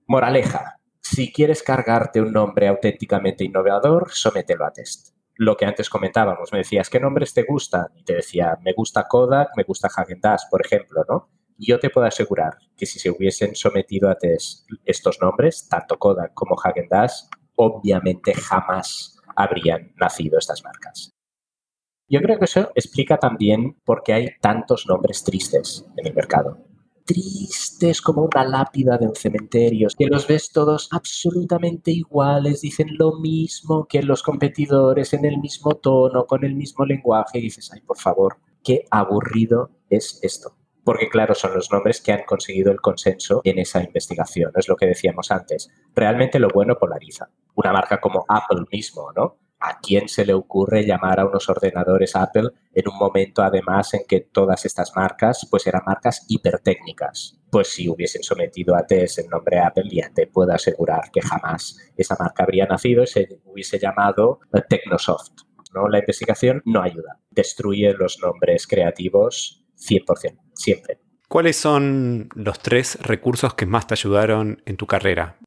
Moraleja. 0.06 0.76
Si 1.02 1.34
quieres 1.34 1.64
cargarte 1.64 2.22
un 2.22 2.32
nombre 2.32 2.68
auténticamente 2.68 3.44
innovador, 3.44 4.12
somételo 4.12 4.66
a 4.66 4.72
test 4.72 5.15
lo 5.36 5.56
que 5.58 5.66
antes 5.66 5.90
comentábamos. 5.90 6.52
Me 6.52 6.60
decías, 6.60 6.90
¿qué 6.90 7.00
nombres 7.00 7.34
te 7.34 7.44
gustan? 7.44 7.88
Y 7.96 8.04
te 8.04 8.16
decía, 8.16 8.58
me 8.64 8.74
gusta 8.74 9.08
Kodak, 9.08 9.50
me 9.56 9.64
gusta 9.64 9.90
Hagen 9.96 10.20
Dazs, 10.22 10.48
por 10.50 10.66
ejemplo, 10.66 11.04
¿no? 11.08 11.30
Y 11.58 11.68
yo 11.68 11.80
te 11.80 11.90
puedo 11.90 12.08
asegurar 12.08 12.58
que 12.76 12.86
si 12.86 13.00
se 13.00 13.10
hubiesen 13.10 13.56
sometido 13.56 14.10
a 14.10 14.16
test 14.16 14.68
estos 14.86 15.20
nombres, 15.22 15.68
tanto 15.70 15.98
Kodak 15.98 16.34
como 16.34 16.56
Hagen 16.62 16.88
Dazs, 16.90 17.30
obviamente 17.56 18.34
jamás 18.34 19.18
habrían 19.36 19.94
nacido 19.96 20.38
estas 20.38 20.64
marcas. 20.64 21.12
Yo 22.08 22.22
creo 22.22 22.38
que 22.38 22.46
eso 22.46 22.72
explica 22.76 23.18
también 23.18 23.80
por 23.84 24.04
qué 24.04 24.14
hay 24.14 24.28
tantos 24.40 24.86
nombres 24.88 25.24
tristes 25.24 25.86
en 25.98 26.08
el 26.08 26.14
mercado. 26.14 26.60
Tristes 27.06 28.02
como 28.02 28.24
una 28.24 28.44
lápida 28.44 28.98
de 28.98 29.08
un 29.08 29.16
cementerio, 29.16 29.88
que 29.98 30.08
los 30.08 30.28
ves 30.28 30.52
todos 30.52 30.90
absolutamente 30.92 31.92
iguales, 31.92 32.62
dicen 32.62 32.90
lo 32.98 33.20
mismo 33.20 33.86
que 33.88 34.04
los 34.04 34.24
competidores, 34.24 35.14
en 35.14 35.26
el 35.26 35.38
mismo 35.38 35.76
tono, 35.76 36.26
con 36.26 36.44
el 36.44 36.56
mismo 36.56 36.86
lenguaje, 36.86 37.40
y 37.40 37.44
dices, 37.44 37.72
ay, 37.74 37.82
por 37.82 37.98
favor, 37.98 38.38
qué 38.64 38.86
aburrido 38.90 39.70
es 39.90 40.20
esto 40.24 40.56
porque 40.86 41.10
claro, 41.10 41.34
son 41.34 41.56
los 41.56 41.72
nombres 41.72 42.00
que 42.00 42.14
han 42.14 42.24
conseguido 42.26 42.72
el 42.72 42.80
consenso 42.80 43.42
en 43.44 43.58
esa 43.58 43.84
investigación. 43.84 44.52
Es 44.56 44.70
lo 44.70 44.76
que 44.76 44.86
decíamos 44.86 45.32
antes. 45.32 45.72
Realmente 45.96 46.40
lo 46.40 46.48
bueno 46.48 46.78
polariza. 46.78 47.28
Una 47.56 47.74
marca 47.74 48.00
como 48.00 48.24
Apple 48.30 48.66
mismo, 48.72 49.12
¿no? 49.16 49.40
¿A 49.68 49.80
quién 49.82 50.08
se 50.08 50.24
le 50.26 50.34
ocurre 50.36 50.86
llamar 50.86 51.20
a 51.20 51.26
unos 51.26 51.50
ordenadores 51.50 52.16
Apple 52.16 52.50
en 52.72 52.88
un 52.88 53.00
momento 53.00 53.42
además 53.42 53.96
en 53.96 54.02
que 54.08 54.20
todas 54.20 54.64
estas 54.64 54.96
marcas 54.96 55.48
pues 55.50 55.66
eran 55.66 55.82
marcas 55.88 56.24
hipertécnicas? 56.28 57.40
Pues 57.50 57.70
si 57.70 57.90
hubiesen 57.90 58.22
sometido 58.22 58.76
a 58.76 58.86
test 58.86 59.18
el 59.18 59.28
nombre 59.28 59.58
Apple 59.60 59.90
ya 59.92 60.12
te 60.14 60.28
puedo 60.28 60.52
asegurar 60.52 61.10
que 61.12 61.22
jamás 61.22 61.80
esa 61.98 62.16
marca 62.20 62.44
habría 62.44 62.68
nacido 62.68 63.02
y 63.02 63.08
se 63.08 63.28
hubiese 63.44 63.80
llamado 63.80 64.40
Technosoft. 64.70 65.32
¿no? 65.74 65.90
La 65.90 65.98
investigación 65.98 66.62
no 66.66 66.84
ayuda, 66.84 67.20
destruye 67.32 67.92
los 67.94 68.20
nombres 68.22 68.68
creativos 68.68 69.66
100%, 69.80 70.38
siempre. 70.54 71.00
¿Cuáles 71.28 71.56
son 71.56 72.30
los 72.36 72.60
tres 72.60 73.00
recursos 73.02 73.56
que 73.56 73.66
más 73.66 73.88
te 73.88 73.96
ayudaron 73.96 74.62
en 74.68 74.78
tu 74.78 74.86
carrera? 74.86 75.40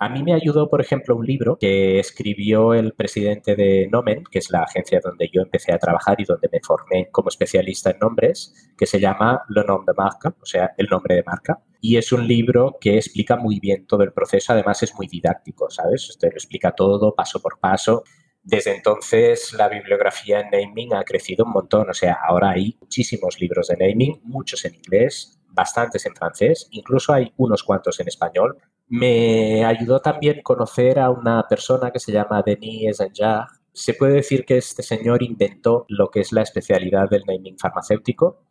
A 0.00 0.08
mí 0.08 0.22
me 0.22 0.32
ayudó, 0.32 0.70
por 0.70 0.80
ejemplo, 0.80 1.16
un 1.16 1.26
libro 1.26 1.58
que 1.58 1.98
escribió 1.98 2.72
el 2.72 2.92
presidente 2.92 3.56
de 3.56 3.88
Nomen, 3.90 4.22
que 4.30 4.38
es 4.38 4.48
la 4.50 4.62
agencia 4.62 5.00
donde 5.02 5.28
yo 5.32 5.42
empecé 5.42 5.72
a 5.72 5.78
trabajar 5.78 6.20
y 6.20 6.24
donde 6.24 6.48
me 6.52 6.60
formé 6.62 7.08
como 7.10 7.30
especialista 7.30 7.90
en 7.90 7.98
nombres, 7.98 8.54
que 8.76 8.86
se 8.86 9.00
llama 9.00 9.42
Le 9.48 9.64
nom 9.64 9.84
de 9.84 9.94
marca, 9.96 10.34
o 10.40 10.46
sea, 10.46 10.70
el 10.76 10.86
nombre 10.86 11.16
de 11.16 11.24
marca. 11.24 11.60
Y 11.80 11.96
es 11.96 12.12
un 12.12 12.28
libro 12.28 12.76
que 12.80 12.94
explica 12.96 13.36
muy 13.36 13.58
bien 13.58 13.86
todo 13.86 14.04
el 14.04 14.12
proceso, 14.12 14.52
además 14.52 14.82
es 14.84 14.94
muy 14.94 15.08
didáctico, 15.08 15.68
¿sabes? 15.68 16.08
Usted 16.08 16.28
lo 16.28 16.36
explica 16.36 16.70
todo 16.70 17.14
paso 17.14 17.40
por 17.40 17.58
paso 17.58 18.04
desde 18.48 18.74
entonces 18.74 19.52
la 19.52 19.68
bibliografía 19.68 20.40
en 20.40 20.48
naming 20.50 20.94
ha 20.94 21.04
crecido 21.04 21.44
un 21.44 21.52
montón, 21.52 21.90
o 21.90 21.92
sea, 21.92 22.16
ahora 22.26 22.52
hay 22.52 22.78
muchísimos 22.80 23.38
libros 23.40 23.68
de 23.68 23.76
naming, 23.76 24.20
muchos 24.22 24.64
en 24.64 24.74
inglés, 24.74 25.38
bastantes 25.48 26.06
en 26.06 26.14
francés, 26.14 26.66
incluso 26.70 27.12
hay 27.12 27.30
unos 27.36 27.62
cuantos 27.62 28.00
en 28.00 28.08
español. 28.08 28.56
Me 28.88 29.64
ayudó 29.64 30.00
también 30.00 30.42
conocer 30.42 30.98
a 30.98 31.10
una 31.10 31.46
persona 31.46 31.90
que 31.90 31.98
se 32.00 32.12
llama 32.12 32.42
Denis 32.42 32.96
Zanjar. 32.96 33.46
Se 33.72 33.94
puede 33.94 34.14
decir 34.14 34.44
que 34.44 34.56
este 34.56 34.82
señor 34.82 35.22
inventó 35.22 35.84
lo 35.88 36.10
que 36.10 36.20
es 36.20 36.32
la 36.32 36.42
especialidad 36.42 37.08
del 37.10 37.24
naming 37.26 37.58
farmacéutico, 37.58 38.42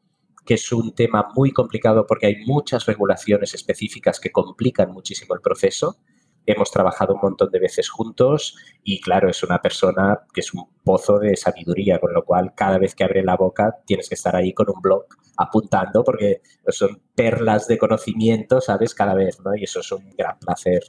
que 0.45 0.53
es 0.53 0.71
un 0.71 0.93
tema 0.93 1.31
muy 1.35 1.51
complicado 1.51 2.05
porque 2.05 2.27
hay 2.27 2.45
muchas 2.45 2.85
regulaciones 2.85 3.53
específicas 3.53 4.19
que 4.19 4.31
complican 4.31 4.91
muchísimo 4.91 5.33
el 5.33 5.41
proceso 5.41 5.97
hemos 6.47 6.71
trabajado 6.71 7.13
un 7.13 7.19
montón 7.21 7.51
de 7.51 7.59
veces 7.59 7.89
juntos 7.89 8.55
y 8.83 9.01
claro, 9.01 9.29
es 9.29 9.43
una 9.43 9.61
persona 9.61 10.21
que 10.33 10.39
es 10.41 10.53
un 10.53 10.65
pozo 10.83 11.19
de 11.19 11.35
sabiduría, 11.35 11.99
con 11.99 12.13
lo 12.13 12.23
cual 12.23 12.53
cada 12.55 12.79
vez 12.79 12.95
que 12.95 13.03
abre 13.03 13.21
la 13.21 13.35
boca 13.35 13.75
tienes 13.85 14.07
que 14.09 14.15
estar 14.15 14.35
ahí 14.35 14.53
con 14.53 14.67
un 14.73 14.81
blog 14.81 15.05
apuntando 15.37 16.03
porque 16.03 16.41
son 16.69 17.01
perlas 17.13 17.67
de 17.67 17.77
conocimiento, 17.77 18.61
¿sabes? 18.61 18.95
Cada 18.95 19.13
vez, 19.13 19.39
¿no? 19.43 19.55
Y 19.55 19.65
eso 19.65 19.81
es 19.81 19.91
un 19.91 20.09
gran 20.17 20.39
placer. 20.39 20.83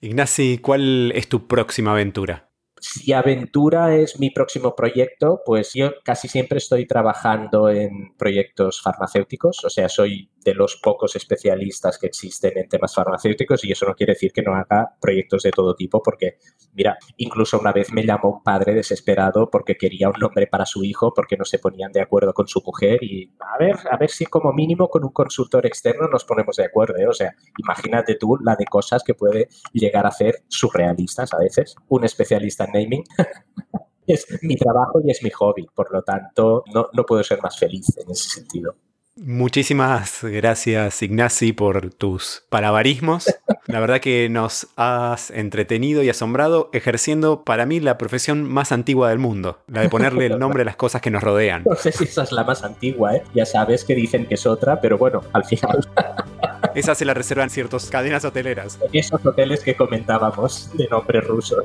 Ignacy, 0.00 0.58
¿cuál 0.58 1.12
es 1.12 1.28
tu 1.28 1.46
próxima 1.46 1.92
aventura? 1.92 2.50
Si 2.78 3.12
aventura 3.12 3.96
es 3.96 4.20
mi 4.20 4.30
próximo 4.30 4.74
proyecto, 4.74 5.40
pues 5.46 5.72
yo 5.72 5.92
casi 6.04 6.28
siempre 6.28 6.58
estoy 6.58 6.86
trabajando 6.86 7.70
en 7.70 8.14
proyectos 8.18 8.82
farmacéuticos, 8.82 9.64
o 9.64 9.70
sea, 9.70 9.88
soy 9.88 10.30
de 10.46 10.54
los 10.54 10.76
pocos 10.76 11.16
especialistas 11.16 11.98
que 11.98 12.06
existen 12.06 12.56
en 12.56 12.68
temas 12.68 12.94
farmacéuticos 12.94 13.64
y 13.64 13.72
eso 13.72 13.84
no 13.84 13.94
quiere 13.94 14.12
decir 14.12 14.32
que 14.32 14.42
no 14.42 14.54
haga 14.54 14.96
proyectos 15.00 15.42
de 15.42 15.50
todo 15.50 15.74
tipo 15.74 16.00
porque, 16.02 16.38
mira, 16.72 16.96
incluso 17.16 17.58
una 17.58 17.72
vez 17.72 17.92
me 17.92 18.06
llamó 18.06 18.30
un 18.30 18.42
padre 18.44 18.72
desesperado 18.72 19.50
porque 19.50 19.76
quería 19.76 20.08
un 20.08 20.20
nombre 20.20 20.46
para 20.46 20.64
su 20.64 20.84
hijo 20.84 21.12
porque 21.12 21.36
no 21.36 21.44
se 21.44 21.58
ponían 21.58 21.90
de 21.90 22.00
acuerdo 22.00 22.32
con 22.32 22.46
su 22.46 22.62
mujer 22.64 23.02
y 23.02 23.34
a 23.40 23.58
ver, 23.58 23.76
a 23.90 23.96
ver 23.96 24.08
si 24.08 24.24
como 24.24 24.52
mínimo 24.52 24.88
con 24.88 25.04
un 25.04 25.12
consultor 25.12 25.66
externo 25.66 26.06
nos 26.06 26.24
ponemos 26.24 26.54
de 26.56 26.64
acuerdo, 26.64 26.96
¿eh? 26.96 27.08
o 27.08 27.12
sea, 27.12 27.34
imagínate 27.58 28.14
tú 28.14 28.38
la 28.40 28.54
de 28.54 28.66
cosas 28.66 29.02
que 29.02 29.14
puede 29.14 29.48
llegar 29.72 30.06
a 30.06 30.10
hacer 30.10 30.44
surrealistas 30.46 31.34
a 31.34 31.38
veces, 31.38 31.74
un 31.88 32.04
especialista 32.04 32.64
en 32.66 32.72
naming. 32.72 33.04
es 34.06 34.24
mi 34.42 34.54
trabajo 34.54 35.00
y 35.04 35.10
es 35.10 35.20
mi 35.24 35.30
hobby, 35.30 35.66
por 35.74 35.92
lo 35.92 36.02
tanto 36.02 36.62
no, 36.72 36.86
no 36.92 37.04
puedo 37.04 37.24
ser 37.24 37.42
más 37.42 37.58
feliz 37.58 37.96
en 37.98 38.08
ese 38.12 38.28
sentido. 38.28 38.76
Muchísimas 39.18 40.22
gracias 40.22 41.02
Ignacy 41.02 41.54
por 41.54 41.90
tus 41.94 42.44
palabarismos. 42.50 43.24
La 43.66 43.80
verdad 43.80 44.00
que 44.00 44.28
nos 44.28 44.68
has 44.76 45.30
entretenido 45.30 46.02
y 46.02 46.10
asombrado 46.10 46.68
ejerciendo 46.74 47.42
para 47.42 47.64
mí 47.64 47.80
la 47.80 47.96
profesión 47.96 48.44
más 48.44 48.72
antigua 48.72 49.08
del 49.08 49.18
mundo, 49.18 49.58
la 49.68 49.80
de 49.80 49.88
ponerle 49.88 50.26
el 50.26 50.38
nombre 50.38 50.62
a 50.62 50.64
las 50.66 50.76
cosas 50.76 51.00
que 51.00 51.10
nos 51.10 51.22
rodean. 51.22 51.64
No 51.64 51.74
sé 51.76 51.92
si 51.92 52.04
esa 52.04 52.24
es 52.24 52.32
la 52.32 52.44
más 52.44 52.62
antigua, 52.62 53.16
¿eh? 53.16 53.22
ya 53.34 53.46
sabes 53.46 53.84
que 53.84 53.94
dicen 53.94 54.26
que 54.26 54.34
es 54.34 54.44
otra, 54.44 54.82
pero 54.82 54.98
bueno, 54.98 55.22
al 55.32 55.44
final... 55.44 55.80
Esa 56.74 56.94
se 56.94 57.06
la 57.06 57.14
reservan 57.14 57.48
ciertas 57.48 57.86
cadenas 57.86 58.26
hoteleras. 58.26 58.78
Esos 58.92 59.24
hoteles 59.24 59.62
que 59.62 59.74
comentábamos 59.74 60.70
de 60.74 60.86
nombre 60.88 61.22
ruso. 61.22 61.62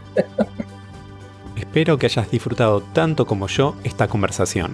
Espero 1.58 1.98
que 1.98 2.06
hayas 2.06 2.32
disfrutado 2.32 2.82
tanto 2.94 3.26
como 3.26 3.48
yo 3.48 3.76
esta 3.84 4.08
conversación 4.08 4.74